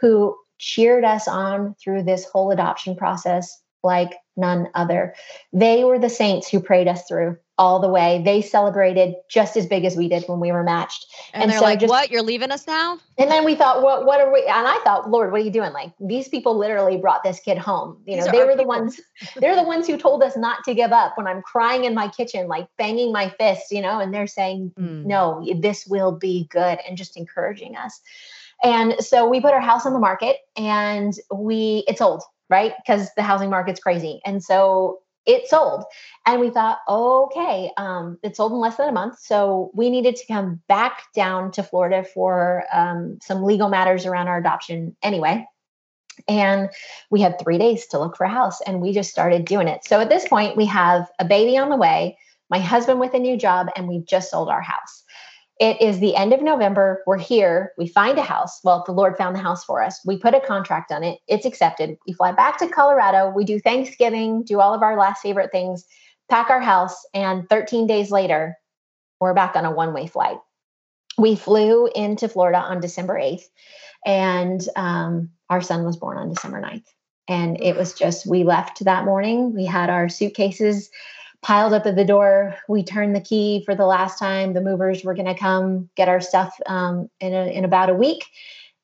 who 0.00 0.36
cheered 0.58 1.04
us 1.04 1.26
on 1.26 1.74
through 1.74 2.04
this 2.04 2.24
whole 2.24 2.50
adoption 2.52 2.94
process 2.94 3.60
like 3.82 4.12
none 4.36 4.68
other. 4.74 5.14
They 5.52 5.84
were 5.84 5.98
the 5.98 6.08
saints 6.08 6.48
who 6.48 6.60
prayed 6.60 6.88
us 6.88 7.06
through 7.06 7.36
all 7.58 7.80
the 7.80 7.88
way. 7.88 8.22
They 8.24 8.40
celebrated 8.40 9.14
just 9.28 9.56
as 9.56 9.66
big 9.66 9.84
as 9.84 9.94
we 9.94 10.08
did 10.08 10.24
when 10.26 10.40
we 10.40 10.50
were 10.50 10.62
matched. 10.62 11.06
And, 11.32 11.44
and 11.44 11.52
they're 11.52 11.58
so 11.58 11.64
like, 11.64 11.80
just, 11.80 11.90
"What? 11.90 12.10
You're 12.10 12.22
leaving 12.22 12.50
us 12.50 12.66
now?" 12.66 12.98
And 13.18 13.30
then 13.30 13.44
we 13.44 13.54
thought, 13.54 13.82
"What? 13.82 14.06
What 14.06 14.20
are 14.20 14.32
we?" 14.32 14.40
And 14.40 14.66
I 14.66 14.80
thought, 14.84 15.10
"Lord, 15.10 15.30
what 15.32 15.40
are 15.40 15.44
you 15.44 15.50
doing? 15.50 15.72
Like 15.72 15.92
these 16.00 16.28
people 16.28 16.56
literally 16.56 16.96
brought 16.96 17.22
this 17.22 17.40
kid 17.40 17.58
home. 17.58 17.98
You 18.06 18.16
know, 18.16 18.26
they 18.32 18.44
were 18.44 18.56
the 18.56 18.64
ones. 18.64 19.00
They're 19.36 19.56
the 19.56 19.62
ones 19.62 19.86
who 19.86 19.96
told 19.96 20.22
us 20.22 20.36
not 20.36 20.64
to 20.64 20.74
give 20.74 20.92
up 20.92 21.16
when 21.16 21.26
I'm 21.26 21.42
crying 21.42 21.84
in 21.84 21.94
my 21.94 22.08
kitchen, 22.08 22.48
like 22.48 22.68
banging 22.78 23.12
my 23.12 23.28
fists. 23.38 23.70
You 23.70 23.82
know, 23.82 24.00
and 24.00 24.12
they're 24.14 24.26
saying, 24.26 24.72
mm. 24.78 25.04
"No, 25.04 25.46
this 25.60 25.86
will 25.86 26.12
be 26.12 26.48
good," 26.50 26.78
and 26.88 26.96
just 26.96 27.16
encouraging 27.16 27.76
us. 27.76 28.00
And 28.64 28.94
so 29.00 29.28
we 29.28 29.40
put 29.40 29.52
our 29.52 29.60
house 29.60 29.86
on 29.86 29.92
the 29.92 29.98
market, 29.98 30.38
and 30.56 31.12
we 31.32 31.84
it's 31.86 31.98
sold 31.98 32.22
right? 32.52 32.74
Because 32.76 33.08
the 33.16 33.22
housing 33.22 33.50
market's 33.50 33.80
crazy. 33.80 34.20
And 34.24 34.44
so 34.44 35.00
it 35.24 35.48
sold. 35.48 35.84
And 36.26 36.40
we 36.40 36.50
thought, 36.50 36.78
okay, 36.88 37.70
um, 37.76 38.18
it 38.22 38.36
sold 38.36 38.52
in 38.52 38.58
less 38.58 38.76
than 38.76 38.88
a 38.88 38.92
month. 38.92 39.18
So 39.20 39.70
we 39.74 39.88
needed 39.88 40.16
to 40.16 40.26
come 40.26 40.60
back 40.68 41.04
down 41.14 41.50
to 41.52 41.62
Florida 41.62 42.04
for 42.04 42.64
um, 42.72 43.18
some 43.22 43.42
legal 43.42 43.68
matters 43.68 44.04
around 44.04 44.28
our 44.28 44.38
adoption 44.38 44.96
anyway. 45.02 45.46
And 46.28 46.68
we 47.10 47.20
had 47.20 47.38
three 47.38 47.56
days 47.58 47.86
to 47.88 47.98
look 47.98 48.16
for 48.16 48.24
a 48.24 48.28
house, 48.28 48.60
and 48.60 48.82
we 48.82 48.92
just 48.92 49.10
started 49.10 49.46
doing 49.46 49.66
it. 49.66 49.84
So 49.84 49.98
at 49.98 50.10
this 50.10 50.28
point, 50.28 50.56
we 50.58 50.66
have 50.66 51.08
a 51.18 51.24
baby 51.24 51.56
on 51.56 51.70
the 51.70 51.76
way, 51.76 52.18
my 52.50 52.58
husband 52.58 53.00
with 53.00 53.14
a 53.14 53.18
new 53.18 53.38
job, 53.38 53.68
and 53.76 53.88
we've 53.88 54.06
just 54.06 54.30
sold 54.30 54.50
our 54.50 54.60
house. 54.60 55.04
It 55.60 55.80
is 55.80 56.00
the 56.00 56.16
end 56.16 56.32
of 56.32 56.42
November. 56.42 57.02
We're 57.06 57.18
here. 57.18 57.72
We 57.78 57.86
find 57.86 58.18
a 58.18 58.22
house. 58.22 58.60
Well, 58.64 58.82
the 58.86 58.92
Lord 58.92 59.16
found 59.16 59.36
the 59.36 59.40
house 59.40 59.64
for 59.64 59.82
us. 59.82 60.00
We 60.04 60.16
put 60.16 60.34
a 60.34 60.40
contract 60.40 60.90
on 60.90 61.04
it. 61.04 61.20
It's 61.28 61.46
accepted. 61.46 61.96
We 62.06 62.14
fly 62.14 62.32
back 62.32 62.58
to 62.58 62.68
Colorado. 62.68 63.30
We 63.30 63.44
do 63.44 63.60
Thanksgiving, 63.60 64.42
do 64.42 64.60
all 64.60 64.74
of 64.74 64.82
our 64.82 64.98
last 64.98 65.22
favorite 65.22 65.52
things, 65.52 65.84
pack 66.28 66.50
our 66.50 66.60
house, 66.60 66.96
and 67.14 67.48
13 67.48 67.86
days 67.86 68.10
later, 68.10 68.56
we're 69.20 69.34
back 69.34 69.54
on 69.54 69.64
a 69.64 69.70
one 69.70 69.92
way 69.92 70.06
flight. 70.06 70.38
We 71.18 71.36
flew 71.36 71.88
into 71.94 72.28
Florida 72.28 72.58
on 72.58 72.80
December 72.80 73.14
8th, 73.14 73.44
and 74.04 74.66
um, 74.74 75.30
our 75.50 75.60
son 75.60 75.84
was 75.84 75.96
born 75.96 76.16
on 76.18 76.30
December 76.30 76.60
9th. 76.60 76.86
And 77.28 77.60
it 77.60 77.76
was 77.76 77.92
just, 77.92 78.26
we 78.26 78.42
left 78.42 78.84
that 78.84 79.04
morning. 79.04 79.54
We 79.54 79.64
had 79.64 79.90
our 79.90 80.08
suitcases 80.08 80.90
piled 81.42 81.74
up 81.74 81.86
at 81.86 81.96
the 81.96 82.04
door. 82.04 82.56
We 82.68 82.84
turned 82.84 83.14
the 83.14 83.20
key 83.20 83.62
for 83.64 83.74
the 83.74 83.86
last 83.86 84.18
time. 84.18 84.54
The 84.54 84.60
movers 84.60 85.04
were 85.04 85.14
going 85.14 85.26
to 85.26 85.38
come 85.38 85.90
get 85.96 86.08
our 86.08 86.20
stuff 86.20 86.54
um, 86.66 87.10
in, 87.20 87.34
a, 87.34 87.46
in 87.52 87.64
about 87.64 87.90
a 87.90 87.94
week. 87.94 88.26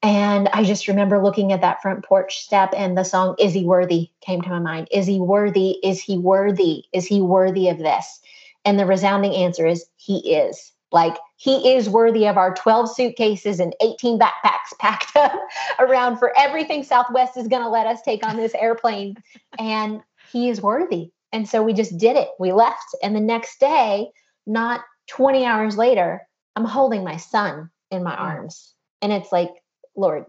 And 0.02 0.48
I 0.48 0.64
just 0.64 0.86
remember 0.86 1.22
looking 1.22 1.52
at 1.52 1.60
that 1.60 1.82
front 1.82 2.04
porch 2.04 2.38
step 2.38 2.72
and 2.76 2.96
the 2.96 3.04
song, 3.04 3.34
Is 3.38 3.52
He 3.52 3.64
Worthy? 3.64 4.10
came 4.20 4.40
to 4.42 4.48
my 4.48 4.58
mind. 4.60 4.88
Is 4.92 5.06
He 5.06 5.18
worthy? 5.18 5.78
Is 5.82 6.00
He 6.00 6.18
worthy? 6.18 6.84
Is 6.92 7.06
He 7.06 7.20
worthy 7.20 7.68
of 7.68 7.78
this? 7.78 8.20
And 8.64 8.78
the 8.78 8.86
resounding 8.86 9.34
answer 9.34 9.66
is, 9.66 9.84
He 9.96 10.34
is. 10.34 10.72
Like, 10.92 11.16
He 11.36 11.74
is 11.74 11.88
worthy 11.88 12.26
of 12.26 12.36
our 12.36 12.54
12 12.54 12.94
suitcases 12.94 13.58
and 13.58 13.74
18 13.80 14.18
backpacks 14.18 14.70
packed 14.78 15.16
up 15.16 15.32
around 15.80 16.18
for 16.18 16.32
everything 16.38 16.84
Southwest 16.84 17.36
is 17.36 17.48
going 17.48 17.62
to 17.62 17.68
let 17.68 17.86
us 17.86 18.00
take 18.02 18.24
on 18.24 18.36
this 18.36 18.54
airplane. 18.54 19.16
And 19.58 20.00
He 20.30 20.48
is 20.48 20.60
worthy. 20.60 21.10
And 21.32 21.48
so 21.48 21.62
we 21.62 21.72
just 21.72 21.98
did 21.98 22.16
it. 22.16 22.28
We 22.38 22.52
left. 22.52 22.94
And 23.02 23.14
the 23.14 23.20
next 23.20 23.60
day, 23.60 24.08
not 24.46 24.80
20 25.08 25.44
hours 25.44 25.76
later, 25.76 26.22
I'm 26.56 26.64
holding 26.64 27.04
my 27.04 27.16
son 27.16 27.70
in 27.90 28.02
my 28.02 28.14
mm. 28.14 28.20
arms. 28.20 28.74
And 29.02 29.12
it's 29.12 29.30
like, 29.30 29.50
Lord, 29.96 30.24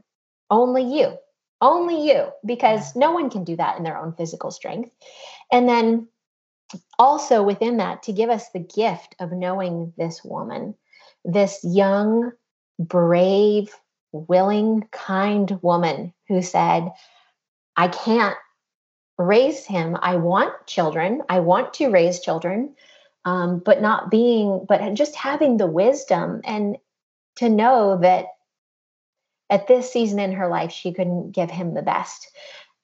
only 0.50 0.84
you, 0.84 1.16
only 1.62 2.08
you, 2.10 2.30
because 2.46 2.96
no 2.96 3.12
one 3.12 3.30
can 3.30 3.44
do 3.44 3.56
that 3.56 3.78
in 3.78 3.84
their 3.84 3.98
own 3.98 4.14
physical 4.14 4.52
strength. 4.52 4.92
And 5.52 5.68
then 5.68 6.08
also 6.98 7.44
within 7.44 7.78
that, 7.78 8.04
to 8.04 8.14
give 8.14 8.30
us 8.30 8.50
the 8.50 8.60
gift 8.60 9.16
of 9.20 9.32
knowing 9.32 9.94
this 9.98 10.24
woman, 10.24 10.76
this 11.26 11.60
young, 11.64 12.32
brave, 12.78 13.74
willing, 14.12 14.88
kind 14.92 15.60
woman 15.62 16.14
who 16.28 16.42
said, 16.42 16.92
I 17.76 17.88
can't 17.88 18.38
raise 19.20 19.66
him. 19.66 19.98
I 20.02 20.16
want 20.16 20.66
children. 20.66 21.22
I 21.30 21.42
want 21.42 21.74
to 21.76 21.90
raise 21.90 22.22
children, 22.22 22.74
um, 23.26 23.62
but 23.64 23.82
not 23.82 24.10
being, 24.10 24.66
but 24.68 24.94
just 24.94 25.16
having 25.16 25.58
the 25.58 25.68
wisdom 25.68 26.42
and 26.46 26.78
to 27.36 27.50
know 27.50 28.00
that 28.02 28.28
at 29.50 29.68
this 29.68 29.92
season 29.92 30.20
in 30.20 30.32
her 30.32 30.48
life, 30.48 30.72
she 30.72 30.94
couldn't 30.94 31.32
give 31.32 31.52
him 31.52 31.74
the 31.74 31.82
best. 31.82 32.32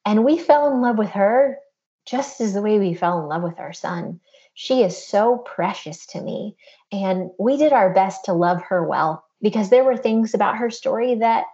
And 0.05 0.25
we 0.25 0.37
fell 0.37 0.71
in 0.71 0.81
love 0.81 0.97
with 0.97 1.11
her 1.11 1.57
just 2.05 2.41
as 2.41 2.53
the 2.53 2.61
way 2.61 2.79
we 2.79 2.93
fell 2.93 3.19
in 3.19 3.27
love 3.27 3.41
with 3.41 3.59
our 3.59 3.73
son. 3.73 4.19
She 4.53 4.83
is 4.83 5.07
so 5.07 5.37
precious 5.37 6.05
to 6.07 6.21
me. 6.21 6.55
And 6.91 7.29
we 7.39 7.57
did 7.57 7.73
our 7.73 7.93
best 7.93 8.25
to 8.25 8.33
love 8.33 8.61
her 8.63 8.85
well 8.85 9.25
because 9.41 9.69
there 9.69 9.83
were 9.83 9.97
things 9.97 10.33
about 10.33 10.57
her 10.57 10.69
story 10.69 11.15
that 11.15 11.45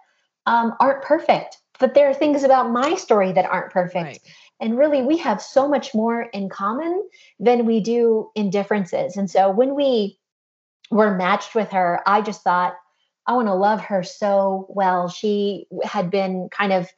um, 0.46 0.74
aren't 0.80 1.02
perfect, 1.02 1.58
but 1.78 1.94
there 1.94 2.08
are 2.08 2.14
things 2.14 2.42
about 2.42 2.70
my 2.70 2.94
story 2.94 3.32
that 3.32 3.44
aren't 3.44 3.72
perfect. 3.72 4.04
Right. 4.04 4.20
And 4.62 4.78
really, 4.78 5.02
we 5.02 5.16
have 5.18 5.42
so 5.42 5.68
much 5.68 5.92
more 5.92 6.22
in 6.22 6.48
common 6.48 7.02
than 7.40 7.66
we 7.66 7.80
do 7.80 8.30
in 8.36 8.48
differences. 8.48 9.16
And 9.16 9.28
so 9.28 9.50
when 9.50 9.74
we 9.74 10.20
were 10.88 11.16
matched 11.16 11.56
with 11.56 11.70
her, 11.72 12.00
I 12.06 12.22
just 12.22 12.42
thought, 12.42 12.74
I 13.26 13.34
want 13.34 13.48
to 13.48 13.54
love 13.54 13.80
her 13.80 14.04
so 14.04 14.66
well. 14.68 15.08
She 15.08 15.66
had 15.82 16.12
been 16.12 16.48
kind 16.50 16.72
of 16.72 16.88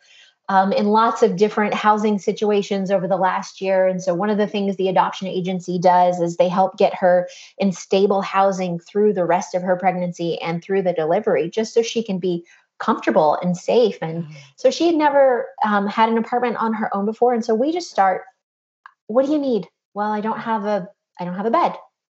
um, 0.50 0.72
in 0.72 0.88
lots 0.88 1.22
of 1.22 1.36
different 1.36 1.72
housing 1.72 2.18
situations 2.18 2.90
over 2.90 3.08
the 3.08 3.16
last 3.16 3.62
year. 3.62 3.86
And 3.86 4.02
so, 4.02 4.12
one 4.12 4.28
of 4.28 4.36
the 4.36 4.46
things 4.46 4.76
the 4.76 4.88
adoption 4.88 5.26
agency 5.26 5.78
does 5.78 6.20
is 6.20 6.36
they 6.36 6.50
help 6.50 6.76
get 6.76 6.94
her 6.96 7.28
in 7.56 7.72
stable 7.72 8.20
housing 8.20 8.78
through 8.78 9.14
the 9.14 9.24
rest 9.24 9.54
of 9.54 9.62
her 9.62 9.76
pregnancy 9.76 10.38
and 10.42 10.62
through 10.62 10.82
the 10.82 10.92
delivery, 10.92 11.48
just 11.48 11.72
so 11.72 11.80
she 11.80 12.02
can 12.02 12.18
be 12.18 12.44
comfortable 12.78 13.38
and 13.42 13.56
safe. 13.56 13.98
And 14.02 14.26
so 14.56 14.70
she 14.70 14.86
had 14.86 14.94
never 14.94 15.46
um, 15.64 15.86
had 15.86 16.08
an 16.08 16.18
apartment 16.18 16.56
on 16.56 16.74
her 16.74 16.94
own 16.94 17.06
before. 17.06 17.32
And 17.32 17.44
so 17.44 17.54
we 17.54 17.72
just 17.72 17.90
start, 17.90 18.22
what 19.06 19.26
do 19.26 19.32
you 19.32 19.38
need? 19.38 19.68
Well, 19.94 20.12
I 20.12 20.20
don't 20.20 20.40
have 20.40 20.64
a, 20.64 20.88
I 21.20 21.24
don't 21.24 21.36
have 21.36 21.46
a 21.46 21.50
bed. 21.50 21.74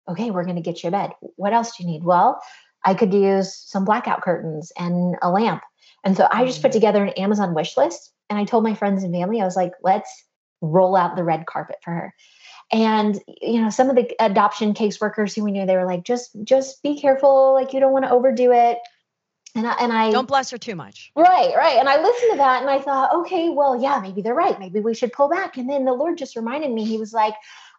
Okay, 0.09 0.31
we're 0.31 0.45
going 0.45 0.57
to 0.57 0.63
get 0.63 0.83
you 0.83 0.89
a 0.89 0.93
bed. 0.93 1.11
What 1.37 1.53
else 1.53 1.77
do 1.77 1.83
you 1.83 1.89
need? 1.89 2.05
Well, 2.05 2.41
I 2.85 2.95
could 2.95 3.13
use 3.13 3.55
some 3.55 3.85
blackout 3.85 4.23
curtains 4.23 4.73
and 4.79 5.17
a 5.23 5.31
lamp. 5.31 5.63
And 6.05 6.17
so 6.17 6.29
I 6.31 6.45
just 6.45 6.63
put 6.63 6.71
mm. 6.71 6.75
together 6.75 7.05
an 7.05 7.11
Amazon 7.11 7.55
wish 7.55 7.77
list 7.77 8.13
and 8.31 8.39
I 8.39 8.45
told 8.45 8.65
my 8.65 8.75
friends 8.75 9.03
and 9.03 9.13
family, 9.13 9.41
I 9.41 9.45
was 9.45 9.57
like, 9.57 9.73
let's 9.83 10.25
roll 10.61 10.97
out 10.97 11.17
the 11.17 11.25
red 11.25 11.47
carpet 11.47 11.77
for 11.83 11.93
her. 11.93 12.15
And 12.71 13.19
you 13.41 13.63
know, 13.63 13.71
some 13.71 13.89
of 13.89 13.97
the 13.97 14.15
adoption 14.21 14.75
caseworkers 14.75 15.35
who 15.35 15.45
we 15.45 15.53
knew, 15.53 15.65
they 15.65 15.77
were 15.77 15.87
like, 15.87 16.05
just 16.05 16.31
just 16.45 16.83
be 16.83 17.01
careful, 17.01 17.55
like 17.55 17.73
you 17.73 17.81
don't 17.81 17.93
want 17.93 18.05
to 18.05 18.11
overdo 18.11 18.53
it. 18.53 18.79
And 19.55 19.66
I, 19.66 19.72
and 19.80 19.92
I 19.92 20.11
don't 20.11 20.28
bless 20.28 20.51
her 20.51 20.59
too 20.59 20.74
much. 20.74 21.11
Right, 21.16 21.55
right. 21.57 21.78
And 21.78 21.88
I 21.88 22.01
listened 22.01 22.32
to 22.32 22.36
that 22.38 22.61
and 22.61 22.70
I 22.70 22.80
thought, 22.80 23.14
okay, 23.20 23.49
well, 23.49 23.80
yeah, 23.80 23.99
maybe 24.01 24.22
they're 24.22 24.34
right. 24.34 24.59
Maybe 24.59 24.80
we 24.80 24.94
should 24.94 25.12
pull 25.12 25.28
back. 25.28 25.57
And 25.57 25.68
then 25.68 25.84
the 25.84 25.92
Lord 25.92 26.18
just 26.18 26.36
reminded 26.36 26.70
me, 26.70 26.84
He 26.84 26.99
was 26.99 27.12
like, 27.12 27.34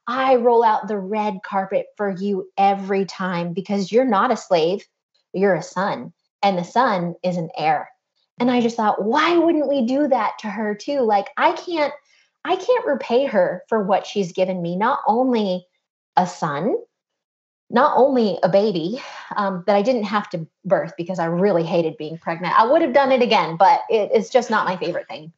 I 0.07 0.35
roll 0.35 0.63
out 0.63 0.87
the 0.87 0.97
red 0.97 1.39
carpet 1.45 1.85
for 1.95 2.09
you 2.09 2.49
every 2.57 3.05
time 3.05 3.53
because 3.53 3.91
you're 3.91 4.05
not 4.05 4.31
a 4.31 4.37
slave, 4.37 4.83
you're 5.33 5.55
a 5.55 5.61
son, 5.61 6.13
and 6.41 6.57
the 6.57 6.63
son 6.63 7.13
is 7.23 7.37
an 7.37 7.49
heir. 7.55 7.89
And 8.39 8.49
I 8.49 8.61
just 8.61 8.75
thought, 8.75 9.03
why 9.03 9.37
wouldn't 9.37 9.67
we 9.67 9.85
do 9.85 10.07
that 10.07 10.39
to 10.39 10.47
her 10.47 10.73
too? 10.73 11.01
Like, 11.01 11.27
I 11.37 11.51
can't 11.51 11.93
I 12.43 12.55
can't 12.55 12.85
repay 12.85 13.25
her 13.25 13.63
for 13.67 13.83
what 13.83 14.07
she's 14.07 14.31
given 14.31 14.61
me, 14.61 14.77
not 14.77 14.99
only 15.05 15.67
a 16.15 16.25
son, 16.25 16.75
not 17.69 17.97
only 17.97 18.39
a 18.41 18.49
baby 18.49 19.01
um, 19.35 19.63
that 19.67 19.75
I 19.75 19.81
didn't 19.81 20.03
have 20.03 20.29
to 20.31 20.47
birth 20.65 20.93
because 20.97 21.19
I 21.19 21.25
really 21.25 21.63
hated 21.63 21.97
being 21.97 22.17
pregnant. 22.17 22.59
I 22.59 22.65
would 22.65 22.81
have 22.81 22.93
done 22.93 23.11
it 23.11 23.21
again, 23.21 23.57
but 23.57 23.81
it, 23.89 24.09
it's 24.13 24.29
just 24.29 24.49
not 24.49 24.65
my 24.65 24.77
favorite 24.77 25.07
thing. 25.07 25.31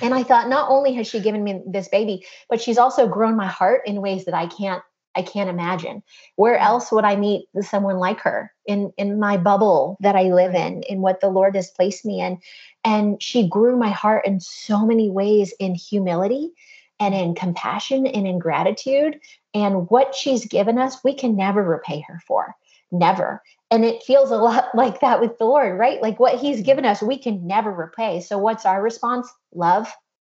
And 0.00 0.14
I 0.14 0.22
thought, 0.22 0.48
not 0.48 0.70
only 0.70 0.92
has 0.94 1.06
she 1.06 1.20
given 1.20 1.42
me 1.42 1.62
this 1.66 1.88
baby, 1.88 2.24
but 2.48 2.60
she's 2.60 2.78
also 2.78 3.08
grown 3.08 3.36
my 3.36 3.46
heart 3.46 3.82
in 3.86 4.02
ways 4.02 4.26
that 4.26 4.34
I 4.34 4.46
can't 4.46 4.82
I 5.16 5.22
can't 5.22 5.48
imagine. 5.48 6.02
Where 6.36 6.58
else 6.58 6.92
would 6.92 7.04
I 7.04 7.16
meet 7.16 7.48
someone 7.62 7.96
like 7.96 8.20
her 8.20 8.52
in 8.66 8.92
in 8.98 9.18
my 9.18 9.38
bubble 9.38 9.96
that 10.00 10.14
I 10.14 10.24
live 10.24 10.54
in, 10.54 10.82
in 10.82 11.00
what 11.00 11.20
the 11.20 11.30
Lord 11.30 11.56
has 11.56 11.70
placed 11.70 12.04
me 12.04 12.20
in? 12.20 12.38
And 12.84 13.20
she 13.22 13.48
grew 13.48 13.76
my 13.76 13.88
heart 13.88 14.26
in 14.26 14.40
so 14.40 14.84
many 14.84 15.08
ways 15.08 15.54
in 15.58 15.74
humility 15.74 16.52
and 16.98 17.14
in 17.14 17.34
compassion 17.34 18.06
and 18.06 18.26
in 18.26 18.38
gratitude. 18.38 19.20
And 19.54 19.88
what 19.90 20.14
she's 20.14 20.46
given 20.46 20.78
us, 20.78 21.02
we 21.04 21.14
can 21.14 21.36
never 21.36 21.62
repay 21.62 22.04
her 22.08 22.20
for. 22.26 22.54
Never. 22.92 23.42
And 23.70 23.84
it 23.84 24.02
feels 24.02 24.30
a 24.30 24.36
lot 24.36 24.68
like 24.74 25.00
that 25.00 25.20
with 25.20 25.38
the 25.38 25.44
Lord, 25.44 25.78
right? 25.78 26.00
Like 26.00 26.20
what 26.20 26.38
he's 26.38 26.62
given 26.62 26.84
us, 26.84 27.02
we 27.02 27.18
can 27.18 27.46
never 27.46 27.72
repay. 27.72 28.20
So 28.20 28.38
what's 28.38 28.66
our 28.66 28.82
response? 28.82 29.30
Love. 29.54 29.92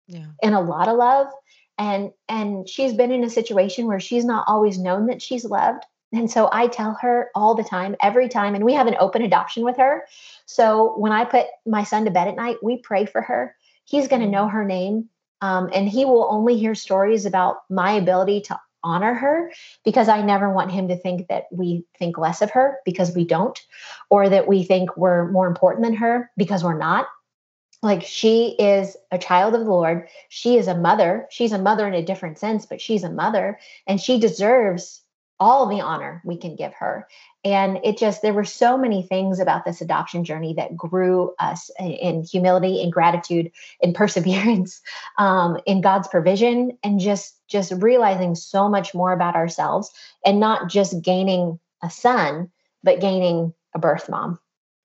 Yeah. 0.08 0.28
And 0.42 0.56
a 0.56 0.60
lot 0.60 0.88
of 0.88 0.98
love 0.98 1.28
and 1.80 2.12
and 2.28 2.70
she's 2.70 2.94
been 2.94 3.12
in 3.12 3.24
a 3.24 3.30
situation 3.30 3.88
where 3.88 4.00
she's 4.00 4.26
not 4.26 4.44
always 4.48 4.78
known 4.78 5.08
that 5.08 5.22
she's 5.22 5.46
loved 5.46 5.84
and 6.12 6.30
so 6.30 6.50
i 6.52 6.68
tell 6.68 6.94
her 7.02 7.30
all 7.34 7.56
the 7.56 7.64
time 7.64 7.96
every 8.04 8.30
time 8.30 8.54
and 8.54 8.66
we 8.66 8.74
have 8.74 8.86
an 8.86 8.98
open 9.00 9.24
adoption 9.24 9.64
with 9.64 9.78
her 9.78 10.06
so 10.46 10.94
when 10.98 11.12
i 11.12 11.24
put 11.24 11.48
my 11.66 11.84
son 11.84 12.06
to 12.06 12.12
bed 12.12 12.28
at 12.28 12.36
night 12.36 12.58
we 12.62 12.78
pray 12.78 13.06
for 13.06 13.22
her 13.22 13.56
he's 13.86 14.08
going 14.08 14.22
to 14.22 14.28
mm. 14.28 14.32
know 14.32 14.48
her 14.48 14.66
name 14.66 15.10
um, 15.42 15.70
and 15.74 15.88
he 15.88 16.06
will 16.06 16.28
only 16.30 16.58
hear 16.58 16.76
stories 16.76 17.26
about 17.26 17.58
my 17.70 17.94
ability 17.94 18.42
to 18.42 18.60
honor 18.84 19.14
her 19.14 19.52
because 19.84 20.08
I 20.08 20.22
never 20.22 20.50
want 20.52 20.72
him 20.72 20.88
to 20.88 20.98
think 20.98 21.28
that 21.28 21.46
we 21.52 21.86
think 21.98 22.18
less 22.18 22.42
of 22.42 22.52
her 22.52 22.78
because 22.86 23.14
we 23.14 23.26
don't, 23.26 23.60
or 24.10 24.30
that 24.30 24.48
we 24.48 24.64
think 24.64 24.96
we're 24.96 25.30
more 25.32 25.48
important 25.48 25.84
than 25.84 25.96
her 25.96 26.32
because 26.38 26.64
we're 26.64 26.78
not. 26.78 27.08
Like 27.82 28.04
she 28.04 28.56
is 28.60 28.98
a 29.12 29.18
child 29.18 29.54
of 29.56 29.62
the 29.62 29.70
lord. 29.70 30.10
She 30.28 30.58
is 30.58 30.68
a 30.68 30.78
mother. 30.78 31.28
She's 31.30 31.54
a 31.54 31.58
mother 31.58 31.88
in 31.88 31.94
a 31.94 32.06
different 32.06 32.38
sense 32.38 32.66
but 32.66 32.82
she's 32.82 33.04
a 33.04 33.12
mother 33.12 33.60
and 33.88 34.00
she 34.00 34.20
deserves 34.20 35.02
all 35.40 35.68
the 35.68 35.82
honor 35.82 36.22
we 36.26 36.38
can 36.38 36.56
give 36.56 36.74
her. 36.74 37.08
And 37.46 37.80
it 37.84 37.98
just 37.98 38.22
there 38.22 38.34
were 38.34 38.44
so 38.44 38.78
many 38.78 39.04
things 39.04 39.40
about 39.40 39.64
this 39.64 39.80
adoption 39.80 40.26
journey 40.26 40.54
that 40.56 40.76
grew 40.76 41.34
us 41.40 41.72
in 41.80 42.24
humility 42.24 42.82
in 42.82 42.90
gratitude 42.90 43.52
in 43.80 43.94
perseverance 44.00 44.82
um, 45.18 45.58
in 45.66 45.82
god's 45.82 46.08
provision 46.08 46.78
and 46.84 47.00
just 47.00 47.36
just 47.48 47.72
realizing 47.78 48.36
so 48.36 48.70
much 48.70 48.94
more 48.94 49.14
about 49.14 49.36
ourselves 49.36 49.92
and 50.26 50.40
not 50.40 50.70
just 50.70 51.02
gaining 51.02 51.60
a 51.82 51.90
son 51.90 52.50
but 52.84 53.00
gaining 53.00 53.54
a 53.74 53.80
birth 53.80 54.10
mom 54.10 54.38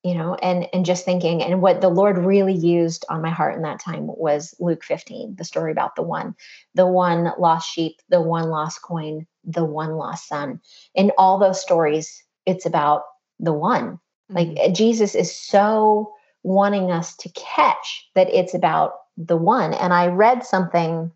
you 0.03 0.15
know 0.15 0.35
and 0.37 0.69
and 0.73 0.85
just 0.85 1.05
thinking 1.05 1.43
and 1.43 1.61
what 1.61 1.81
the 1.81 1.89
lord 1.89 2.19
really 2.19 2.55
used 2.55 3.05
on 3.09 3.23
my 3.23 3.31
heart 3.31 3.57
in 3.57 3.63
that 3.63 3.81
time 3.81 4.07
was 4.07 4.55
luke 4.61 4.85
15 4.85 5.35
the 5.37 5.45
story 5.45 5.73
about 5.73 5.97
the 5.97 6.03
one 6.03 6.35
the 6.75 6.87
one 6.87 7.33
lost 7.39 7.71
sheep 7.71 8.01
the 8.09 8.21
one 8.21 8.49
lost 8.51 8.83
coin 8.83 9.27
the 9.47 9.65
one 9.65 9.97
lost 9.97 10.29
son. 10.29 10.61
In 10.95 11.13
all 11.19 11.39
those 11.39 11.61
stories 11.61 12.23
it's 12.47 12.67
about 12.67 13.05
the 13.39 13.53
one. 13.53 13.99
Mm-hmm. 14.33 14.55
like 14.55 14.75
jesus 14.75 15.15
is 15.15 15.37
so 15.37 16.13
wanting 16.43 16.91
us 16.91 17.15
to 17.17 17.29
catch 17.31 18.09
that 18.15 18.29
it's 18.33 18.55
about 18.55 18.95
the 19.17 19.37
one. 19.37 19.75
And 19.75 19.93
i 19.93 20.07
read 20.07 20.45
something 20.45 21.11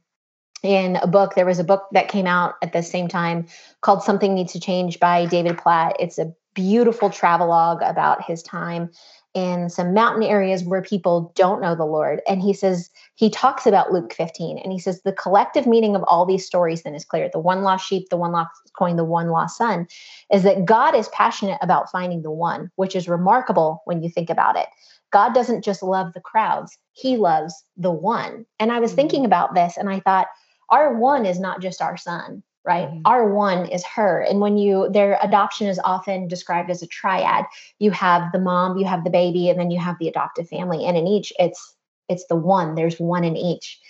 in 0.62 0.96
a 0.96 1.06
book. 1.06 1.34
There 1.34 1.46
was 1.46 1.58
a 1.58 1.64
book 1.64 1.86
that 1.92 2.08
came 2.08 2.26
out 2.26 2.54
at 2.62 2.72
the 2.72 2.82
same 2.82 3.08
time 3.08 3.46
called 3.80 4.02
something 4.02 4.34
needs 4.34 4.52
to 4.52 4.60
change 4.60 4.98
by 5.00 5.26
david 5.26 5.58
platt. 5.58 5.96
It's 5.98 6.18
a 6.18 6.34
beautiful 6.54 7.10
travelogue 7.10 7.82
about 7.82 8.24
his 8.24 8.42
time 8.42 8.90
in 9.34 9.68
some 9.68 9.94
mountain 9.94 10.22
areas 10.22 10.64
where 10.64 10.82
people 10.82 11.32
don't 11.34 11.60
know 11.60 11.74
the 11.74 11.84
Lord. 11.84 12.20
And 12.26 12.40
he 12.40 12.52
says, 12.52 12.90
he 13.14 13.30
talks 13.30 13.66
about 13.66 13.92
Luke 13.92 14.12
15, 14.12 14.58
and 14.58 14.72
he 14.72 14.78
says, 14.78 15.02
the 15.02 15.12
collective 15.12 15.66
meaning 15.66 15.94
of 15.94 16.02
all 16.04 16.24
these 16.24 16.46
stories 16.46 16.82
then 16.82 16.94
is 16.94 17.04
clear 17.04 17.28
the 17.32 17.38
one 17.38 17.62
lost 17.62 17.86
sheep, 17.86 18.08
the 18.08 18.16
one 18.16 18.32
lost 18.32 18.50
coin, 18.76 18.96
the 18.96 19.04
one 19.04 19.28
lost 19.28 19.58
son 19.58 19.86
is 20.32 20.42
that 20.42 20.64
God 20.64 20.94
is 20.94 21.08
passionate 21.08 21.58
about 21.60 21.90
finding 21.90 22.22
the 22.22 22.30
one, 22.30 22.70
which 22.76 22.96
is 22.96 23.08
remarkable 23.08 23.82
when 23.84 24.02
you 24.02 24.08
think 24.08 24.30
about 24.30 24.56
it. 24.56 24.66
God 25.10 25.34
doesn't 25.34 25.64
just 25.64 25.82
love 25.82 26.12
the 26.12 26.20
crowds, 26.20 26.76
he 26.92 27.16
loves 27.16 27.54
the 27.76 27.92
one. 27.92 28.44
And 28.58 28.72
I 28.72 28.80
was 28.80 28.90
mm-hmm. 28.90 28.96
thinking 28.96 29.24
about 29.24 29.54
this 29.54 29.76
and 29.76 29.88
I 29.88 30.00
thought, 30.00 30.28
our 30.70 30.94
one 30.94 31.24
is 31.24 31.40
not 31.40 31.62
just 31.62 31.80
our 31.80 31.96
son 31.96 32.42
right? 32.64 32.88
Mm-hmm. 32.88 33.02
R1 33.02 33.74
is 33.74 33.84
her. 33.84 34.20
And 34.20 34.40
when 34.40 34.58
you, 34.58 34.88
their 34.90 35.18
adoption 35.22 35.66
is 35.66 35.80
often 35.82 36.28
described 36.28 36.70
as 36.70 36.82
a 36.82 36.86
triad. 36.86 37.44
You 37.78 37.90
have 37.92 38.30
the 38.32 38.38
mom, 38.38 38.76
you 38.76 38.86
have 38.86 39.04
the 39.04 39.10
baby, 39.10 39.48
and 39.48 39.58
then 39.58 39.70
you 39.70 39.78
have 39.78 39.96
the 39.98 40.08
adoptive 40.08 40.48
family. 40.48 40.84
And 40.84 40.96
in 40.96 41.06
each, 41.06 41.32
it's, 41.38 41.74
it's 42.08 42.26
the 42.26 42.36
one, 42.36 42.74
there's 42.74 42.98
one 42.98 43.24
in 43.24 43.36
each. 43.36 43.80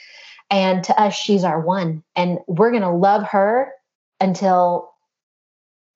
And 0.51 0.83
to 0.85 0.99
us, 1.01 1.15
she's 1.15 1.45
our 1.45 1.61
one. 1.61 2.03
And 2.17 2.39
we're 2.47 2.71
going 2.71 2.83
to 2.83 2.91
love 2.91 3.25
her 3.29 3.73
until 4.21 4.93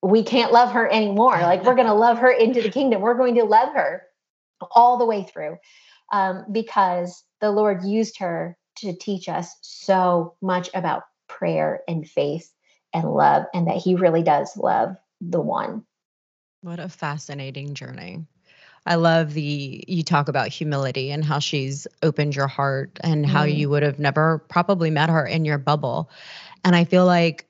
we 0.02 0.22
can't 0.22 0.52
love 0.52 0.72
her 0.72 0.90
anymore. 0.90 1.38
Like 1.40 1.64
we're 1.64 1.74
going 1.74 1.86
to 1.86 1.94
love 1.94 2.18
her 2.18 2.30
into 2.30 2.60
the 2.60 2.70
kingdom. 2.70 3.00
We're 3.00 3.16
going 3.16 3.36
to 3.36 3.44
love 3.44 3.72
her 3.74 4.02
all 4.72 4.98
the 4.98 5.06
way 5.06 5.22
through 5.24 5.56
um, 6.12 6.44
because 6.50 7.24
the 7.40 7.50
Lord 7.50 7.84
used 7.84 8.18
her 8.18 8.56
to 8.76 8.94
teach 8.96 9.28
us 9.28 9.54
so 9.62 10.34
much 10.40 10.70
about 10.74 11.04
prayer 11.28 11.82
and 11.88 12.08
faith 12.08 12.52
and 12.92 13.10
love, 13.10 13.44
and 13.54 13.68
that 13.68 13.76
He 13.76 13.94
really 13.94 14.22
does 14.22 14.56
love 14.56 14.96
the 15.20 15.40
one. 15.40 15.84
What 16.62 16.80
a 16.80 16.88
fascinating 16.88 17.74
journey. 17.74 18.24
I 18.84 18.96
love 18.96 19.34
the 19.34 19.84
you 19.86 20.02
talk 20.02 20.28
about 20.28 20.48
humility 20.48 21.10
and 21.10 21.24
how 21.24 21.38
she's 21.38 21.86
opened 22.02 22.34
your 22.34 22.48
heart 22.48 22.98
and 23.02 23.24
how 23.24 23.44
mm. 23.44 23.54
you 23.54 23.70
would 23.70 23.82
have 23.84 23.98
never 23.98 24.38
probably 24.48 24.90
met 24.90 25.08
her 25.08 25.24
in 25.24 25.44
your 25.44 25.58
bubble. 25.58 26.10
And 26.64 26.74
I 26.74 26.84
feel 26.84 27.06
like 27.06 27.48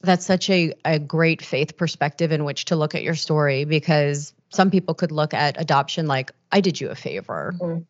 that's 0.00 0.26
such 0.26 0.50
a, 0.50 0.72
a 0.84 0.98
great 0.98 1.42
faith 1.42 1.76
perspective 1.76 2.32
in 2.32 2.44
which 2.44 2.66
to 2.66 2.76
look 2.76 2.94
at 2.94 3.04
your 3.04 3.14
story 3.14 3.64
because 3.64 4.34
some 4.50 4.70
people 4.70 4.94
could 4.94 5.12
look 5.12 5.32
at 5.32 5.60
adoption 5.60 6.06
like, 6.06 6.32
I 6.50 6.60
did 6.60 6.80
you 6.80 6.90
a 6.90 6.94
favor. 6.94 7.54
Mm. 7.60 7.86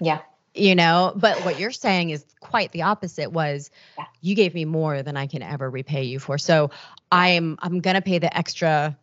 Yeah 0.00 0.20
you 0.54 0.74
know 0.74 1.12
but 1.16 1.44
what 1.44 1.58
you're 1.58 1.70
saying 1.70 2.10
is 2.10 2.24
quite 2.40 2.72
the 2.72 2.82
opposite 2.82 3.32
was 3.32 3.70
yeah. 3.96 4.04
you 4.20 4.34
gave 4.34 4.54
me 4.54 4.64
more 4.64 5.02
than 5.02 5.16
i 5.16 5.26
can 5.26 5.42
ever 5.42 5.68
repay 5.70 6.02
you 6.02 6.18
for. 6.18 6.38
So 6.38 6.70
i'm 7.10 7.58
i'm 7.60 7.80
going 7.80 7.96
to 7.96 8.02
pay 8.02 8.18
the 8.18 8.36
extra 8.36 8.96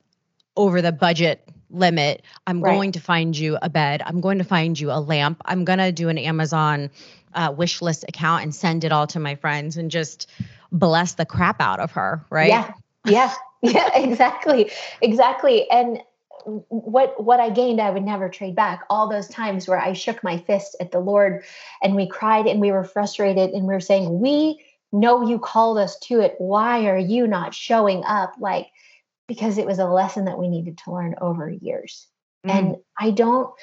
over 0.55 0.81
the 0.81 0.91
budget 0.91 1.47
limit. 1.71 2.23
I'm 2.47 2.61
right. 2.61 2.73
going 2.73 2.91
to 2.93 2.99
find 2.99 3.37
you 3.37 3.57
a 3.61 3.69
bed. 3.69 4.01
I'm 4.03 4.21
going 4.21 4.39
to 4.39 4.43
find 4.43 4.79
you 4.79 4.91
a 4.91 4.99
lamp. 4.99 5.41
I'm 5.45 5.65
going 5.65 5.79
to 5.79 5.91
do 5.91 6.09
an 6.09 6.17
amazon 6.17 6.89
uh, 7.33 7.53
wish 7.55 7.81
list 7.81 8.05
account 8.07 8.43
and 8.43 8.53
send 8.53 8.83
it 8.83 8.91
all 8.91 9.07
to 9.07 9.19
my 9.19 9.35
friends 9.35 9.77
and 9.77 9.91
just 9.91 10.27
bless 10.71 11.13
the 11.13 11.25
crap 11.25 11.61
out 11.61 11.79
of 11.79 11.91
her 11.91 12.25
right? 12.29 12.49
Yeah. 12.49 12.73
Yeah. 13.05 13.33
Yeah 13.61 13.89
exactly. 13.93 14.71
Exactly. 15.01 15.69
And 15.69 16.01
what 16.45 17.21
what 17.23 17.39
I 17.39 17.49
gained, 17.49 17.81
I 17.81 17.91
would 17.91 18.03
never 18.03 18.29
trade 18.29 18.55
back. 18.55 18.83
All 18.89 19.09
those 19.09 19.27
times 19.27 19.67
where 19.67 19.79
I 19.79 19.93
shook 19.93 20.23
my 20.23 20.37
fist 20.37 20.75
at 20.79 20.91
the 20.91 20.99
Lord 20.99 21.43
and 21.83 21.95
we 21.95 22.07
cried 22.07 22.47
and 22.47 22.59
we 22.59 22.71
were 22.71 22.83
frustrated 22.83 23.51
and 23.51 23.67
we 23.67 23.73
were 23.73 23.79
saying, 23.79 24.19
We 24.19 24.63
know 24.91 25.27
you 25.27 25.39
called 25.39 25.77
us 25.77 25.97
to 25.99 26.21
it. 26.21 26.35
Why 26.37 26.87
are 26.87 26.97
you 26.97 27.27
not 27.27 27.53
showing 27.53 28.03
up? 28.03 28.33
Like, 28.39 28.67
because 29.27 29.57
it 29.57 29.65
was 29.65 29.79
a 29.79 29.85
lesson 29.85 30.25
that 30.25 30.39
we 30.39 30.49
needed 30.49 30.77
to 30.79 30.91
learn 30.91 31.15
over 31.21 31.49
years. 31.49 32.07
Mm. 32.45 32.51
And 32.51 32.75
I 32.99 33.11
don't 33.11 33.53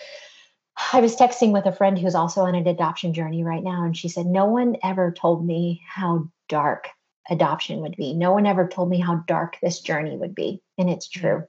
I 0.92 1.00
was 1.00 1.16
texting 1.16 1.52
with 1.52 1.66
a 1.66 1.72
friend 1.72 1.98
who's 1.98 2.14
also 2.14 2.42
on 2.42 2.54
an 2.54 2.66
adoption 2.66 3.14
journey 3.14 3.44
right 3.44 3.62
now, 3.62 3.84
and 3.84 3.96
she 3.96 4.08
said, 4.08 4.26
No 4.26 4.46
one 4.46 4.76
ever 4.82 5.12
told 5.12 5.44
me 5.44 5.82
how 5.86 6.28
dark 6.48 6.88
adoption 7.30 7.80
would 7.80 7.96
be. 7.96 8.12
No 8.12 8.32
one 8.32 8.46
ever 8.46 8.68
told 8.68 8.88
me 8.90 9.00
how 9.00 9.16
dark 9.26 9.56
this 9.62 9.80
journey 9.80 10.16
would 10.16 10.34
be. 10.34 10.62
And 10.78 10.90
it's 10.90 11.08
true. 11.08 11.44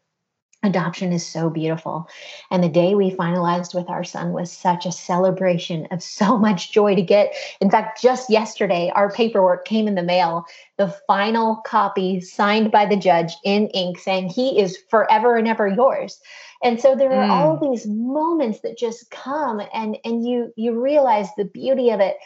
Adoption 0.68 1.14
is 1.14 1.26
so 1.26 1.50
beautiful. 1.50 2.08
And 2.52 2.64
the 2.64 2.70
day 2.70 2.94
we 2.94 3.10
finalized 3.12 3.74
with 3.74 3.90
our 3.90 4.04
son 4.04 4.34
was 4.34 4.52
such 4.52 4.86
a 4.86 4.92
celebration 4.92 5.88
of 5.92 6.04
so 6.18 6.38
much 6.38 6.72
joy 6.72 6.96
to 6.96 7.02
get. 7.02 7.34
In 7.62 7.72
fact, 7.72 8.02
just 8.02 8.30
yesterday, 8.30 8.92
our 8.94 9.12
paperwork 9.12 9.66
came 9.66 9.88
in 9.88 9.96
the 9.96 10.04
mail, 10.04 10.46
the 10.78 10.94
final 11.08 11.58
copy 11.66 12.22
signed 12.22 12.72
by 12.72 12.86
the 12.86 12.98
judge 12.98 13.34
in 13.44 13.68
ink 13.70 13.98
saying 13.98 14.30
he 14.30 14.60
is 14.60 14.78
forever 14.90 15.38
and 15.38 15.48
ever 15.48 15.68
yours. 15.68 16.20
And 16.64 16.82
so 16.82 16.96
there 16.96 17.12
are 17.12 17.28
mm. 17.28 17.30
all 17.30 17.58
these 17.72 17.86
moments 17.88 18.62
that 18.62 18.78
just 18.78 19.12
come 19.12 19.62
and 19.74 19.98
and 20.04 20.28
you 20.28 20.52
you 20.56 20.82
realize 20.82 21.28
the 21.38 21.46
beauty 21.46 21.92
of 21.92 22.00
it 22.00 22.18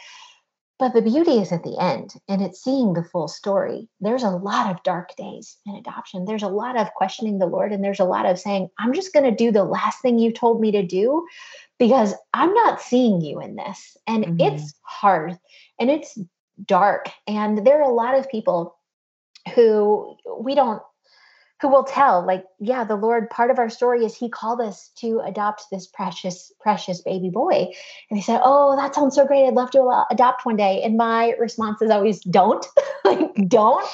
but 0.82 0.94
the 0.94 1.00
beauty 1.00 1.38
is 1.38 1.52
at 1.52 1.62
the 1.62 1.80
end 1.80 2.14
and 2.28 2.42
it's 2.42 2.60
seeing 2.60 2.92
the 2.92 3.04
full 3.04 3.28
story. 3.28 3.88
There's 4.00 4.24
a 4.24 4.30
lot 4.30 4.68
of 4.68 4.82
dark 4.82 5.14
days 5.14 5.56
in 5.64 5.76
adoption. 5.76 6.24
There's 6.24 6.42
a 6.42 6.48
lot 6.48 6.76
of 6.76 6.92
questioning 6.94 7.38
the 7.38 7.46
Lord, 7.46 7.70
and 7.70 7.84
there's 7.84 8.00
a 8.00 8.04
lot 8.04 8.26
of 8.26 8.36
saying, 8.36 8.68
I'm 8.80 8.92
just 8.92 9.12
going 9.12 9.24
to 9.24 9.30
do 9.30 9.52
the 9.52 9.62
last 9.62 10.02
thing 10.02 10.18
you 10.18 10.32
told 10.32 10.60
me 10.60 10.72
to 10.72 10.82
do 10.82 11.24
because 11.78 12.14
I'm 12.34 12.52
not 12.52 12.80
seeing 12.80 13.20
you 13.20 13.40
in 13.40 13.54
this. 13.54 13.96
And 14.08 14.24
mm-hmm. 14.24 14.40
it's 14.40 14.74
hard 14.82 15.38
and 15.78 15.88
it's 15.88 16.18
dark. 16.66 17.10
And 17.28 17.64
there 17.64 17.78
are 17.78 17.88
a 17.88 17.94
lot 17.94 18.18
of 18.18 18.28
people 18.28 18.76
who 19.54 20.16
we 20.36 20.56
don't 20.56 20.82
who 21.62 21.68
will 21.68 21.84
tell 21.84 22.26
like 22.26 22.44
yeah 22.58 22.82
the 22.82 22.96
lord 22.96 23.30
part 23.30 23.48
of 23.48 23.58
our 23.58 23.70
story 23.70 24.04
is 24.04 24.16
he 24.16 24.28
called 24.28 24.60
us 24.60 24.90
to 24.96 25.20
adopt 25.24 25.62
this 25.70 25.86
precious 25.86 26.52
precious 26.60 27.00
baby 27.00 27.30
boy. 27.30 27.68
And 28.10 28.18
they 28.18 28.22
said 28.22 28.40
oh 28.44 28.74
that 28.76 28.94
sounds 28.94 29.14
so 29.14 29.24
great. 29.24 29.46
I'd 29.46 29.54
love 29.54 29.70
to 29.70 30.04
adopt 30.10 30.44
one 30.44 30.56
day. 30.56 30.82
And 30.82 30.96
my 30.96 31.30
response 31.38 31.80
is 31.80 31.90
always 31.90 32.20
don't. 32.24 32.66
Like 33.04 33.34
don't 33.48 33.84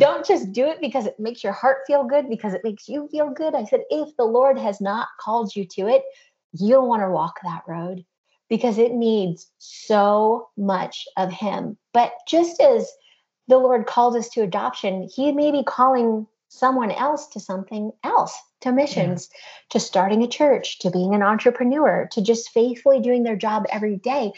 don't 0.00 0.26
just 0.26 0.50
do 0.50 0.66
it 0.66 0.80
because 0.80 1.06
it 1.06 1.18
makes 1.20 1.44
your 1.44 1.52
heart 1.52 1.78
feel 1.86 2.02
good 2.02 2.28
because 2.28 2.54
it 2.54 2.64
makes 2.64 2.88
you 2.88 3.08
feel 3.08 3.30
good. 3.30 3.54
I 3.54 3.64
said 3.64 3.82
if 3.88 4.16
the 4.16 4.24
lord 4.24 4.58
has 4.58 4.80
not 4.80 5.06
called 5.20 5.54
you 5.54 5.64
to 5.76 5.86
it 5.86 6.02
you 6.52 6.70
don't 6.70 6.88
want 6.88 7.02
to 7.02 7.10
walk 7.10 7.38
that 7.44 7.62
road 7.68 8.04
because 8.48 8.76
it 8.78 8.92
needs 8.92 9.48
so 9.58 10.48
much 10.56 11.06
of 11.16 11.30
him. 11.30 11.78
But 11.94 12.12
just 12.26 12.60
as 12.60 12.90
the 13.46 13.58
lord 13.58 13.86
called 13.86 14.16
us 14.16 14.28
to 14.30 14.42
adoption 14.42 15.08
he 15.14 15.30
may 15.30 15.52
be 15.52 15.62
calling 15.62 16.26
someone 16.48 16.90
else 16.90 17.28
to 17.28 17.40
something 17.40 17.92
else 18.04 18.36
to 18.60 18.72
missions 18.72 19.28
yeah. 19.32 19.40
to 19.70 19.80
starting 19.80 20.22
a 20.22 20.28
church 20.28 20.78
to 20.80 20.90
being 20.90 21.14
an 21.14 21.22
entrepreneur 21.22 22.08
to 22.12 22.20
just 22.20 22.50
faithfully 22.50 23.00
doing 23.00 23.22
their 23.22 23.36
job 23.36 23.66
every 23.70 23.96
day. 23.96 24.32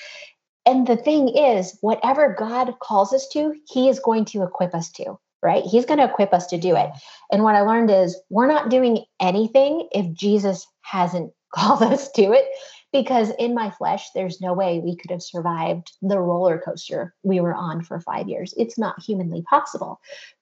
And 0.66 0.86
the 0.86 0.96
thing 0.96 1.28
is 1.28 1.78
whatever 1.80 2.36
god 2.38 2.74
calls 2.80 3.12
us 3.12 3.28
to 3.28 3.54
he 3.66 3.88
is 3.88 3.98
going 4.00 4.26
to 4.26 4.42
equip 4.42 4.74
us 4.74 4.90
to 4.92 5.18
right? 5.42 5.64
He's 5.64 5.86
going 5.86 5.96
to 5.96 6.04
equip 6.04 6.34
us 6.34 6.48
to 6.48 6.58
do 6.58 6.76
it. 6.76 6.90
And 7.32 7.42
what 7.42 7.54
i 7.54 7.62
learned 7.62 7.90
is 7.90 8.20
we're 8.28 8.46
not 8.46 8.68
doing 8.68 9.04
anything 9.20 9.88
if 9.92 10.12
jesus 10.12 10.66
hasn't 10.82 11.32
called 11.54 11.82
us 11.82 12.10
to 12.12 12.32
it 12.32 12.44
because 12.92 13.30
in 13.38 13.54
my 13.54 13.70
flesh 13.70 14.10
there's 14.14 14.40
no 14.40 14.52
way 14.52 14.80
we 14.80 14.96
could 14.96 15.10
have 15.10 15.22
survived 15.22 15.92
the 16.02 16.18
roller 16.18 16.58
coaster 16.58 17.14
we 17.22 17.40
were 17.40 17.54
on 17.54 17.82
for 17.82 18.00
5 18.00 18.28
years 18.28 18.54
it's 18.56 18.78
not 18.78 19.00
humanly 19.02 19.42
possible 19.42 20.00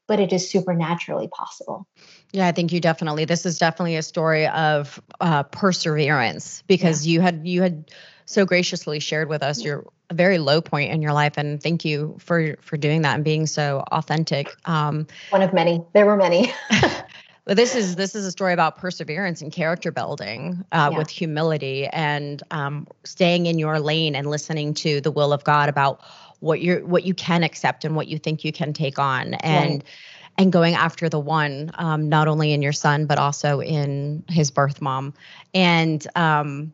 but 0.08 0.18
it 0.18 0.32
is 0.32 0.50
supernaturally 0.50 1.28
possible. 1.28 1.86
Yeah, 2.32 2.48
I 2.48 2.52
think 2.52 2.72
you 2.72 2.80
definitely. 2.80 3.26
This 3.26 3.46
is 3.46 3.58
definitely 3.58 3.96
a 3.96 4.02
story 4.02 4.48
of 4.48 5.00
uh, 5.20 5.44
perseverance 5.44 6.64
because 6.66 7.06
yeah. 7.06 7.12
you 7.12 7.20
had 7.20 7.46
you 7.46 7.62
had 7.62 7.90
so 8.24 8.44
graciously 8.44 9.00
shared 9.00 9.28
with 9.28 9.42
us 9.42 9.62
your 9.62 9.86
very 10.12 10.38
low 10.38 10.60
point 10.60 10.90
in 10.90 11.02
your 11.02 11.12
life, 11.12 11.34
and 11.36 11.62
thank 11.62 11.84
you 11.84 12.16
for 12.18 12.56
for 12.60 12.76
doing 12.76 13.02
that 13.02 13.14
and 13.14 13.24
being 13.24 13.46
so 13.46 13.84
authentic. 13.92 14.54
Um, 14.64 15.06
One 15.30 15.42
of 15.42 15.52
many. 15.52 15.82
There 15.92 16.06
were 16.06 16.16
many. 16.16 16.52
but 17.48 17.56
this 17.56 17.74
is 17.74 17.96
this 17.96 18.14
is 18.14 18.26
a 18.26 18.30
story 18.30 18.52
about 18.52 18.76
perseverance 18.76 19.40
and 19.40 19.50
character 19.50 19.90
building 19.90 20.62
uh, 20.70 20.90
yeah. 20.92 20.98
with 20.98 21.08
humility 21.08 21.86
and 21.86 22.42
um, 22.50 22.86
staying 23.04 23.46
in 23.46 23.58
your 23.58 23.80
lane 23.80 24.14
and 24.14 24.28
listening 24.28 24.74
to 24.74 25.00
the 25.00 25.10
will 25.10 25.32
of 25.32 25.44
God 25.44 25.70
about 25.70 26.02
what 26.40 26.60
you're 26.60 26.84
what 26.86 27.04
you 27.04 27.14
can 27.14 27.42
accept 27.42 27.86
and 27.86 27.96
what 27.96 28.06
you 28.06 28.18
think 28.18 28.44
you 28.44 28.52
can 28.52 28.74
take 28.74 28.98
on 28.98 29.32
and 29.32 29.70
right. 29.70 29.84
and 30.36 30.52
going 30.52 30.74
after 30.74 31.08
the 31.08 31.18
one 31.18 31.70
um, 31.78 32.10
not 32.10 32.28
only 32.28 32.52
in 32.52 32.60
your 32.60 32.74
son 32.74 33.06
but 33.06 33.18
also 33.18 33.62
in 33.62 34.22
his 34.28 34.50
birth 34.50 34.82
mom 34.82 35.14
and 35.54 36.06
um 36.16 36.70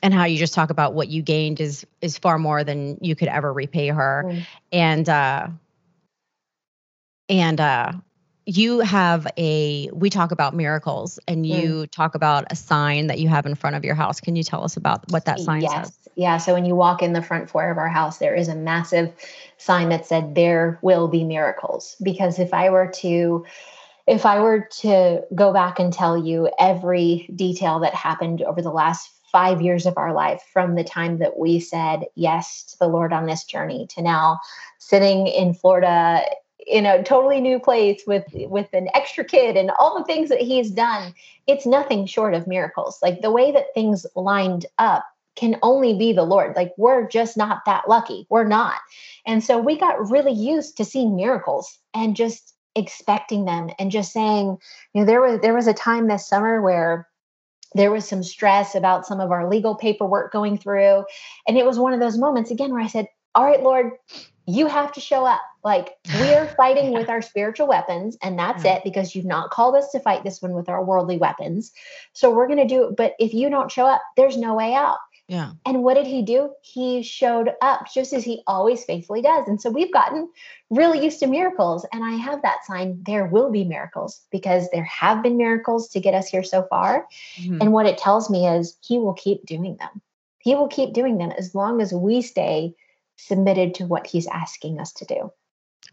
and 0.00 0.14
how 0.14 0.24
you 0.24 0.38
just 0.38 0.54
talk 0.54 0.70
about 0.70 0.94
what 0.94 1.08
you 1.08 1.22
gained 1.22 1.60
is 1.60 1.84
is 2.00 2.18
far 2.18 2.38
more 2.38 2.62
than 2.62 2.98
you 3.00 3.16
could 3.16 3.28
ever 3.28 3.52
repay 3.52 3.88
her 3.88 4.24
mm. 4.28 4.46
and 4.70 5.08
uh 5.08 5.48
and 7.28 7.60
uh 7.60 7.90
you 8.46 8.80
have 8.80 9.26
a 9.38 9.88
we 9.92 10.10
talk 10.10 10.30
about 10.30 10.54
miracles 10.54 11.18
and 11.26 11.46
you 11.46 11.84
mm. 11.84 11.90
talk 11.90 12.14
about 12.14 12.44
a 12.50 12.56
sign 12.56 13.06
that 13.06 13.18
you 13.18 13.28
have 13.28 13.46
in 13.46 13.54
front 13.54 13.74
of 13.76 13.84
your 13.84 13.94
house 13.94 14.20
can 14.20 14.36
you 14.36 14.42
tell 14.42 14.62
us 14.64 14.76
about 14.76 15.10
what 15.10 15.24
that 15.24 15.40
sign 15.40 15.62
yes. 15.62 15.72
says 15.72 15.98
yeah 16.14 16.36
so 16.36 16.52
when 16.52 16.64
you 16.64 16.74
walk 16.74 17.02
in 17.02 17.12
the 17.12 17.22
front 17.22 17.48
foyer 17.48 17.70
of 17.70 17.78
our 17.78 17.88
house 17.88 18.18
there 18.18 18.34
is 18.34 18.48
a 18.48 18.54
massive 18.54 19.12
sign 19.56 19.88
that 19.88 20.06
said 20.06 20.34
there 20.34 20.78
will 20.82 21.08
be 21.08 21.24
miracles 21.24 21.96
because 22.02 22.38
if 22.38 22.52
i 22.52 22.68
were 22.68 22.86
to 22.88 23.44
if 24.06 24.26
i 24.26 24.38
were 24.38 24.68
to 24.70 25.22
go 25.34 25.52
back 25.52 25.78
and 25.78 25.92
tell 25.92 26.16
you 26.16 26.50
every 26.58 27.30
detail 27.34 27.80
that 27.80 27.94
happened 27.94 28.42
over 28.42 28.60
the 28.60 28.70
last 28.70 29.10
five 29.32 29.60
years 29.60 29.86
of 29.86 29.96
our 29.96 30.12
life 30.12 30.44
from 30.52 30.74
the 30.74 30.84
time 30.84 31.18
that 31.18 31.38
we 31.38 31.58
said 31.58 32.04
yes 32.14 32.62
to 32.64 32.78
the 32.78 32.88
lord 32.88 33.12
on 33.12 33.26
this 33.26 33.44
journey 33.44 33.86
to 33.86 34.02
now 34.02 34.38
sitting 34.78 35.26
in 35.26 35.54
florida 35.54 36.22
in 36.66 36.86
a 36.86 37.02
totally 37.02 37.40
new 37.40 37.58
place 37.58 38.02
with 38.06 38.24
with 38.32 38.68
an 38.72 38.88
extra 38.94 39.24
kid 39.24 39.56
and 39.56 39.70
all 39.78 39.98
the 39.98 40.04
things 40.04 40.28
that 40.28 40.40
he's 40.40 40.70
done 40.70 41.14
it's 41.46 41.66
nothing 41.66 42.06
short 42.06 42.34
of 42.34 42.46
miracles. 42.46 42.98
Like 43.02 43.20
the 43.20 43.30
way 43.30 43.52
that 43.52 43.74
things 43.74 44.06
lined 44.14 44.66
up 44.78 45.04
can 45.36 45.56
only 45.62 45.94
be 45.94 46.12
the 46.12 46.22
lord. 46.22 46.54
Like 46.56 46.72
we're 46.76 47.08
just 47.08 47.36
not 47.36 47.64
that 47.66 47.88
lucky. 47.88 48.26
We're 48.30 48.46
not. 48.46 48.78
And 49.26 49.42
so 49.42 49.58
we 49.58 49.78
got 49.78 50.10
really 50.10 50.32
used 50.32 50.76
to 50.76 50.84
seeing 50.84 51.16
miracles 51.16 51.78
and 51.92 52.16
just 52.16 52.54
expecting 52.76 53.44
them 53.44 53.70
and 53.78 53.92
just 53.92 54.12
saying 54.12 54.58
you 54.92 55.00
know 55.00 55.04
there 55.04 55.20
was 55.20 55.40
there 55.42 55.54
was 55.54 55.68
a 55.68 55.74
time 55.74 56.08
this 56.08 56.26
summer 56.26 56.60
where 56.60 57.08
there 57.74 57.92
was 57.92 58.08
some 58.08 58.22
stress 58.22 58.74
about 58.74 59.06
some 59.06 59.20
of 59.20 59.30
our 59.30 59.48
legal 59.48 59.74
paperwork 59.74 60.32
going 60.32 60.56
through. 60.56 61.04
And 61.46 61.58
it 61.58 61.66
was 61.66 61.78
one 61.78 61.92
of 61.92 62.00
those 62.00 62.18
moments 62.18 62.50
again 62.50 62.72
where 62.72 62.80
i 62.80 62.86
said 62.86 63.06
all 63.34 63.44
right 63.44 63.62
lord 63.62 63.92
you 64.46 64.66
have 64.66 64.92
to 64.92 65.00
show 65.00 65.24
up. 65.24 65.40
Like 65.64 65.96
we're 66.20 66.46
fighting 66.56 66.92
with 66.92 67.08
our 67.08 67.22
spiritual 67.22 67.66
weapons, 67.66 68.16
and 68.22 68.38
that's 68.38 68.64
yeah. 68.64 68.76
it 68.76 68.84
because 68.84 69.14
you've 69.14 69.24
not 69.24 69.50
called 69.50 69.74
us 69.74 69.90
to 69.92 70.00
fight 70.00 70.22
this 70.22 70.40
one 70.42 70.52
with 70.52 70.68
our 70.68 70.84
worldly 70.84 71.18
weapons. 71.18 71.72
So 72.12 72.30
we're 72.30 72.46
going 72.46 72.66
to 72.66 72.74
do 72.74 72.88
it. 72.88 72.96
But 72.96 73.14
if 73.18 73.32
you 73.34 73.50
don't 73.50 73.72
show 73.72 73.86
up, 73.86 74.02
there's 74.16 74.36
no 74.36 74.54
way 74.54 74.74
out. 74.74 74.98
Yeah. 75.26 75.52
And 75.64 75.82
what 75.82 75.94
did 75.94 76.06
he 76.06 76.22
do? 76.22 76.50
He 76.60 77.02
showed 77.02 77.50
up 77.62 77.86
just 77.92 78.12
as 78.12 78.24
he 78.24 78.42
always 78.46 78.84
faithfully 78.84 79.22
does. 79.22 79.48
And 79.48 79.60
so 79.60 79.70
we've 79.70 79.92
gotten 79.92 80.28
really 80.68 81.02
used 81.02 81.20
to 81.20 81.26
miracles. 81.26 81.86
And 81.92 82.04
I 82.04 82.12
have 82.12 82.42
that 82.42 82.64
sign 82.66 83.02
there 83.06 83.26
will 83.26 83.50
be 83.50 83.64
miracles 83.64 84.20
because 84.30 84.68
there 84.70 84.84
have 84.84 85.22
been 85.22 85.38
miracles 85.38 85.88
to 85.90 86.00
get 86.00 86.12
us 86.12 86.28
here 86.28 86.42
so 86.42 86.64
far. 86.68 87.06
Mm-hmm. 87.36 87.58
And 87.62 87.72
what 87.72 87.86
it 87.86 87.96
tells 87.96 88.28
me 88.28 88.46
is 88.46 88.76
he 88.82 88.98
will 88.98 89.14
keep 89.14 89.46
doing 89.46 89.76
them. 89.76 90.02
He 90.40 90.54
will 90.54 90.68
keep 90.68 90.92
doing 90.92 91.16
them 91.16 91.32
as 91.38 91.54
long 91.54 91.80
as 91.80 91.92
we 91.92 92.20
stay 92.20 92.74
submitted 93.16 93.74
to 93.76 93.86
what 93.86 94.06
he's 94.06 94.26
asking 94.26 94.78
us 94.78 94.92
to 94.92 95.06
do. 95.06 95.32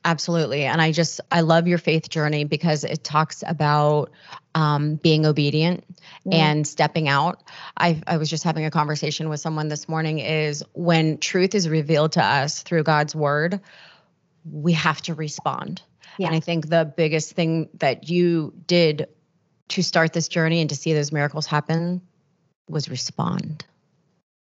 Absolutely. 0.04 0.64
And 0.64 0.82
I 0.82 0.92
just, 0.92 1.22
I 1.32 1.42
love 1.42 1.68
your 1.68 1.78
faith 1.78 2.10
journey 2.10 2.44
because 2.44 2.84
it 2.84 3.04
talks 3.04 3.44
about 3.46 4.12
um, 4.56 4.96
being 4.96 5.26
obedient 5.26 5.86
mm. 6.26 6.34
and 6.34 6.66
stepping 6.66 7.08
out. 7.08 7.44
I, 7.78 8.02
I 8.08 8.18
was 8.18 8.30
just 8.30 8.44
having 8.44 8.66
a 8.66 8.72
conversation 8.72 9.30
with 9.30 9.40
someone 9.40 9.68
this 9.68 9.88
morning 9.88 10.20
is 10.20 10.64
when 10.74 11.20
truth 11.20 11.54
is 11.54 11.70
revealed 11.70 12.14
to 12.14 12.24
us 12.24 12.64
through 12.64 12.84
God's 12.84 13.16
word, 13.16 13.62
we 14.52 14.74
have 14.74 15.02
to 15.04 15.14
respond. 15.14 15.84
Yeah. 16.18 16.28
And 16.28 16.36
I 16.36 16.40
think 16.40 16.68
the 16.68 16.92
biggest 16.98 17.34
thing 17.34 17.70
that 17.76 18.10
you 18.10 18.54
did 18.66 19.08
to 19.70 19.84
start 19.84 20.14
this 20.14 20.28
journey 20.28 20.62
and 20.62 20.70
to 20.70 20.76
see 20.76 20.94
those 20.94 21.12
miracles 21.12 21.46
happen 21.46 22.02
was 22.68 22.90
respond. 22.90 23.66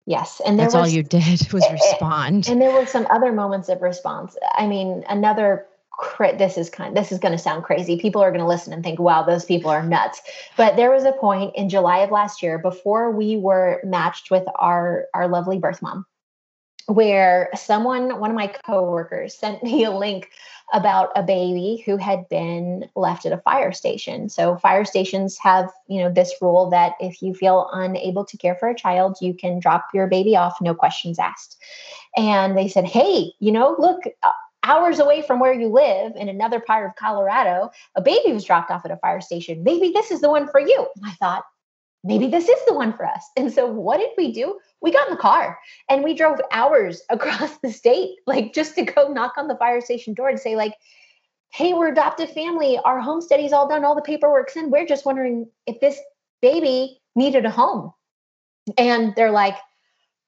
Yes, 0.09 0.41
and 0.47 0.59
that's 0.59 0.73
was, 0.73 0.81
all 0.81 0.89
you 0.89 1.03
did 1.03 1.23
was 1.53 1.63
eh, 1.63 1.69
eh, 1.69 1.73
respond. 1.73 2.49
And 2.49 2.63
there 2.63 2.73
were 2.73 2.87
some 2.87 3.07
other 3.11 3.31
moments 3.31 3.69
of 3.69 3.83
response. 3.83 4.39
I 4.55 4.67
mean, 4.67 5.05
another 5.07 5.67
crit. 5.99 6.39
this 6.39 6.57
is 6.57 6.71
kind 6.71 6.97
this 6.97 7.13
is 7.13 7.19
going 7.19 7.33
to 7.33 7.39
sound 7.39 7.65
crazy 7.65 7.99
people 7.99 8.23
are 8.23 8.31
going 8.31 8.41
to 8.41 8.47
listen 8.47 8.73
and 8.73 8.85
think 8.85 9.01
wow 9.01 9.25
those 9.25 9.45
people 9.45 9.69
are 9.69 9.83
nuts 9.83 10.21
but 10.57 10.77
there 10.77 10.93
was 10.93 11.03
a 11.03 11.11
point 11.11 11.53
in 11.57 11.69
july 11.69 11.99
of 11.99 12.13
last 12.13 12.41
year 12.41 12.57
before 12.57 13.11
we 13.11 13.37
were 13.37 13.81
matched 13.83 14.31
with 14.31 14.45
our 14.55 15.07
our 15.13 15.27
lovely 15.27 15.59
birth 15.59 15.83
mom 15.83 16.07
where 16.89 17.51
someone, 17.55 18.19
one 18.19 18.31
of 18.31 18.37
my 18.37 18.47
coworkers, 18.47 19.35
sent 19.35 19.63
me 19.63 19.85
a 19.85 19.91
link 19.91 20.31
about 20.73 21.11
a 21.17 21.23
baby 21.23 21.83
who 21.87 21.97
had 21.97 22.29
been 22.29 22.89
left 22.95 23.25
at 23.25 23.33
a 23.33 23.39
fire 23.39 23.73
station. 23.73 24.29
So 24.29 24.57
fire 24.57 24.85
stations 24.85 25.39
have, 25.39 25.71
you 25.87 26.03
know, 26.03 26.11
this 26.11 26.35
rule 26.43 26.69
that 26.71 26.95
if 27.01 27.23
you 27.23 27.35
feel 27.35 27.71
unable 27.73 28.25
to 28.25 28.37
care 28.37 28.55
for 28.55 28.69
a 28.69 28.75
child, 28.75 29.17
you 29.21 29.33
can 29.33 29.61
drop 29.61 29.89
your 29.95 30.07
baby 30.07 30.37
off, 30.37 30.61
no 30.61 30.75
questions 30.75 31.19
asked. 31.19 31.57
And 32.17 32.57
they 32.57 32.69
said, 32.69 32.85
"Hey, 32.85 33.33
you 33.39 33.53
know, 33.53 33.77
look, 33.79 34.01
uh, 34.23 34.31
hours 34.63 34.99
away 34.99 35.23
from 35.23 35.41
where 35.41 35.55
you 35.55 35.69
live 35.69 36.13
in 36.17 36.29
another 36.29 36.61
part 36.61 36.85
of 36.85 36.97
Colorado, 36.97 37.71
a 37.95 38.03
baby 38.03 38.33
was 38.33 38.45
dropped 38.45 38.71
off 38.71 38.85
at 38.85 38.91
a 38.91 38.97
fire 38.99 39.23
station. 39.23 39.63
Maybe 39.63 39.91
this 39.91 40.11
is 40.11 40.21
the 40.21 40.31
one 40.31 40.49
for 40.49 40.61
you." 40.61 40.87
And 40.97 41.07
I 41.07 41.13
thought, 41.13 41.45
maybe 42.05 42.29
this 42.29 42.49
is 42.49 42.59
the 42.67 42.75
one 42.75 42.97
for 42.97 43.07
us. 43.07 43.25
And 43.37 43.53
so 43.53 43.67
what 43.67 43.99
did 43.99 44.11
we 44.17 44.33
do? 44.33 44.59
we 44.81 44.93
got 44.93 45.09
in 45.09 45.15
the 45.15 45.21
car 45.21 45.59
and 45.89 46.05
we 46.05 46.15
drove 46.15 46.39
hours 46.53 47.03
across 47.11 47.59
the 47.59 47.73
state, 47.73 48.17
like 48.27 48.55
just 48.55 48.75
to 48.77 48.83
go 48.83 49.09
knock 49.09 49.35
on 49.37 49.49
the 49.49 49.57
fire 49.57 49.81
station 49.81 50.15
door 50.15 50.29
and 50.29 50.39
say, 50.39 50.57
like, 50.57 50.75
hey, 51.53 51.73
we're 51.73 51.89
adoptive 51.89 52.31
family. 52.33 52.79
Our 52.85 53.01
home 53.01 53.21
study's 53.21 53.53
all 53.53 53.69
done, 53.69 53.85
all 53.85 53.95
the 53.95 54.03
paperwork's 54.03 54.57
in. 54.57 54.71
We're 54.71 54.87
just 54.87 55.07
wondering 55.07 55.49
if 55.67 55.81
this 55.81 55.99
baby 56.43 57.01
needed 57.17 57.47
a 57.47 57.51
home. 57.51 57.93
And 58.77 59.15
they're 59.17 59.31
like, 59.31 59.57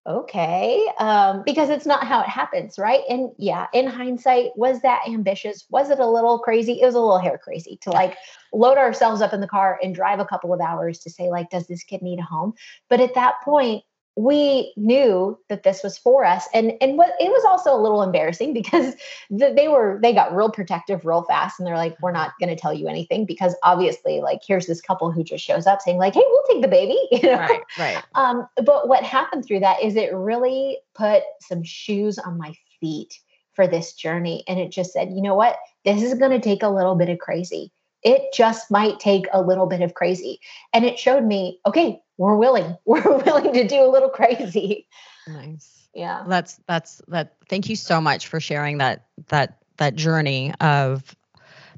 okay, 0.07 0.86
um, 0.98 1.42
because 1.44 1.70
it's 1.70 1.86
not 1.86 2.05
how 2.05 2.20
it 2.20 2.28
happens, 2.28 2.78
right? 2.78 3.03
And 3.09 3.30
yeah, 3.38 3.66
in 3.72 3.86
hindsight, 3.86 4.51
was 4.57 4.80
that 4.80 5.03
ambitious? 5.07 5.66
Was 5.70 5.90
it 5.90 6.01
a 6.01 6.07
little 6.07 6.38
crazy? 6.38 6.80
It 6.80 6.86
was 6.86 6.94
a 6.94 7.01
little 7.01 7.18
hair 7.18 7.38
crazy 7.38 7.78
to 7.82 7.90
like 7.90 8.16
load 8.53 8.78
ourselves 8.78 9.20
up 9.20 9.32
in 9.32 9.40
the 9.40 9.48
car 9.48 9.78
and 9.82 9.94
drive 9.94 10.18
a 10.18 10.24
couple 10.24 10.53
of 10.53 10.61
hours 10.61 10.98
to 11.01 11.11
say, 11.11 11.30
like, 11.30 11.51
does 11.51 11.66
this 11.66 11.84
kid 11.84 12.03
need 12.03 12.18
a 12.18 12.22
home? 12.22 12.55
But 12.88 13.01
at 13.01 13.14
that 13.14 13.34
point, 13.44 13.84
we 14.16 14.72
knew 14.76 15.38
that 15.48 15.62
this 15.62 15.82
was 15.82 15.96
for 15.96 16.24
us. 16.24 16.48
And 16.52 16.72
and 16.80 16.98
what 16.98 17.12
it 17.20 17.30
was 17.30 17.44
also 17.44 17.74
a 17.74 17.80
little 17.80 18.02
embarrassing 18.02 18.52
because 18.52 18.94
the, 19.30 19.52
they 19.54 19.68
were 19.68 19.98
they 20.02 20.12
got 20.12 20.34
real 20.34 20.50
protective 20.50 21.04
real 21.04 21.22
fast 21.22 21.58
and 21.58 21.66
they're 21.66 21.76
like 21.76 21.96
we're 22.02 22.12
not 22.12 22.32
going 22.40 22.54
to 22.54 22.61
tell 22.61 22.74
you 22.74 22.88
anything 22.88 23.24
because 23.24 23.54
obviously 23.62 24.20
like 24.20 24.40
here's 24.46 24.66
this 24.66 24.80
couple 24.80 25.11
who 25.11 25.22
just 25.22 25.44
shows 25.44 25.66
up 25.66 25.80
saying 25.80 25.98
like 25.98 26.14
hey 26.14 26.24
we'll 26.26 26.42
take 26.50 26.62
the 26.62 26.68
baby 26.68 26.98
you 27.12 27.22
know? 27.22 27.38
Right 27.38 27.61
right. 27.78 28.02
Um 28.14 28.46
but 28.56 28.88
what 28.88 29.04
happened 29.04 29.44
through 29.44 29.61
that 29.61 29.82
is 29.82 29.96
it 29.96 30.12
really 30.12 30.78
put 30.94 31.22
some 31.40 31.62
shoes 31.62 32.18
on 32.18 32.36
my 32.36 32.54
feet 32.80 33.18
for 33.52 33.66
this 33.66 33.94
journey 33.94 34.44
and 34.48 34.58
it 34.58 34.70
just 34.70 34.92
said 34.92 35.11
you 35.11 35.22
know 35.22 35.34
what? 35.34 35.56
This 35.84 36.02
is 36.02 36.14
going 36.14 36.32
to 36.32 36.40
take 36.40 36.62
a 36.62 36.68
little 36.68 36.94
bit 36.94 37.08
of 37.08 37.18
crazy. 37.18 37.72
It 38.02 38.22
just 38.34 38.70
might 38.70 38.98
take 39.00 39.26
a 39.32 39.40
little 39.42 39.66
bit 39.66 39.80
of 39.82 39.94
crazy. 39.94 40.40
And 40.74 40.84
it 40.84 40.98
showed 40.98 41.24
me 41.24 41.58
okay 41.66 42.00
we're 42.20 42.36
willing. 42.36 42.76
We're 42.84 43.16
willing 43.24 43.54
to 43.54 43.66
do 43.66 43.82
a 43.82 43.88
little 43.88 44.10
crazy. 44.10 44.86
Nice. 45.26 45.88
Yeah. 45.94 46.24
That's 46.28 46.60
that's 46.68 47.00
that 47.08 47.36
thank 47.48 47.70
you 47.70 47.76
so 47.76 48.00
much 48.00 48.28
for 48.28 48.40
sharing 48.40 48.78
that 48.78 49.06
that 49.28 49.58
that 49.78 49.94
journey 49.94 50.52
of 50.60 51.16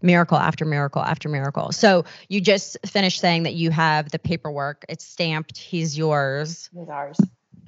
miracle 0.03 0.36
after 0.36 0.64
miracle 0.64 1.01
after 1.01 1.28
miracle. 1.28 1.70
So 1.70 2.05
you 2.28 2.40
just 2.40 2.76
finished 2.84 3.20
saying 3.20 3.45
that 3.45 3.55
you 3.55 3.70
have 3.70 4.11
the 4.11 4.18
paperwork. 4.18 4.84
It's 4.88 5.05
stamped. 5.05 5.59
He's 5.59 5.97
yours. 5.97 6.68
He's 6.74 6.88
ours. 6.88 7.18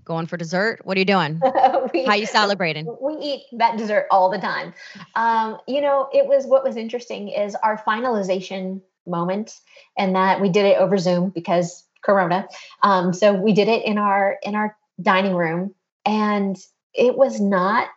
Going 0.05 0.27
for 0.27 0.37
dessert? 0.37 0.81
What 0.83 0.97
are 0.97 1.01
you 1.01 1.07
doing? 1.07 1.41
We, 1.93 2.05
how 2.05 2.15
you 2.15 2.27
celebrating? 2.27 2.87
We 3.01 3.15
eat 3.21 3.43
that 3.53 3.79
dessert 3.79 4.07
all 4.11 4.31
the 4.31 4.39
time. 4.39 4.75
Um, 5.15 5.59
you 5.69 5.81
know 5.81 6.09
it 6.13 6.27
was 6.27 6.45
what 6.45 6.65
was 6.65 6.77
interesting 6.77 7.29
is 7.29 7.55
our 7.55 7.81
finalization 7.87 8.81
moment 9.07 9.61
and 9.97 10.17
that 10.17 10.41
we 10.41 10.49
did 10.49 10.65
it 10.65 10.79
over 10.79 10.97
zoom 10.99 11.29
because 11.31 11.85
corona. 12.05 12.47
Um, 12.83 13.13
so 13.13 13.33
we 13.33 13.53
did 13.53 13.69
it 13.69 13.85
in 13.85 13.99
our 13.99 14.39
in 14.43 14.55
our 14.55 14.77
dining 15.01 15.35
room. 15.35 15.75
And 16.05 16.57
it 16.93 17.17
was 17.17 17.41
not 17.41 17.89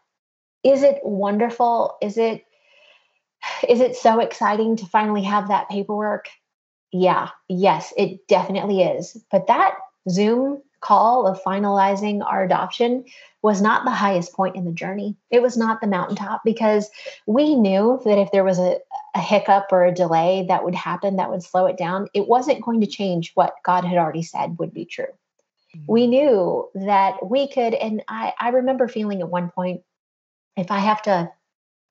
is 0.64 0.84
it 0.84 0.99
wonderful? 1.03 1.97
Is 2.01 2.18
it 2.18 2.43
is 3.68 3.80
it 3.80 3.95
so 3.95 4.20
exciting 4.20 4.78
to 4.78 4.86
finally 4.86 5.24
have 5.24 5.49
that 5.49 5.70
paperwork? 5.70 6.26
Yeah 6.91 7.30
yes 7.49 7.93
it 7.97 8.28
definitely 8.28 8.82
is. 8.82 9.18
But 9.32 9.47
that 9.47 9.76
zoom 10.10 10.62
call 10.88 11.28
of 11.28 11.44
finalizing 11.44 12.24
our 12.26 12.44
adoption 12.44 13.04
was 13.42 13.62
not 13.62 13.84
the 13.84 13.92
highest 13.92 14.34
point 14.34 14.56
in 14.56 14.64
the 14.64 14.72
journey. 14.72 15.18
It 15.30 15.42
was 15.42 15.58
not 15.58 15.82
the 15.82 15.88
mountaintop 15.88 16.42
because 16.46 16.90
we 17.26 17.56
knew 17.56 18.00
that 18.06 18.18
if 18.18 18.32
there 18.32 18.46
was 18.46 18.58
a, 18.58 18.78
a 19.14 19.20
hiccup 19.20 19.68
or 19.72 19.84
a 19.84 19.94
delay 19.94 20.46
that 20.48 20.64
would 20.64 20.76
happen 20.76 21.18
that 21.18 21.30
would 21.30 21.44
slow 21.44 21.66
it 21.66 21.78
down, 21.78 22.08
it 22.14 22.28
wasn't 22.28 22.64
going 22.64 22.80
to 22.82 22.88
change 22.88 23.34
what 23.36 23.56
God 23.64 23.84
had 23.84 23.98
already 23.98 24.24
said 24.24 24.58
would 24.60 24.74
be 24.74 24.86
true. 24.86 25.12
Mm-hmm. 25.76 25.92
We 25.92 26.08
knew 26.08 26.70
that 26.74 27.30
we 27.30 27.50
could, 27.50 27.74
and 27.74 28.02
I, 28.08 28.34
I 28.40 28.50
remember 28.50 28.88
feeling 28.88 29.20
at 29.20 29.30
one 29.30 29.50
point, 29.50 29.82
if 30.56 30.72
I 30.72 30.80
have 30.80 31.02
to, 31.04 31.30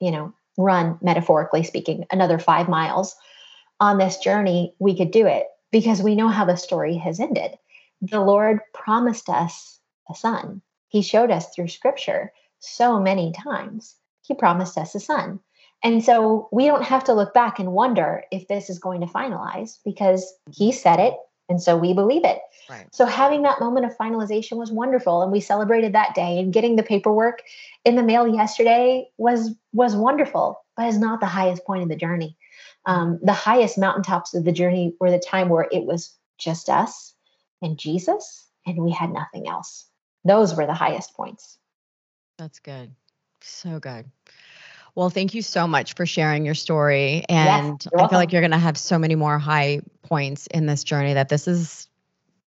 you 0.01 0.11
know, 0.11 0.33
run, 0.57 0.99
metaphorically 1.03 1.65
speaking, 1.65 2.07
another 2.11 2.39
five 2.39 2.67
miles 2.67 3.15
on 3.79 3.99
this 3.99 4.17
journey, 4.17 4.75
we 4.79 4.97
could 4.97 5.11
do 5.11 5.27
it 5.27 5.47
because 5.71 6.01
we 6.01 6.17
know 6.17 6.29
how 6.29 6.47
the 6.47 6.57
story 6.57 6.97
has 6.97 7.21
ended 7.21 7.59
the 8.01 8.21
Lord 8.21 8.61
promised 8.75 9.29
us 9.29 9.81
a 10.11 10.15
son. 10.15 10.63
He 10.89 11.03
showed 11.03 11.31
us 11.31 11.55
through 11.55 11.69
scripture 11.69 12.33
so 12.59 13.01
many 13.01 13.33
times. 13.33 13.97
He 14.23 14.35
promised 14.35 14.79
us 14.79 14.95
a 14.95 15.01
son. 15.01 15.41
And 15.83 16.03
so 16.03 16.49
we 16.53 16.67
don't 16.67 16.85
have 16.85 17.05
to 17.05 17.13
look 17.13 17.35
back 17.35 17.59
and 17.59 17.73
wonder 17.73 18.25
if 18.31 18.49
this 18.49 18.71
is 18.71 18.79
going 18.79 19.01
to 19.01 19.07
finalize 19.07 19.79
because 19.85 20.33
he 20.51 20.73
said 20.73 20.99
it. 20.99 21.15
And 21.49 21.63
so 21.63 21.77
we 21.77 21.95
believe 21.95 22.25
it. 22.25 22.41
Right. 22.69 22.87
So 22.93 23.07
having 23.07 23.43
that 23.43 23.61
moment 23.61 23.87
of 23.87 23.97
finalization 23.97 24.57
was 24.57 24.73
wonderful. 24.73 25.23
And 25.23 25.31
we 25.31 25.39
celebrated 25.39 25.93
that 25.93 26.15
day 26.15 26.41
and 26.41 26.53
getting 26.53 26.75
the 26.75 26.83
paperwork 26.83 27.43
in 27.85 27.95
the 27.95 28.03
mail 28.03 28.27
yesterday 28.27 29.07
was 29.17 29.55
was 29.73 29.95
wonderful, 29.95 30.61
but 30.77 30.89
is 30.89 30.99
not 30.99 31.21
the 31.21 31.27
highest 31.27 31.65
point 31.65 31.85
of 31.85 31.89
the 31.89 31.95
journey. 31.95 32.37
Um, 32.87 33.21
the 33.23 33.33
highest 33.33 33.79
mountaintops 33.79 34.35
of 34.35 34.45
the 34.45 34.53
journey 34.53 34.95
were 34.99 35.11
the 35.11 35.21
time 35.21 35.49
where 35.49 35.69
it 35.71 35.85
was 35.85 36.17
just 36.39 36.69
us 36.69 37.15
and 37.63 37.79
Jesus, 37.79 38.47
and 38.67 38.79
we 38.79 38.91
had 38.91 39.13
nothing 39.13 39.49
else. 39.49 39.87
Those 40.25 40.55
were 40.55 40.67
the 40.67 40.75
highest 40.75 41.15
points. 41.15 41.59
That's 42.39 42.59
good. 42.59 42.93
So 43.41 43.79
good. 43.79 44.07
Well, 44.95 45.11
thank 45.11 45.35
you 45.35 45.43
so 45.43 45.67
much 45.67 45.95
for 45.95 46.07
sharing 46.07 46.45
your 46.45 46.55
story. 46.55 47.23
And 47.29 47.81
yes, 47.85 47.93
I 47.95 48.09
feel 48.09 48.19
like 48.19 48.33
you're 48.33 48.41
going 48.41 48.51
to 48.53 48.59
have 48.59 48.79
so 48.79 48.99
many 48.99 49.15
more 49.15 49.39
high 49.39 49.81
points 50.03 50.47
in 50.47 50.67
this 50.67 50.85
journey 50.85 51.15
that 51.15 51.29
this 51.29 51.47
is 51.47 51.87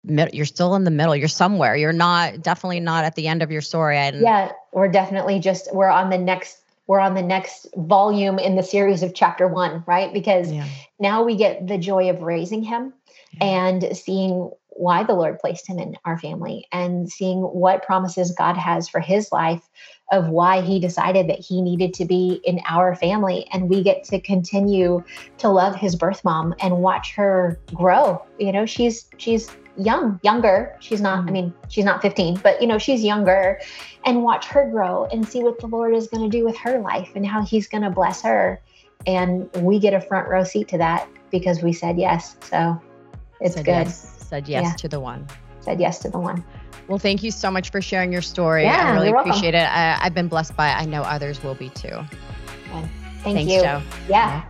you're 0.05 0.45
still 0.45 0.75
in 0.75 0.85
the 0.85 0.91
middle. 0.91 1.15
You're 1.15 1.27
somewhere. 1.27 1.75
You're 1.75 1.91
not 1.91 2.41
definitely 2.41 2.79
not 2.79 3.03
at 3.03 3.15
the 3.15 3.27
end 3.27 3.43
of 3.43 3.51
your 3.51 3.61
story. 3.61 3.97
And 3.97 4.21
yeah, 4.21 4.53
we're 4.71 4.87
definitely 4.87 5.39
just 5.39 5.73
we're 5.73 5.89
on 5.89 6.09
the 6.09 6.17
next 6.17 6.61
we're 6.87 6.99
on 6.99 7.13
the 7.13 7.21
next 7.21 7.67
volume 7.75 8.39
in 8.39 8.55
the 8.55 8.63
series 8.63 9.03
of 9.03 9.13
chapter 9.13 9.47
1, 9.47 9.83
right? 9.85 10.11
Because 10.11 10.51
yeah. 10.51 10.65
now 10.97 11.23
we 11.23 11.35
get 11.35 11.67
the 11.67 11.77
joy 11.77 12.09
of 12.09 12.21
raising 12.21 12.63
him 12.63 12.93
yeah. 13.33 13.45
and 13.45 13.97
seeing 13.97 14.49
why 14.79 15.03
the 15.03 15.13
Lord 15.13 15.39
placed 15.39 15.67
him 15.67 15.77
in 15.77 15.97
our 16.05 16.17
family 16.17 16.65
and 16.71 17.11
seeing 17.11 17.41
what 17.41 17.83
promises 17.83 18.31
God 18.31 18.55
has 18.55 18.87
for 18.87 19.01
his 19.01 19.29
life 19.29 19.67
of 20.09 20.29
why 20.29 20.61
he 20.61 20.79
decided 20.79 21.27
that 21.29 21.39
he 21.39 21.61
needed 21.61 21.93
to 21.95 22.05
be 22.05 22.39
in 22.45 22.61
our 22.65 22.95
family. 22.95 23.45
And 23.51 23.69
we 23.69 23.83
get 23.83 24.05
to 24.05 24.21
continue 24.21 25.03
to 25.39 25.49
love 25.49 25.75
his 25.75 25.97
birth 25.97 26.23
mom 26.23 26.55
and 26.61 26.77
watch 26.77 27.13
her 27.15 27.59
grow. 27.73 28.25
You 28.39 28.53
know 28.53 28.65
she's 28.65 29.09
she's 29.17 29.51
young 29.75 30.17
younger. 30.23 30.77
She's 30.79 31.01
not 31.01 31.19
mm-hmm. 31.19 31.29
i 31.29 31.31
mean 31.31 31.53
she's 31.67 31.85
not 31.85 32.01
15 32.01 32.39
but 32.41 32.61
you 32.61 32.67
know 32.67 32.77
she's 32.77 33.03
younger 33.03 33.59
and 34.05 34.23
watch 34.23 34.45
her 34.45 34.69
grow 34.71 35.05
and 35.11 35.27
see 35.27 35.43
what 35.43 35.59
the 35.59 35.67
lord 35.67 35.93
is 35.93 36.07
going 36.07 36.29
to 36.29 36.37
do 36.37 36.45
with 36.45 36.57
her 36.57 36.79
life 36.79 37.11
and 37.15 37.25
how 37.25 37.43
he's 37.43 37.67
going 37.67 37.83
to 37.83 37.89
bless 37.89 38.21
her. 38.21 38.61
And 39.05 39.49
we 39.57 39.77
get 39.77 39.93
a 39.93 39.99
front 39.99 40.29
row 40.29 40.45
seat 40.45 40.69
to 40.69 40.77
that 40.77 41.09
because 41.31 41.61
we 41.61 41.73
said 41.73 41.99
yes. 41.99 42.37
So 42.41 42.81
it's 43.41 43.55
said 43.55 43.65
good. 43.65 43.71
yes 43.71 44.18
said 44.29 44.47
yes 44.47 44.63
yeah. 44.63 44.73
to 44.73 44.87
the 44.87 44.99
one. 44.99 45.27
Said 45.59 45.79
yes 45.79 45.99
to 45.99 46.09
the 46.09 46.19
one. 46.19 46.43
Well, 46.87 46.99
thank 46.99 47.23
you 47.23 47.31
so 47.31 47.49
much 47.49 47.71
for 47.71 47.81
sharing 47.81 48.11
your 48.11 48.21
story. 48.21 48.63
Yeah, 48.63 48.89
I 48.89 48.93
really 48.93 49.09
appreciate 49.09 49.55
welcome. 49.55 49.73
it. 49.73 49.77
I, 49.77 50.03
have 50.03 50.13
been 50.13 50.27
blessed 50.27 50.55
by 50.55 50.69
it. 50.69 50.75
I 50.75 50.85
know 50.85 51.01
others 51.01 51.43
will 51.43 51.55
be 51.55 51.69
too. 51.69 51.87
Okay. 51.87 52.89
Thank 53.21 53.37
Thanks, 53.37 53.51
you. 53.51 53.61
Joe. 53.61 53.81
Yeah. 54.07 54.43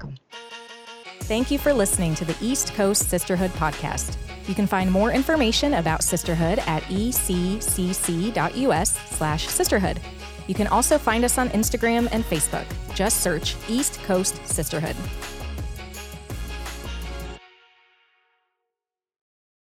Thank 1.22 1.50
you 1.50 1.58
for 1.58 1.74
listening 1.74 2.14
to 2.16 2.26
the 2.26 2.36
East 2.42 2.74
Coast 2.74 3.10
Sisterhood 3.10 3.52
podcast. 3.52 4.18
You 4.48 4.56
can 4.56 4.68
find 4.68 4.92
more 4.92 5.12
information 5.12 5.76
about 5.76 6.04
sisterhood 6.04 6.60
at 6.60 6.84
eccc.us 6.84 7.80
slash 9.10 9.48
sisterhood. 9.48 10.00
You 10.48 10.56
can 10.56 10.68
also 10.68 10.98
find 10.98 11.24
us 11.24 11.38
on 11.38 11.50
Instagram 11.50 12.10
and 12.12 12.24
Facebook. 12.24 12.66
Just 12.96 13.22
search 13.22 13.56
East 13.68 14.02
Coast 14.04 14.46
Sisterhood. 14.48 14.96